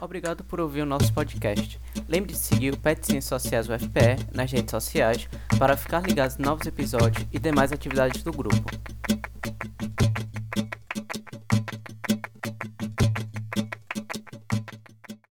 Obrigado 0.00 0.42
por 0.44 0.60
ouvir 0.60 0.80
o 0.80 0.86
nosso 0.86 1.12
podcast. 1.12 1.78
Lembre 2.08 2.32
de 2.32 2.38
seguir 2.38 2.72
o 2.74 2.78
Pet 2.78 3.04
Ciências 3.06 3.42
Sociais 3.42 3.68
UFPE 3.68 4.34
nas 4.34 4.50
redes 4.50 4.70
sociais 4.70 5.28
para 5.58 5.76
ficar 5.76 6.00
ligado 6.00 6.38
em 6.38 6.42
novos 6.42 6.66
episódios 6.66 7.26
e 7.30 7.38
demais 7.38 7.70
atividades 7.70 8.22
do 8.22 8.32
grupo. 8.32 8.93